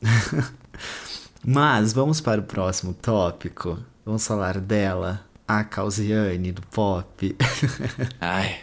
Mas 1.45 1.93
vamos 1.93 2.21
para 2.21 2.41
o 2.41 2.45
próximo 2.45 2.95
tópico. 2.95 3.79
Vamos 4.05 4.27
falar 4.27 4.61
dela, 4.61 5.27
a 5.47 5.65
Causiane 5.65 6.53
do 6.53 6.63
pop. 6.63 7.37
Ai. 8.21 8.61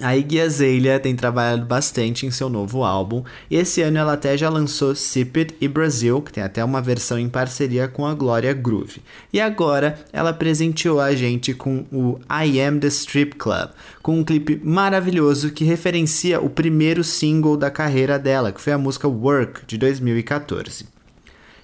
A 0.00 0.16
Iggy 0.16 0.40
Azalea 0.40 1.00
tem 1.00 1.16
trabalhado 1.16 1.66
bastante 1.66 2.26
em 2.26 2.30
seu 2.30 2.48
novo 2.48 2.84
álbum, 2.84 3.22
e 3.50 3.56
esse 3.56 3.82
ano 3.82 3.98
ela 3.98 4.14
até 4.14 4.36
já 4.36 4.48
lançou 4.48 4.94
Sip 4.94 5.38
It 5.38 5.54
e 5.60 5.68
Brasil, 5.68 6.22
que 6.22 6.32
tem 6.32 6.42
até 6.42 6.64
uma 6.64 6.80
versão 6.80 7.18
em 7.18 7.28
parceria 7.28 7.88
com 7.88 8.06
a 8.06 8.14
Gloria 8.14 8.52
Groove. 8.52 9.02
E 9.32 9.40
agora 9.40 9.98
ela 10.12 10.32
presenteou 10.32 11.00
a 11.00 11.14
gente 11.14 11.52
com 11.52 11.84
o 11.92 12.18
I 12.30 12.60
Am 12.60 12.78
The 12.78 12.88
Strip 12.88 13.36
Club, 13.36 13.70
com 14.02 14.18
um 14.18 14.24
clipe 14.24 14.60
maravilhoso 14.62 15.50
que 15.50 15.64
referencia 15.64 16.40
o 16.40 16.48
primeiro 16.48 17.04
single 17.04 17.56
da 17.56 17.70
carreira 17.70 18.18
dela, 18.18 18.52
que 18.52 18.60
foi 18.60 18.72
a 18.72 18.78
música 18.78 19.08
Work, 19.08 19.66
de 19.66 19.76
2014. 19.76 20.99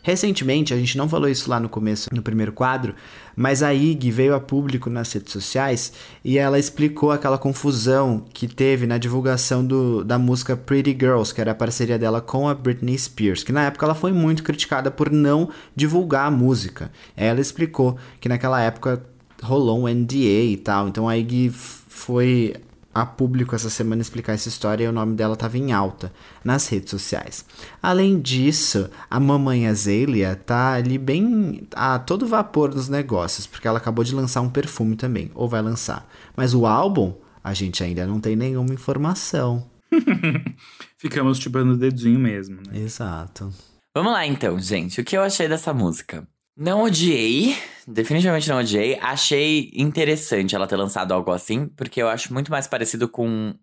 Recentemente, 0.06 0.72
a 0.72 0.76
gente 0.76 0.96
não 0.96 1.08
falou 1.08 1.28
isso 1.28 1.50
lá 1.50 1.58
no 1.58 1.68
começo, 1.68 2.08
no 2.12 2.22
primeiro 2.22 2.52
quadro, 2.52 2.94
mas 3.34 3.60
a 3.60 3.74
Iggy 3.74 4.12
veio 4.12 4.36
a 4.36 4.40
público 4.40 4.88
nas 4.88 5.12
redes 5.12 5.32
sociais 5.32 5.92
e 6.24 6.38
ela 6.38 6.60
explicou 6.60 7.10
aquela 7.10 7.36
confusão 7.36 8.24
que 8.32 8.46
teve 8.46 8.86
na 8.86 8.98
divulgação 8.98 9.66
do, 9.66 10.04
da 10.04 10.16
música 10.16 10.56
Pretty 10.56 10.92
Girls, 10.92 11.34
que 11.34 11.40
era 11.40 11.50
a 11.50 11.54
parceria 11.56 11.98
dela 11.98 12.20
com 12.20 12.48
a 12.48 12.54
Britney 12.54 12.96
Spears, 12.96 13.42
que 13.42 13.50
na 13.50 13.64
época 13.64 13.84
ela 13.84 13.96
foi 13.96 14.12
muito 14.12 14.44
criticada 14.44 14.92
por 14.92 15.10
não 15.10 15.48
divulgar 15.74 16.28
a 16.28 16.30
música. 16.30 16.92
Ela 17.16 17.40
explicou 17.40 17.96
que 18.20 18.28
naquela 18.28 18.62
época 18.62 19.02
rolou 19.42 19.80
um 19.80 19.88
NDA 19.92 20.14
e 20.52 20.56
tal, 20.56 20.86
então 20.86 21.08
a 21.08 21.18
f- 21.18 21.82
foi 21.88 22.54
a 22.96 23.04
público 23.04 23.54
essa 23.54 23.68
semana 23.68 24.00
explicar 24.00 24.32
essa 24.32 24.48
história 24.48 24.84
e 24.84 24.88
o 24.88 24.92
nome 24.92 25.14
dela 25.14 25.34
estava 25.34 25.58
em 25.58 25.70
alta 25.70 26.10
nas 26.42 26.66
redes 26.66 26.90
sociais. 26.90 27.44
Além 27.82 28.18
disso, 28.18 28.88
a 29.10 29.20
mamãe 29.20 29.66
Azalea 29.66 30.34
tá 30.34 30.72
ali 30.72 30.96
bem 30.96 31.68
a 31.74 31.98
todo 31.98 32.26
vapor 32.26 32.74
nos 32.74 32.88
negócios, 32.88 33.46
porque 33.46 33.68
ela 33.68 33.76
acabou 33.76 34.02
de 34.02 34.14
lançar 34.14 34.40
um 34.40 34.48
perfume 34.48 34.96
também, 34.96 35.30
ou 35.34 35.46
vai 35.46 35.60
lançar. 35.60 36.08
Mas 36.34 36.54
o 36.54 36.64
álbum, 36.64 37.14
a 37.44 37.52
gente 37.52 37.84
ainda 37.84 38.06
não 38.06 38.18
tem 38.18 38.34
nenhuma 38.34 38.72
informação. 38.72 39.70
Ficamos 40.96 41.38
chupando 41.38 41.74
o 41.74 41.76
dedinho 41.76 42.18
mesmo, 42.18 42.56
né? 42.66 42.78
Exato. 42.78 43.52
Vamos 43.94 44.12
lá 44.12 44.26
então, 44.26 44.58
gente. 44.58 45.02
O 45.02 45.04
que 45.04 45.18
eu 45.18 45.22
achei 45.22 45.46
dessa 45.46 45.74
música? 45.74 46.26
Não 46.56 46.82
odiei, 46.84 47.56
definitivamente 47.86 48.48
não 48.48 48.58
odiei. 48.58 48.98
Achei 49.00 49.70
interessante 49.74 50.54
ela 50.54 50.66
ter 50.66 50.76
lançado 50.76 51.12
algo 51.12 51.30
assim, 51.30 51.66
porque 51.68 52.00
eu 52.00 52.08
acho 52.08 52.32
muito 52.32 52.50
mais 52.50 52.66
parecido 52.66 53.08
com 53.08 53.54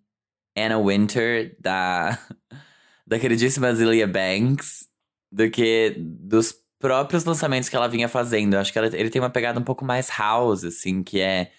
Anna 0.56 0.78
Winter, 0.80 1.56
da, 1.60 2.20
da 3.08 3.18
queridíssima 3.18 3.74
Zilia 3.74 4.06
Banks, 4.08 4.88
do 5.32 5.50
que 5.50 5.96
dos 5.98 6.54
próprios 6.80 7.24
lançamentos 7.26 7.68
que 7.70 7.76
ela 7.76 7.88
vinha 7.88 8.08
fazendo. 8.08 8.54
Eu 8.54 8.60
acho 8.60 8.72
que 8.72 8.78
ela- 8.78 8.88
ele 8.96 9.10
tem 9.10 9.22
uma 9.22 9.30
pegada 9.30 9.60
um 9.60 9.64
pouco 9.64 9.84
mais 9.84 10.10
house, 10.16 10.64
assim, 10.64 11.02
que 11.02 11.20
é 11.20 11.50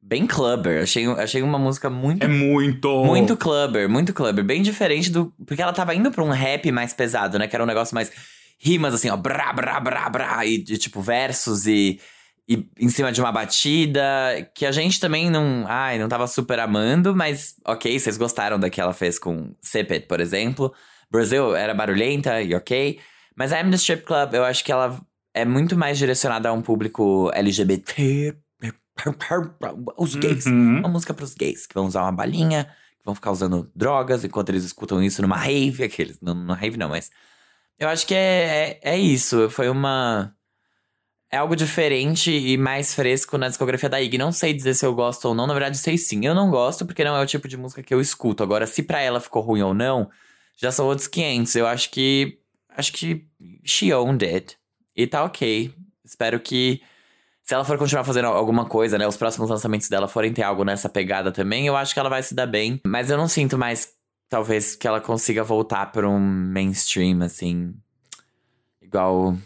bem 0.00 0.26
clubber. 0.26 0.82
Achei, 0.82 1.06
achei 1.06 1.42
uma 1.42 1.58
música 1.58 1.90
muito 1.90 2.22
É 2.22 2.28
muito. 2.28 3.04
muito 3.04 3.36
clubber, 3.36 3.88
muito 3.88 4.12
clubber. 4.12 4.44
Bem 4.44 4.62
diferente 4.62 5.10
do. 5.10 5.32
Porque 5.46 5.62
ela 5.62 5.72
tava 5.72 5.94
indo 5.94 6.10
pra 6.12 6.22
um 6.22 6.30
rap 6.30 6.70
mais 6.70 6.92
pesado, 6.92 7.38
né? 7.38 7.48
Que 7.48 7.56
era 7.56 7.64
um 7.64 7.66
negócio 7.66 7.94
mais. 7.94 8.12
Rimas 8.64 8.94
assim, 8.94 9.10
ó. 9.10 9.16
Brá, 9.16 9.52
brá, 9.52 9.78
brá, 9.78 10.08
brá. 10.08 10.46
E, 10.46 10.58
de, 10.58 10.78
tipo, 10.78 11.02
versos 11.02 11.66
e. 11.66 12.00
E 12.46 12.68
em 12.78 12.88
cima 12.88 13.10
de 13.10 13.20
uma 13.20 13.32
batida. 13.32 14.02
Que 14.54 14.64
a 14.64 14.72
gente 14.72 14.98
também 14.98 15.30
não. 15.30 15.64
Ai, 15.66 15.98
não 15.98 16.08
tava 16.08 16.26
super 16.26 16.58
amando, 16.58 17.14
mas 17.14 17.56
ok, 17.66 17.98
vocês 17.98 18.16
gostaram 18.16 18.58
da 18.58 18.70
que 18.70 18.80
ela 18.80 18.92
fez 18.92 19.18
com 19.18 19.54
Sip 19.60 20.00
por 20.08 20.20
exemplo. 20.20 20.72
Brasil 21.10 21.54
era 21.54 21.74
barulhenta 21.74 22.42
e 22.42 22.54
ok. 22.54 22.98
Mas 23.36 23.52
a 23.52 23.62
the 23.62 23.76
Strip 23.76 24.04
Club, 24.04 24.34
eu 24.34 24.44
acho 24.44 24.64
que 24.64 24.72
ela 24.72 25.00
é 25.34 25.44
muito 25.44 25.76
mais 25.76 25.98
direcionada 25.98 26.48
a 26.48 26.52
um 26.52 26.62
público 26.62 27.30
LGBT. 27.34 28.36
Os 29.98 30.14
gays. 30.14 30.46
Uhum. 30.46 30.78
Uma 30.78 30.88
música 30.88 31.12
pros 31.12 31.34
gays 31.34 31.66
que 31.66 31.74
vão 31.74 31.86
usar 31.86 32.02
uma 32.02 32.12
balinha, 32.12 32.64
que 32.64 33.04
vão 33.04 33.14
ficar 33.14 33.32
usando 33.32 33.70
drogas 33.74 34.24
enquanto 34.24 34.50
eles 34.50 34.64
escutam 34.64 35.02
isso 35.02 35.20
numa 35.20 35.36
rave, 35.36 35.82
aqueles. 35.82 36.20
Não, 36.20 36.34
numa 36.34 36.54
rave 36.54 36.76
não, 36.76 36.88
mas. 36.88 37.10
Eu 37.78 37.88
acho 37.88 38.06
que 38.06 38.14
é, 38.14 38.78
é, 38.82 38.94
é 38.94 38.98
isso. 38.98 39.48
Foi 39.50 39.68
uma. 39.68 40.34
É 41.30 41.36
algo 41.36 41.56
diferente 41.56 42.30
e 42.30 42.56
mais 42.56 42.94
fresco 42.94 43.36
na 43.36 43.48
discografia 43.48 43.88
da 43.88 44.00
Iggy. 44.00 44.16
Não 44.16 44.30
sei 44.30 44.52
dizer 44.52 44.74
se 44.74 44.86
eu 44.86 44.94
gosto 44.94 45.24
ou 45.26 45.34
não. 45.34 45.46
Na 45.46 45.52
verdade, 45.54 45.76
sei 45.78 45.98
sim. 45.98 46.24
Eu 46.24 46.34
não 46.34 46.50
gosto 46.50 46.86
porque 46.86 47.02
não 47.02 47.16
é 47.16 47.22
o 47.22 47.26
tipo 47.26 47.48
de 47.48 47.56
música 47.56 47.82
que 47.82 47.92
eu 47.92 48.00
escuto. 48.00 48.42
Agora, 48.42 48.66
se 48.66 48.82
pra 48.82 49.00
ela 49.00 49.20
ficou 49.20 49.42
ruim 49.42 49.62
ou 49.62 49.74
não, 49.74 50.08
já 50.56 50.70
são 50.70 50.86
outros 50.86 51.08
500. 51.08 51.56
Eu 51.56 51.66
acho 51.66 51.90
que. 51.90 52.38
Acho 52.76 52.92
que. 52.92 53.26
She 53.64 53.92
owned 53.92 54.24
it. 54.24 54.56
E 54.96 55.06
tá 55.06 55.24
ok. 55.24 55.74
Espero 56.04 56.38
que. 56.38 56.80
Se 57.42 57.52
ela 57.52 57.64
for 57.64 57.76
continuar 57.76 58.04
fazendo 58.04 58.28
alguma 58.28 58.64
coisa, 58.64 58.96
né? 58.96 59.06
Os 59.06 59.18
próximos 59.18 59.50
lançamentos 59.50 59.88
dela 59.88 60.08
forem 60.08 60.32
ter 60.32 60.42
algo 60.42 60.64
nessa 60.64 60.88
pegada 60.88 61.30
também, 61.30 61.66
eu 61.66 61.76
acho 61.76 61.92
que 61.92 62.00
ela 62.00 62.08
vai 62.08 62.22
se 62.22 62.34
dar 62.34 62.46
bem. 62.46 62.80
Mas 62.86 63.10
eu 63.10 63.18
não 63.18 63.28
sinto 63.28 63.58
mais, 63.58 63.93
talvez, 64.34 64.74
que 64.74 64.88
ela 64.88 65.00
consiga 65.00 65.44
voltar 65.44 65.92
pra 65.92 66.08
um 66.08 66.18
mainstream, 66.18 67.22
assim. 67.22 67.72
Igual 68.82 69.38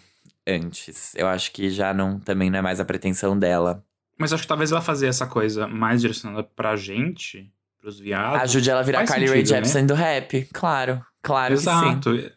antes. 0.46 1.14
Eu 1.14 1.26
acho 1.28 1.52
que 1.52 1.68
já 1.68 1.92
não 1.92 2.18
também 2.18 2.48
não 2.48 2.60
é 2.60 2.62
mais 2.62 2.80
a 2.80 2.86
pretensão 2.86 3.38
dela. 3.38 3.84
Mas 4.18 4.32
acho 4.32 4.44
que 4.44 4.48
talvez 4.48 4.72
ela 4.72 4.80
fazer 4.80 5.06
essa 5.06 5.26
coisa 5.26 5.68
mais 5.68 6.00
direcionada 6.00 6.42
pra 6.42 6.74
gente, 6.74 7.52
pros 7.78 8.00
viados. 8.00 8.40
Ajude 8.40 8.70
ela 8.70 8.80
a 8.80 8.82
virar 8.82 9.04
Carly 9.04 9.26
Rae 9.26 9.40
né? 9.40 9.44
Jepsen 9.44 9.84
do 9.84 9.92
rap. 9.92 10.48
Claro, 10.54 11.04
claro 11.20 11.54
que 11.54 11.60
sim. 11.60 11.68
Exato. 11.68 12.32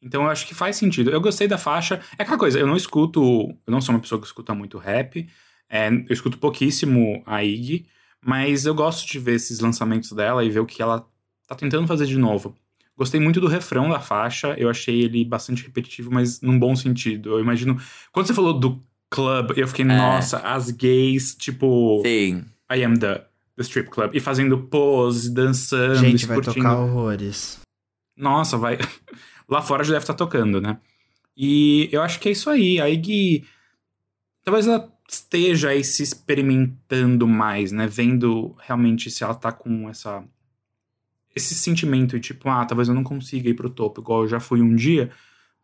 Então 0.00 0.22
eu 0.22 0.30
acho 0.30 0.46
que 0.46 0.54
faz 0.54 0.76
sentido. 0.76 1.10
Eu 1.10 1.20
gostei 1.20 1.48
da 1.48 1.58
faixa. 1.58 2.00
É 2.16 2.22
aquela 2.22 2.38
coisa, 2.38 2.56
eu 2.56 2.68
não 2.68 2.76
escuto. 2.76 3.20
Eu 3.66 3.70
não 3.72 3.80
sou 3.80 3.92
uma 3.92 4.00
pessoa 4.00 4.20
que 4.20 4.28
escuta 4.28 4.54
muito 4.54 4.78
rap. 4.78 5.28
é, 5.68 5.88
eu 5.88 6.12
escuto 6.12 6.38
pouquíssimo 6.38 7.20
a 7.26 7.42
Iggy. 7.42 7.84
Mas 8.24 8.64
eu 8.64 8.76
gosto 8.76 9.08
de 9.10 9.18
ver 9.18 9.34
esses 9.34 9.58
lançamentos 9.58 10.12
dela 10.12 10.44
e 10.44 10.50
ver 10.50 10.60
o 10.60 10.66
que 10.66 10.80
ela 10.80 11.04
tá 11.48 11.56
tentando 11.56 11.88
fazer 11.88 12.06
de 12.06 12.18
novo. 12.18 12.54
Gostei 12.96 13.18
muito 13.18 13.40
do 13.40 13.48
refrão 13.48 13.88
da 13.88 14.00
faixa. 14.00 14.54
Eu 14.58 14.68
achei 14.68 15.02
ele 15.02 15.24
bastante 15.24 15.64
repetitivo, 15.64 16.10
mas 16.12 16.40
num 16.40 16.58
bom 16.58 16.76
sentido. 16.76 17.30
Eu 17.30 17.40
imagino. 17.40 17.80
Quando 18.12 18.26
você 18.26 18.34
falou 18.34 18.52
do 18.52 18.82
club, 19.08 19.52
eu 19.56 19.66
fiquei, 19.66 19.84
nossa, 19.84 20.38
as 20.38 20.70
gays, 20.70 21.34
tipo. 21.34 22.02
Sim. 22.04 22.44
I 22.70 22.84
am 22.84 22.96
the, 22.96 23.24
the 23.56 23.62
strip 23.62 23.88
club. 23.88 24.14
E 24.14 24.20
fazendo 24.20 24.58
pose, 24.58 25.32
dançando, 25.32 25.96
Gente, 25.96 26.26
vai 26.26 26.36
curtindo. 26.36 26.56
tocar 26.56 26.76
horrores. 26.76 27.60
Nossa, 28.16 28.58
vai. 28.58 28.78
Lá 29.48 29.62
fora 29.62 29.84
já 29.84 29.92
deve 29.92 30.02
estar 30.02 30.14
tocando, 30.14 30.60
né? 30.60 30.78
E 31.36 31.88
eu 31.92 32.02
acho 32.02 32.18
que 32.20 32.28
é 32.28 32.32
isso 32.32 32.50
aí. 32.50 32.80
A 32.80 32.90
Iggy. 32.90 33.44
Talvez 34.44 34.66
ela 34.66 34.92
esteja 35.08 35.70
aí 35.70 35.84
se 35.84 36.02
experimentando 36.02 37.26
mais, 37.26 37.70
né? 37.70 37.86
Vendo 37.86 38.56
realmente 38.60 39.10
se 39.10 39.22
ela 39.22 39.34
tá 39.34 39.52
com 39.52 39.88
essa 39.88 40.24
esse 41.34 41.54
sentimento 41.54 42.16
de 42.16 42.20
tipo, 42.20 42.48
ah, 42.48 42.64
talvez 42.64 42.88
eu 42.88 42.94
não 42.94 43.04
consiga 43.04 43.48
ir 43.48 43.54
pro 43.54 43.70
topo, 43.70 44.00
igual 44.00 44.22
eu 44.22 44.28
já 44.28 44.40
fui 44.40 44.60
um 44.60 44.74
dia. 44.74 45.10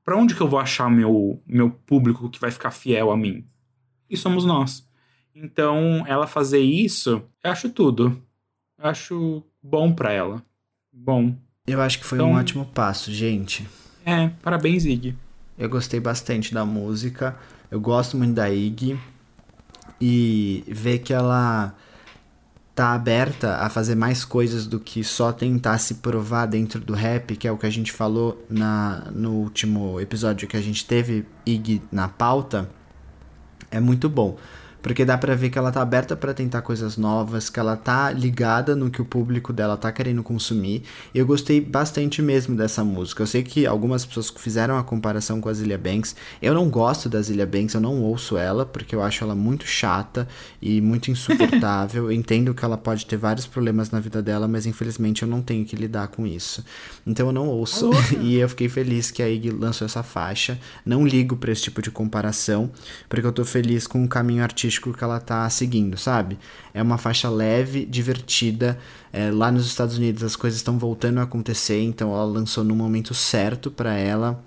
Pra 0.05 0.17
onde 0.17 0.35
que 0.35 0.41
eu 0.41 0.49
vou 0.49 0.59
achar 0.61 0.91
meu 0.91 1.43
meu 1.47 1.71
público 1.71 2.29
que 2.29 2.39
vai 2.41 2.51
ficar 2.51 2.71
fiel 2.71 3.11
a 3.11 3.17
mim? 3.17 3.47
E 4.09 4.17
somos 4.17 4.45
nós. 4.45 4.87
Então, 5.35 6.05
ela 6.07 6.27
fazer 6.27 6.61
isso, 6.61 7.23
eu 7.43 7.51
acho 7.51 7.71
tudo. 7.71 8.23
Eu 8.79 8.87
acho 8.91 9.43
bom 9.63 9.93
pra 9.93 10.13
ela. 10.13 10.43
Bom. 10.93 11.35
Eu 11.67 11.81
acho 11.81 11.99
que 11.99 12.05
foi 12.05 12.19
Então- 12.19 12.31
um 12.33 12.35
ótimo 12.37 12.67
passo, 12.67 13.11
gente. 13.13 13.67
É, 14.05 14.29
parabéns, 14.43 14.85
Ig. 14.85 15.17
Eu 15.59 15.69
gostei 15.69 15.99
bastante 15.99 16.53
da 16.53 16.65
música. 16.65 17.37
Eu 17.71 17.81
gosto 17.81 18.17
muito 18.17 18.35
da 18.35 18.51
Iggy. 18.51 18.99
E 20.01 20.63
ver 20.69 20.99
que 20.99 21.13
ela 21.13 21.75
tá 22.75 22.93
aberta 22.93 23.59
a 23.59 23.71
fazer 23.71 23.95
mais 23.95 24.25
coisas 24.25 24.67
do 24.67 24.81
que 24.81 25.05
só 25.05 25.33
tentar 25.33 25.79
se 25.79 25.95
provar 25.95 26.47
dentro 26.47 26.81
do 26.81 26.93
rap, 26.93 27.37
que 27.37 27.47
é 27.47 27.53
o 27.53 27.57
que 27.57 27.67
a 27.67 27.71
gente 27.71 27.93
falou 27.93 28.45
na, 28.51 29.05
no 29.13 29.33
último 29.33 30.01
episódio 30.01 30.49
que 30.49 30.57
a 30.57 30.61
gente 30.61 30.85
teve 30.85 31.25
Iggy 31.47 31.81
na 31.93 32.09
pauta, 32.09 32.69
é 33.71 33.79
muito 33.79 34.09
bom. 34.09 34.37
Porque 34.85 35.03
dá 35.03 35.17
pra 35.17 35.35
ver 35.35 35.49
que 35.49 35.57
ela 35.57 35.73
tá 35.73 35.81
aberta 35.81 36.15
pra 36.15 36.35
tentar 36.35 36.61
coisas 36.61 36.99
novas, 36.99 37.49
que 37.49 37.59
ela 37.59 37.75
tá 37.75 38.11
ligada 38.11 38.77
no 38.77 38.91
que 38.91 39.01
o 39.01 39.05
público 39.07 39.51
dela 39.51 39.79
tá 39.79 39.91
querendo 39.91 40.23
consumir. 40.23 40.83
E 41.15 41.19
eu 41.19 41.25
gostei 41.25 41.59
bastante 41.59 42.21
mesmo 42.21 42.55
dessa 42.55 42.85
música. 42.85 43.23
Eu 43.23 43.27
sei 43.27 43.43
que 43.43 43.65
algumas 43.65 44.05
pessoas 44.05 44.31
fizeram 44.37 44.77
a 44.77 44.85
comparação 44.85 45.41
com 45.41 45.49
a 45.49 45.55
Zilia 45.55 45.79
Banks. 45.79 46.15
Eu 46.43 46.53
não 46.53 46.69
gosto 46.69 47.09
da 47.09 47.23
Zilia 47.23 47.47
Banks, 47.47 47.73
eu 47.73 47.81
não 47.81 48.03
ouço 48.03 48.37
ela, 48.37 48.67
porque 48.67 48.95
eu 48.95 49.03
acho 49.03 49.25
ela 49.25 49.35
muito 49.35 49.67
chata 49.67 50.29
e 50.61 50.83
muito 50.83 51.11
insuportável. 51.11 52.13
entendo 52.13 52.53
que 52.53 52.63
ela 52.63 52.77
pode 52.77 53.07
ter 53.07 53.17
vários 53.17 53.47
problemas 53.47 53.91
na 53.91 54.01
vida 54.01 54.23
dela, 54.23 54.47
mas 54.47 54.67
infelizmente 54.67 55.23
eu 55.23 55.29
não 55.29 55.41
tenho 55.41 55.65
que 55.65 55.77
lidar 55.77 56.09
com 56.09 56.27
isso. 56.27 56.63
Então 57.07 57.29
eu 57.29 57.33
não 57.33 57.49
ouço. 57.49 57.89
e 58.21 58.37
eu 58.37 58.51
fiquei 58.51 58.69
feliz 58.69 59.11
que 59.11 59.23
a 59.23 59.31
Iggy 59.31 59.49
lançou 59.49 59.87
essa 59.87 60.03
faixa. 60.03 60.61
Não 60.85 61.07
ligo 61.07 61.39
pra 61.39 61.51
esse 61.51 61.63
tipo 61.63 61.81
de 61.81 61.91
comparação, 61.91 62.71
porque 63.09 63.27
eu 63.27 63.33
tô 63.33 63.47
feliz 63.47 63.87
com 63.87 64.05
o 64.05 64.09
caminho 64.09 64.43
artístico 64.43 64.74
que 64.81 65.05
ela 65.05 65.21
tá 65.21 65.49
seguindo, 65.51 65.97
sabe? 65.97 66.39
É 66.73 66.83
uma 66.83 66.99
faixa 66.99 67.29
leve, 67.29 67.85
divertida. 67.85 68.79
É, 69.13 69.31
lá 69.31 69.51
nos 69.51 69.67
Estados 69.67 69.97
Unidos 69.97 70.23
as 70.23 70.37
coisas 70.37 70.59
estão 70.59 70.79
voltando 70.79 71.19
a 71.19 71.23
acontecer, 71.23 71.81
então 71.81 72.13
ela 72.13 72.25
lançou 72.25 72.65
no 72.65 72.75
momento 72.75 73.15
certo 73.15 73.71
pra 73.71 73.95
ela. 73.95 74.43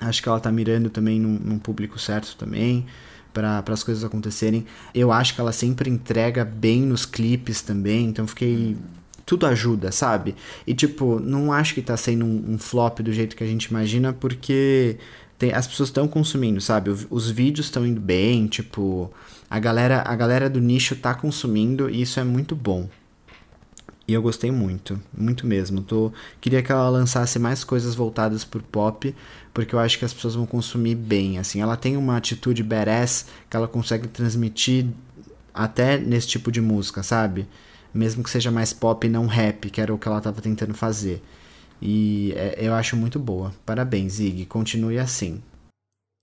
Acho 0.00 0.22
que 0.22 0.28
ela 0.28 0.40
tá 0.40 0.50
mirando 0.50 0.90
também 0.90 1.20
num, 1.20 1.38
num 1.38 1.58
público 1.58 1.98
certo 1.98 2.36
também 2.36 2.86
para 3.32 3.62
as 3.68 3.82
coisas 3.82 4.04
acontecerem. 4.04 4.66
Eu 4.94 5.10
acho 5.10 5.34
que 5.34 5.40
ela 5.40 5.52
sempre 5.52 5.88
entrega 5.88 6.44
bem 6.44 6.82
nos 6.82 7.06
clipes 7.06 7.62
também, 7.62 8.06
então 8.06 8.26
fiquei 8.26 8.76
tudo 9.24 9.46
ajuda, 9.46 9.90
sabe? 9.92 10.34
E 10.66 10.74
tipo, 10.74 11.18
não 11.20 11.52
acho 11.52 11.74
que 11.74 11.82
tá 11.82 11.96
sendo 11.96 12.24
um, 12.24 12.54
um 12.54 12.58
flop 12.58 13.00
do 13.00 13.12
jeito 13.12 13.36
que 13.36 13.44
a 13.44 13.46
gente 13.46 13.64
imagina, 13.64 14.12
porque 14.12 14.98
tem, 15.38 15.52
as 15.52 15.66
pessoas 15.66 15.88
estão 15.88 16.06
consumindo, 16.06 16.60
sabe? 16.60 16.90
Os 17.10 17.30
vídeos 17.30 17.66
estão 17.66 17.86
indo 17.86 18.00
bem, 18.00 18.46
tipo, 18.46 19.12
a 19.52 19.58
galera, 19.58 20.02
a 20.06 20.16
galera 20.16 20.48
do 20.48 20.58
nicho 20.58 20.96
tá 20.96 21.12
consumindo 21.12 21.90
e 21.90 22.00
isso 22.00 22.18
é 22.18 22.24
muito 22.24 22.56
bom. 22.56 22.88
E 24.08 24.14
eu 24.14 24.22
gostei 24.22 24.50
muito, 24.50 24.98
muito 25.14 25.46
mesmo. 25.46 25.82
Tô, 25.82 26.10
queria 26.40 26.62
que 26.62 26.72
ela 26.72 26.88
lançasse 26.88 27.38
mais 27.38 27.62
coisas 27.62 27.94
voltadas 27.94 28.46
pro 28.46 28.62
pop, 28.62 29.14
porque 29.52 29.74
eu 29.74 29.78
acho 29.78 29.98
que 29.98 30.06
as 30.06 30.14
pessoas 30.14 30.34
vão 30.36 30.46
consumir 30.46 30.94
bem. 30.94 31.38
Assim, 31.38 31.60
ela 31.60 31.76
tem 31.76 31.98
uma 31.98 32.16
atitude 32.16 32.62
badass 32.62 33.26
que 33.50 33.54
ela 33.54 33.68
consegue 33.68 34.08
transmitir 34.08 34.86
até 35.52 35.98
nesse 35.98 36.28
tipo 36.28 36.50
de 36.50 36.62
música, 36.62 37.02
sabe? 37.02 37.46
Mesmo 37.92 38.24
que 38.24 38.30
seja 38.30 38.50
mais 38.50 38.72
pop 38.72 39.06
e 39.06 39.10
não 39.10 39.26
rap, 39.26 39.68
que 39.68 39.82
era 39.82 39.92
o 39.92 39.98
que 39.98 40.08
ela 40.08 40.22
tava 40.22 40.40
tentando 40.40 40.72
fazer. 40.72 41.22
E 41.80 42.32
é- 42.36 42.56
eu 42.58 42.72
acho 42.72 42.96
muito 42.96 43.18
boa. 43.18 43.52
Parabéns, 43.66 44.14
Zig. 44.14 44.46
Continue 44.46 44.98
assim. 44.98 45.42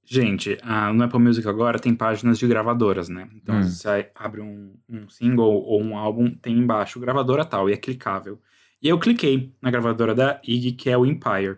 Gente, 0.10 0.57
a, 0.64 0.91
no 0.91 1.03
Apple 1.03 1.20
Music 1.20 1.47
agora 1.47 1.78
tem 1.78 1.93
páginas 1.93 2.39
de 2.39 2.47
gravadoras, 2.47 3.10
né? 3.10 3.30
Então, 3.36 3.55
Hum. 3.60 3.64
se 3.64 3.76
você 3.78 4.10
abre 4.16 4.41
um, 4.41 4.74
um 4.89 5.07
single 5.07 5.51
ou 5.64 5.82
um 5.82 5.95
álbum, 5.95 6.32
tem 6.34 6.57
embaixo 6.57 6.99
gravadora 6.99 7.45
tal, 7.45 7.70
e 7.70 7.74
é 7.74 7.78
clicável. 7.78 8.39
E 8.82 8.88
eu 8.89 8.97
cliquei 8.97 9.53
na 9.62 9.70
gravadora 9.70 10.16
da 10.16 10.41
Iggy, 10.47 10.72
que 10.72 10.89
é 10.89 10.97
o 10.97 11.05
Empire. 11.05 11.57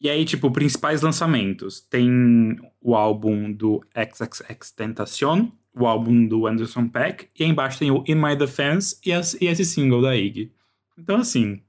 E 0.00 0.08
aí, 0.08 0.24
tipo, 0.24 0.50
principais 0.50 1.02
lançamentos. 1.02 1.80
Tem 1.80 2.56
o 2.80 2.94
álbum 2.94 3.52
do 3.52 3.84
XXX 3.94 4.70
Tentacion, 4.70 5.48
o 5.74 5.86
álbum 5.86 6.26
do 6.26 6.46
Anderson 6.46 6.88
Paak, 6.88 7.28
e 7.38 7.44
aí 7.44 7.50
embaixo 7.50 7.78
tem 7.80 7.90
o 7.90 8.02
In 8.06 8.14
My 8.14 8.34
Defense 8.36 8.96
e, 9.04 9.12
as- 9.12 9.34
e 9.40 9.46
esse 9.46 9.64
single 9.64 10.00
da 10.00 10.16
Iggy. 10.16 10.50
Então, 10.96 11.16
assim, 11.16 11.60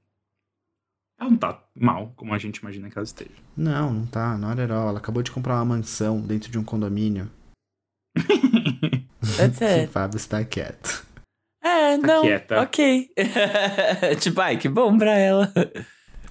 ela 1.20 1.30
não 1.30 1.36
tá 1.36 1.62
mal, 1.76 2.12
como 2.16 2.32
a 2.34 2.38
gente 2.38 2.56
imagina 2.58 2.88
que 2.88 2.96
ela 2.98 3.04
esteja. 3.04 3.30
Não, 3.56 3.92
não 3.92 4.06
tá, 4.06 4.36
not 4.38 4.60
at 4.60 4.70
all. 4.70 4.88
Ela 4.88 4.98
acabou 4.98 5.22
de 5.22 5.30
comprar 5.30 5.54
uma 5.56 5.64
mansão 5.64 6.20
dentro 6.20 6.50
de 6.50 6.58
um 6.58 6.64
condomínio. 6.64 7.30
That's 9.36 9.60
O 9.60 9.64
it. 9.64 9.86
Fábio 9.92 10.16
está 10.16 10.44
quieto. 10.44 11.06
É, 11.62 11.98
Tá 11.98 12.06
não. 12.06 12.22
quieta. 12.22 12.62
Ok. 12.62 13.10
tipo, 14.20 14.40
ai, 14.40 14.56
que 14.56 14.68
bom 14.68 14.96
pra 14.96 15.12
ela. 15.12 15.52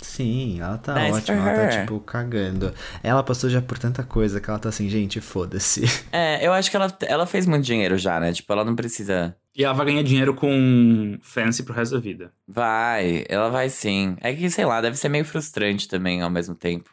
Sim, 0.02 0.60
ela 0.62 0.78
tá 0.78 0.96
Nice 0.96 1.18
ótima, 1.20 1.50
ela 1.50 1.70
tá, 1.70 1.82
tipo, 1.82 2.00
cagando. 2.00 2.74
Ela 3.04 3.22
passou 3.22 3.50
já 3.50 3.62
por 3.62 3.78
tanta 3.78 4.02
coisa 4.02 4.40
que 4.42 4.50
ela 4.50 4.58
tá 4.58 4.70
assim, 4.70 4.90
gente, 4.90 5.20
foda-se. 5.22 5.84
É, 6.12 6.46
eu 6.46 6.54
acho 6.54 6.72
que 6.72 6.78
ela, 6.78 6.88
ela 7.02 7.28
fez 7.28 7.46
muito 7.46 7.66
dinheiro 7.66 7.98
já, 7.98 8.20
né? 8.20 8.32
Tipo, 8.34 8.52
ela 8.54 8.64
não 8.66 8.76
precisa. 8.76 9.36
E 9.60 9.64
ela 9.66 9.74
vai 9.74 9.88
ganhar 9.88 10.04
dinheiro 10.04 10.34
com 10.34 11.18
Fancy 11.22 11.64
pro 11.64 11.74
resto 11.74 11.96
da 11.96 12.00
vida. 12.00 12.32
Vai, 12.48 13.26
ela 13.28 13.50
vai 13.50 13.70
sim. 13.70 14.16
É 14.22 14.34
que, 14.34 14.50
sei 14.50 14.64
lá, 14.64 14.80
deve 14.80 14.96
ser 14.96 15.10
meio 15.10 15.26
frustrante 15.26 15.86
também 15.86 16.22
ao 16.22 16.30
mesmo 16.30 16.56
tempo. 16.56 16.90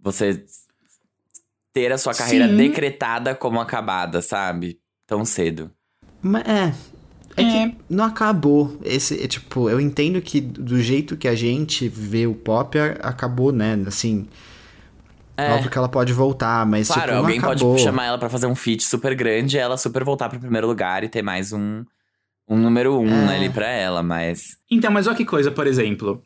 Você 0.00 0.42
ter 1.74 1.92
a 1.92 1.98
sua 1.98 2.14
carreira 2.14 2.48
Sim. 2.48 2.56
decretada 2.56 3.34
como 3.34 3.60
acabada, 3.60 4.22
sabe? 4.22 4.80
Tão 5.06 5.26
cedo. 5.26 5.70
Mas 6.22 6.42
é. 6.48 6.74
É, 7.36 7.42
É. 7.42 7.68
que 7.68 7.76
não 7.86 8.04
acabou. 8.04 8.78
Esse, 8.82 9.22
é, 9.22 9.28
tipo, 9.28 9.68
eu 9.68 9.78
entendo 9.78 10.22
que 10.22 10.40
do 10.40 10.80
jeito 10.80 11.18
que 11.18 11.28
a 11.28 11.34
gente 11.34 11.86
vê 11.86 12.26
o 12.26 12.34
pop, 12.34 12.78
acabou, 13.02 13.52
né? 13.52 13.78
Assim. 13.86 14.26
É. 15.36 15.52
Óbvio 15.52 15.70
que 15.70 15.78
ela 15.78 15.88
pode 15.88 16.12
voltar, 16.12 16.64
mas 16.66 16.88
Claro, 16.88 17.02
tipo, 17.02 17.12
não 17.14 17.20
alguém 17.20 17.38
acabou. 17.38 17.70
pode 17.72 17.82
chamar 17.82 18.04
ela 18.06 18.18
pra 18.18 18.28
fazer 18.28 18.46
um 18.46 18.54
feat 18.54 18.84
super 18.84 19.14
grande 19.14 19.56
e 19.56 19.60
ela 19.60 19.76
super 19.76 20.04
voltar 20.04 20.28
pro 20.28 20.38
primeiro 20.38 20.66
lugar 20.66 21.02
e 21.04 21.08
ter 21.08 21.22
mais 21.22 21.52
um, 21.52 21.84
um 22.48 22.56
número 22.58 22.98
um 23.00 23.30
É. 23.30 23.36
ali 23.36 23.48
pra 23.50 23.66
ela, 23.66 24.02
mas. 24.02 24.56
Então, 24.70 24.90
mas 24.90 25.06
olha 25.06 25.16
que 25.16 25.24
coisa, 25.24 25.50
por 25.50 25.66
exemplo. 25.66 26.22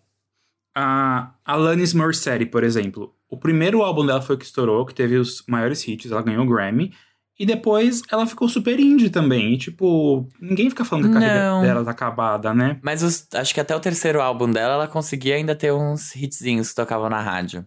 A 0.74 1.30
Alanis 1.44 1.94
Morissette, 1.94 2.46
por 2.46 2.62
exemplo. 2.62 3.14
O 3.30 3.36
primeiro 3.38 3.82
álbum 3.82 4.04
dela 4.04 4.20
foi 4.20 4.36
o 4.36 4.38
que 4.38 4.44
estourou, 4.44 4.84
que 4.84 4.94
teve 4.94 5.16
os 5.16 5.42
maiores 5.48 5.86
hits, 5.86 6.10
ela 6.10 6.22
ganhou 6.22 6.44
o 6.44 6.48
Grammy. 6.48 6.92
E 7.38 7.44
depois 7.44 8.02
ela 8.10 8.26
ficou 8.26 8.48
super 8.48 8.78
indie 8.80 9.10
também. 9.10 9.52
E, 9.54 9.58
tipo, 9.58 10.26
ninguém 10.40 10.70
fica 10.70 10.84
falando 10.86 11.10
que 11.10 11.16
a 11.16 11.20
carreira 11.20 11.50
Não. 11.50 11.62
dela 11.62 11.84
tá 11.84 11.90
acabada, 11.90 12.54
né? 12.54 12.78
Mas 12.82 13.02
os- 13.02 13.26
acho 13.34 13.52
que 13.52 13.60
até 13.60 13.76
o 13.76 13.80
terceiro 13.80 14.22
álbum 14.22 14.50
dela, 14.50 14.74
ela 14.74 14.88
conseguia 14.88 15.34
ainda 15.36 15.54
ter 15.54 15.70
uns 15.72 16.14
hitzinhos 16.16 16.70
que 16.70 16.74
tocavam 16.74 17.10
na 17.10 17.20
rádio. 17.20 17.64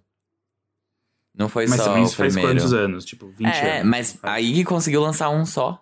Não 1.39 1.47
foi 1.47 1.65
Mas 1.67 1.77
só 1.79 1.85
também 1.85 2.03
o 2.03 2.05
isso 2.05 2.17
faz 2.17 2.33
primeiro. 2.33 2.59
quantos 2.59 2.73
anos? 2.73 3.05
Tipo, 3.05 3.31
20 3.37 3.47
é, 3.47 3.77
anos. 3.79 3.89
mas 3.89 4.19
a 4.21 4.41
Iggy 4.41 4.65
conseguiu 4.65 4.99
lançar 5.01 5.29
um 5.29 5.45
só. 5.45 5.81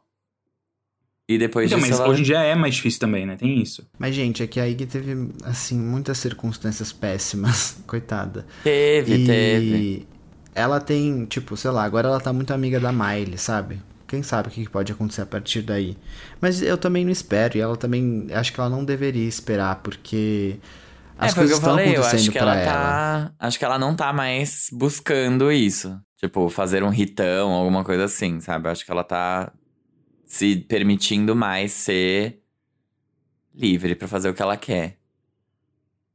E 1.27 1.37
depois 1.37 1.65
Então, 1.65 1.79
disso 1.79 1.89
mas 1.91 1.99
ela... 1.99 2.09
hoje 2.09 2.21
em 2.21 2.25
dia 2.25 2.39
é 2.43 2.55
mais 2.55 2.75
difícil 2.75 2.99
também, 2.99 3.25
né? 3.25 3.35
Tem 3.35 3.59
isso. 3.59 3.85
Mas, 3.97 4.13
gente, 4.15 4.43
é 4.43 4.47
que 4.47 4.59
a 4.59 4.69
Iggy 4.69 4.85
teve, 4.85 5.29
assim, 5.43 5.77
muitas 5.77 6.19
circunstâncias 6.19 6.93
péssimas. 6.93 7.79
Coitada. 7.87 8.45
Teve, 8.63 9.15
e 9.15 9.25
teve. 9.25 10.07
ela 10.53 10.79
tem, 10.79 11.25
tipo, 11.25 11.57
sei 11.57 11.71
lá, 11.71 11.83
agora 11.83 12.07
ela 12.07 12.19
tá 12.21 12.31
muito 12.31 12.53
amiga 12.53 12.79
da 12.79 12.91
Miley, 12.91 13.37
sabe? 13.37 13.81
Quem 14.07 14.23
sabe 14.23 14.47
o 14.47 14.51
que 14.51 14.63
que 14.63 14.69
pode 14.69 14.91
acontecer 14.93 15.23
a 15.23 15.25
partir 15.25 15.63
daí. 15.63 15.97
Mas 16.39 16.61
eu 16.61 16.77
também 16.77 17.03
não 17.03 17.11
espero, 17.11 17.57
e 17.57 17.61
ela 17.61 17.75
também, 17.75 18.27
acho 18.31 18.53
que 18.53 18.59
ela 18.59 18.69
não 18.69 18.85
deveria 18.85 19.27
esperar, 19.27 19.81
porque 19.83 20.59
as 21.17 21.31
é, 21.31 21.35
foi 21.35 21.45
o 21.45 21.47
que 21.47 21.51
coisas 21.51 21.51
eu 21.51 21.57
estão 21.57 21.71
falei, 21.71 21.87
eu 21.87 21.91
acontecendo 22.01 22.19
acho 22.19 22.31
que 22.31 22.37
ela 22.37 22.55
ela. 22.55 22.65
tá. 22.65 23.33
Acho 23.39 23.59
que 23.59 23.65
ela 23.65 23.79
não 23.79 23.95
tá 23.95 24.13
mais 24.13 24.67
buscando 24.71 25.51
isso. 25.51 25.99
Tipo, 26.17 26.49
fazer 26.49 26.83
um 26.83 26.93
hitão, 26.93 27.51
alguma 27.51 27.83
coisa 27.83 28.05
assim, 28.05 28.39
sabe? 28.39 28.67
Eu 28.67 28.71
acho 28.71 28.85
que 28.85 28.91
ela 28.91 29.03
tá 29.03 29.51
se 30.25 30.55
permitindo 30.57 31.35
mais 31.35 31.71
ser 31.71 32.41
livre 33.53 33.95
pra 33.95 34.07
fazer 34.07 34.29
o 34.29 34.33
que 34.33 34.41
ela 34.41 34.57
quer. 34.57 34.97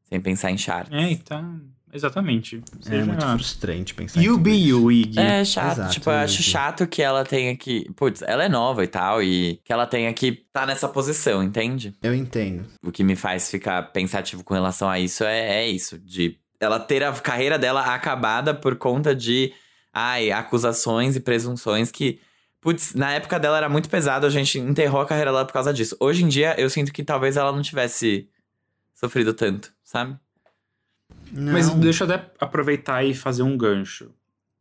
Sem 0.05 0.21
pensar 0.21 0.51
em 0.51 0.59
charts. 0.59 0.93
É, 0.93 1.11
então. 1.11 1.61
Exatamente. 1.93 2.63
É 2.81 2.89
Seja... 2.89 3.05
muito 3.05 3.27
frustrante 3.27 3.95
pensar 3.95 4.21
em 4.21 4.25
You 4.25 4.33
tudo 4.33 4.43
be 4.45 4.51
isso. 4.53 4.69
you, 4.69 4.93
Iggy. 4.93 5.19
É 5.19 5.45
chato, 5.45 5.73
Exato, 5.73 5.93
tipo, 5.93 6.11
eu 6.11 6.15
acho 6.15 6.35
Iggy. 6.41 6.43
chato 6.43 6.87
que 6.87 7.03
ela 7.03 7.25
tenha 7.25 7.57
que. 7.57 7.91
Putz, 7.95 8.23
ela 8.23 8.45
é 8.45 8.49
nova 8.49 8.83
e 8.83 8.87
tal, 8.87 9.23
e 9.23 9.61
que 9.63 9.73
ela 9.73 9.87
tenha 9.87 10.13
que 10.15 10.33
tá 10.53 10.65
nessa 10.65 10.89
posição, 10.89 11.43
entende? 11.43 11.95
Eu 12.03 12.15
entendo. 12.15 12.65
O 12.83 12.91
que 12.91 13.05
me 13.05 13.15
faz 13.15 13.51
ficar 13.51 13.83
pensativo 13.93 14.43
com 14.43 14.55
relação 14.55 14.89
a 14.89 14.99
isso 14.99 15.23
é, 15.25 15.65
é 15.65 15.69
isso, 15.69 15.99
de 15.99 16.39
ela 16.59 16.81
ter 16.81 17.03
a 17.03 17.13
carreira 17.13 17.59
dela 17.59 17.95
acabada 17.95 18.55
por 18.55 18.77
conta 18.77 19.15
de 19.15 19.53
ai, 19.93 20.31
acusações 20.31 21.17
e 21.17 21.21
presunções 21.21 21.91
que 21.91 22.21
Putz, 22.63 22.95
na 22.95 23.13
época 23.13 23.41
dela 23.41 23.57
era 23.57 23.69
muito 23.69 23.91
pesado, 23.91 24.25
a 24.25 24.31
gente 24.31 24.57
enterrou 24.57 25.01
a 25.01 25.07
carreira 25.07 25.33
dela 25.33 25.45
por 25.45 25.53
causa 25.53 25.75
disso. 25.75 25.97
Hoje 25.99 26.23
em 26.23 26.29
dia, 26.29 26.55
eu 26.57 26.71
sinto 26.71 26.93
que 26.93 27.03
talvez 27.03 27.37
ela 27.37 27.51
não 27.51 27.61
tivesse 27.61 28.29
sofrido 28.95 29.35
tanto, 29.35 29.73
sabe? 29.83 30.17
Não. 31.33 31.53
Mas 31.53 31.71
deixa 31.71 32.05
eu 32.05 32.13
até 32.13 32.31
aproveitar 32.41 33.03
e 33.05 33.15
fazer 33.15 33.43
um 33.43 33.57
gancho. 33.57 34.11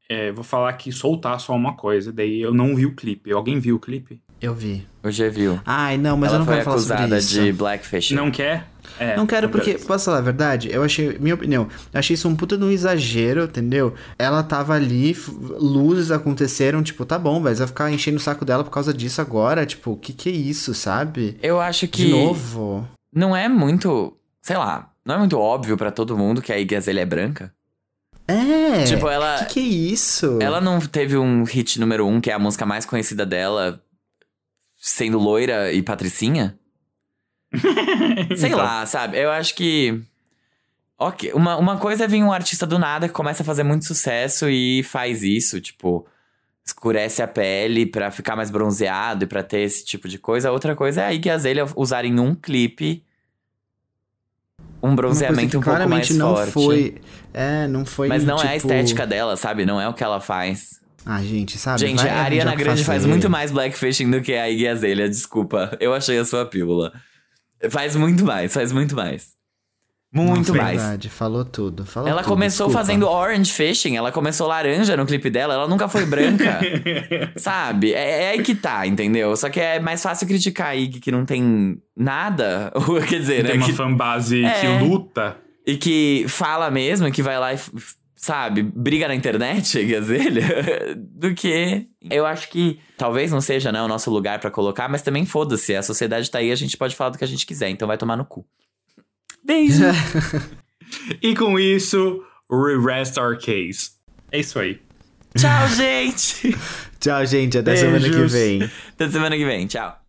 É, 0.10 0.32
vou 0.32 0.44
falar 0.44 0.70
aqui, 0.70 0.92
soltar 0.92 1.40
só 1.40 1.54
uma 1.56 1.74
coisa, 1.74 2.12
daí 2.12 2.42
eu 2.42 2.54
não 2.54 2.76
vi 2.76 2.86
o 2.86 2.94
clipe. 2.96 3.32
Alguém 3.32 3.60
viu 3.60 3.78
o 3.78 3.80
clipe? 3.80 4.22
Eu 4.42 4.54
vi. 4.54 4.86
Hoje 5.04 5.30
viu. 5.30 5.60
Ai, 5.66 5.98
não, 5.98 6.18
mas 6.18 6.30
eu 6.32 6.36
ela 6.36 6.40
não 6.40 6.46
foi 6.46 6.56
quero 6.56 6.66
falar 6.66 6.78
sobre 6.80 6.94
acusada 6.96 7.20
isso. 7.20 7.42
de 7.42 7.54
blackfish. 7.54 8.12
Não 8.12 8.30
quer? 8.32 8.68
É, 9.00 9.16
Não 9.16 9.26
quero 9.26 9.48
porque, 9.50 9.68
beleza. 9.72 9.86
posso 9.88 10.06
falar 10.06 10.18
a 10.18 10.22
verdade? 10.22 10.70
Eu 10.70 10.84
achei, 10.84 11.18
minha 11.20 11.36
opinião, 11.36 11.68
eu 11.94 12.00
achei 12.00 12.16
isso 12.16 12.28
um 12.28 12.36
puta 12.36 12.58
de 12.58 12.64
um 12.64 12.70
exagero, 12.72 13.44
entendeu? 13.46 13.94
Ela 14.20 14.44
tava 14.44 14.74
ali, 14.74 15.16
luzes 15.60 16.12
aconteceram, 16.12 16.84
tipo, 16.84 17.06
tá 17.06 17.18
bom, 17.18 17.40
mas 17.40 17.60
vai 17.60 17.68
ficar 17.68 17.92
enchendo 17.92 18.18
o 18.18 18.20
saco 18.20 18.44
dela 18.44 18.64
por 18.64 18.72
causa 18.72 18.94
disso 18.94 19.22
agora, 19.22 19.66
tipo, 19.66 19.92
o 19.92 19.98
que 19.98 20.12
que 20.12 20.28
é 20.30 20.34
isso, 20.34 20.74
sabe? 20.74 21.38
Eu 21.42 21.62
acho 21.62 21.88
que 21.88 22.06
De 22.08 22.12
novo. 22.12 22.86
não 23.14 23.34
é 23.36 23.48
muito, 23.48 24.18
sei 24.42 24.58
lá, 24.58 24.91
não 25.06 25.16
é 25.16 25.18
muito 25.18 25.38
óbvio 25.40 25.78
pra 25.78 25.92
todo 25.92 26.18
mundo 26.18 26.42
que 26.42 26.52
a 26.52 26.58
Iggy 26.60 26.76
Azalea 26.76 27.04
é 27.04 27.06
branca. 27.06 27.54
É. 28.28 28.84
Tipo, 28.86 29.10
ela- 29.10 29.46
Que 29.46 29.54
que 29.56 29.60
é 29.60 29.64
isso? 29.64 30.40
Ela 30.42 30.62
não 30.62 30.80
teve 30.80 31.18
um 31.18 31.44
hit 31.44 31.80
número 31.80 32.08
um, 32.08 32.22
que 32.22 32.30
é 32.30 32.34
a 32.34 32.40
música 32.40 32.66
mais 32.66 32.86
conhecida 32.86 33.26
dela, 33.26 33.84
sendo 34.80 35.18
loira 35.20 35.72
e 35.74 35.82
patricinha? 35.82 36.58
Sei 38.38 38.50
Então, 38.50 38.60
lá, 38.60 38.86
sabe? 38.86 39.18
Eu 39.20 39.30
acho 39.32 39.56
que. 39.56 40.02
Ok, 40.98 41.32
uma, 41.34 41.58
uma 41.58 41.78
coisa 41.78 42.04
é 42.04 42.08
vir 42.08 42.24
um 42.24 42.32
artista 42.32 42.66
do 42.66 42.78
nada 42.78 43.08
que 43.08 43.14
começa 43.14 43.42
a 43.42 43.46
fazer 43.46 43.64
muito 43.64 43.86
sucesso 43.86 44.48
e 44.48 44.84
faz 44.84 45.24
isso, 45.24 45.60
tipo, 45.60 46.06
escurece 46.64 47.24
a 47.24 47.28
pele 47.28 47.88
pra 47.88 48.12
ficar 48.12 48.36
mais 48.36 48.52
bronzeado 48.52 49.24
e 49.24 49.28
pra 49.28 49.42
ter 49.42 49.62
esse 49.62 49.84
tipo 49.84 50.08
de 50.08 50.20
coisa. 50.20 50.52
Outra 50.52 50.76
coisa 50.76 51.02
é 51.02 51.06
a 51.08 51.14
Iggy 51.14 51.30
Azalea 51.32 51.66
usar 51.76 52.06
em 52.06 52.20
um 52.20 52.36
clipe 52.36 53.04
um 54.82 54.96
bronzeamento 54.96 55.60
um 55.60 55.62
pouco 55.62 55.88
mais 55.90 56.10
não 56.10 56.36
forte. 56.36 56.52
foi. 56.52 56.96
É, 57.34 57.68
não 57.68 57.86
foi. 57.86 58.08
Mas 58.08 58.24
não 58.24 58.38
é 58.38 58.42
a 58.42 58.54
tipo- 58.54 58.68
estética 58.68 59.06
dela, 59.08 59.38
sabe? 59.38 59.66
Não 59.66 59.80
é 59.80 59.88
o 59.88 59.94
que 59.94 60.04
ela 60.04 60.20
faz. 60.20 60.80
Ah, 61.06 61.22
gente, 61.22 61.58
sabe? 61.58 61.80
Gente, 61.80 62.00
a 62.00 62.04
arranjar 62.04 62.26
Ariana 62.26 62.56
Grande 62.56 62.84
faz 62.84 63.06
muito 63.06 63.30
mais 63.30 63.52
blackfishing 63.52 64.10
do 64.12 64.22
que 64.22 64.34
a 64.34 64.50
Iggy 64.50 64.68
Azalea, 64.68 65.10
desculpa. 65.10 65.76
Eu 65.80 65.94
achei 65.94 66.18
a 66.18 66.26
sua 66.26 66.46
pílula. 66.46 66.94
Faz 67.70 67.96
muito 67.96 68.24
mais, 68.24 68.54
faz 68.54 68.72
muito 68.72 68.96
mais. 68.96 69.30
Muito 70.14 70.50
Nossa, 70.52 70.54
mais. 70.64 70.82
Verdade, 70.82 71.10
falou 71.10 71.46
tudo. 71.46 71.86
Falou 71.86 72.10
Ela 72.10 72.22
tudo, 72.22 72.30
começou 72.34 72.68
desculpa. 72.68 72.86
fazendo 72.86 73.08
orange 73.08 73.52
fishing, 73.54 73.96
ela 73.96 74.12
começou 74.12 74.46
laranja 74.48 74.98
no 74.98 75.06
clipe 75.06 75.30
dela, 75.30 75.54
ela 75.54 75.68
nunca 75.70 75.88
foi 75.88 76.06
branca. 76.06 76.60
sabe? 77.38 77.94
É, 77.94 78.24
é 78.24 78.30
aí 78.32 78.44
que 78.44 78.54
tá, 78.54 78.86
entendeu? 78.86 79.36
Só 79.38 79.50
que 79.50 79.60
é 79.60 79.80
mais 79.80 80.04
fácil 80.04 80.28
criticar 80.28 80.68
a 80.68 80.76
Iggy 80.76 81.00
que 81.00 81.12
não 81.12 81.26
tem 81.26 81.82
nada. 81.96 82.74
Quer 83.08 83.20
dizer, 83.20 83.44
né? 83.44 83.50
Tem 83.52 83.60
uma 83.60 83.66
que- 83.68 83.74
fanbase 83.74 84.44
É. 84.44 84.60
que 84.60 84.68
luta. 84.84 85.38
e 85.66 85.78
que 85.78 86.26
fala 86.28 86.70
mesmo, 86.70 87.10
que 87.12 87.22
vai 87.24 87.40
lá 87.40 87.54
e, 87.54 87.60
sabe, 88.16 88.64
briga 88.64 89.08
na 89.08 89.16
internet, 89.16 89.80
Iggy 89.80 89.96
Azalea, 89.98 90.96
do 90.98 91.34
que... 91.34 91.86
Eu 92.10 92.26
acho 92.26 92.50
que 92.50 92.80
talvez 92.98 93.32
não 93.32 93.40
seja, 93.40 93.72
né, 93.72 93.82
o 93.82 93.88
nosso 93.88 94.12
lugar 94.12 94.40
pra 94.40 94.52
colocar, 94.52 94.90
mas 94.90 95.02
também 95.02 95.26
foda-se, 95.26 95.74
a 95.76 95.82
sociedade 95.82 96.30
tá 96.30 96.40
aí, 96.40 96.52
a 96.52 96.56
gente 96.56 96.76
pode 96.76 96.96
falar 96.98 97.12
do 97.12 97.18
que 97.18 97.24
a 97.24 97.28
gente 97.28 97.46
quiser, 97.46 97.70
então 97.70 97.88
vai 97.88 97.98
tomar 97.98 98.18
no 98.18 98.26
cu. 98.26 98.46
Beijo! 99.44 99.84
E 101.22 101.34
com 101.34 101.58
isso, 101.58 102.22
we 102.50 102.76
rest 102.78 103.18
our 103.18 103.38
case. 103.38 103.92
É 104.30 104.40
isso 104.42 104.60
aí. 104.60 104.82
Tchau, 105.38 105.68
gente! 105.70 106.54
Tchau, 107.00 107.26
gente. 107.26 107.58
Até 107.58 107.78
semana 107.78 108.04
que 108.04 108.10
Beijos. 108.10 108.32
vem. 108.34 108.70
Até 108.90 109.10
semana 109.10 109.38
que 109.38 109.46
vem, 109.46 109.66
tchau. 109.68 110.01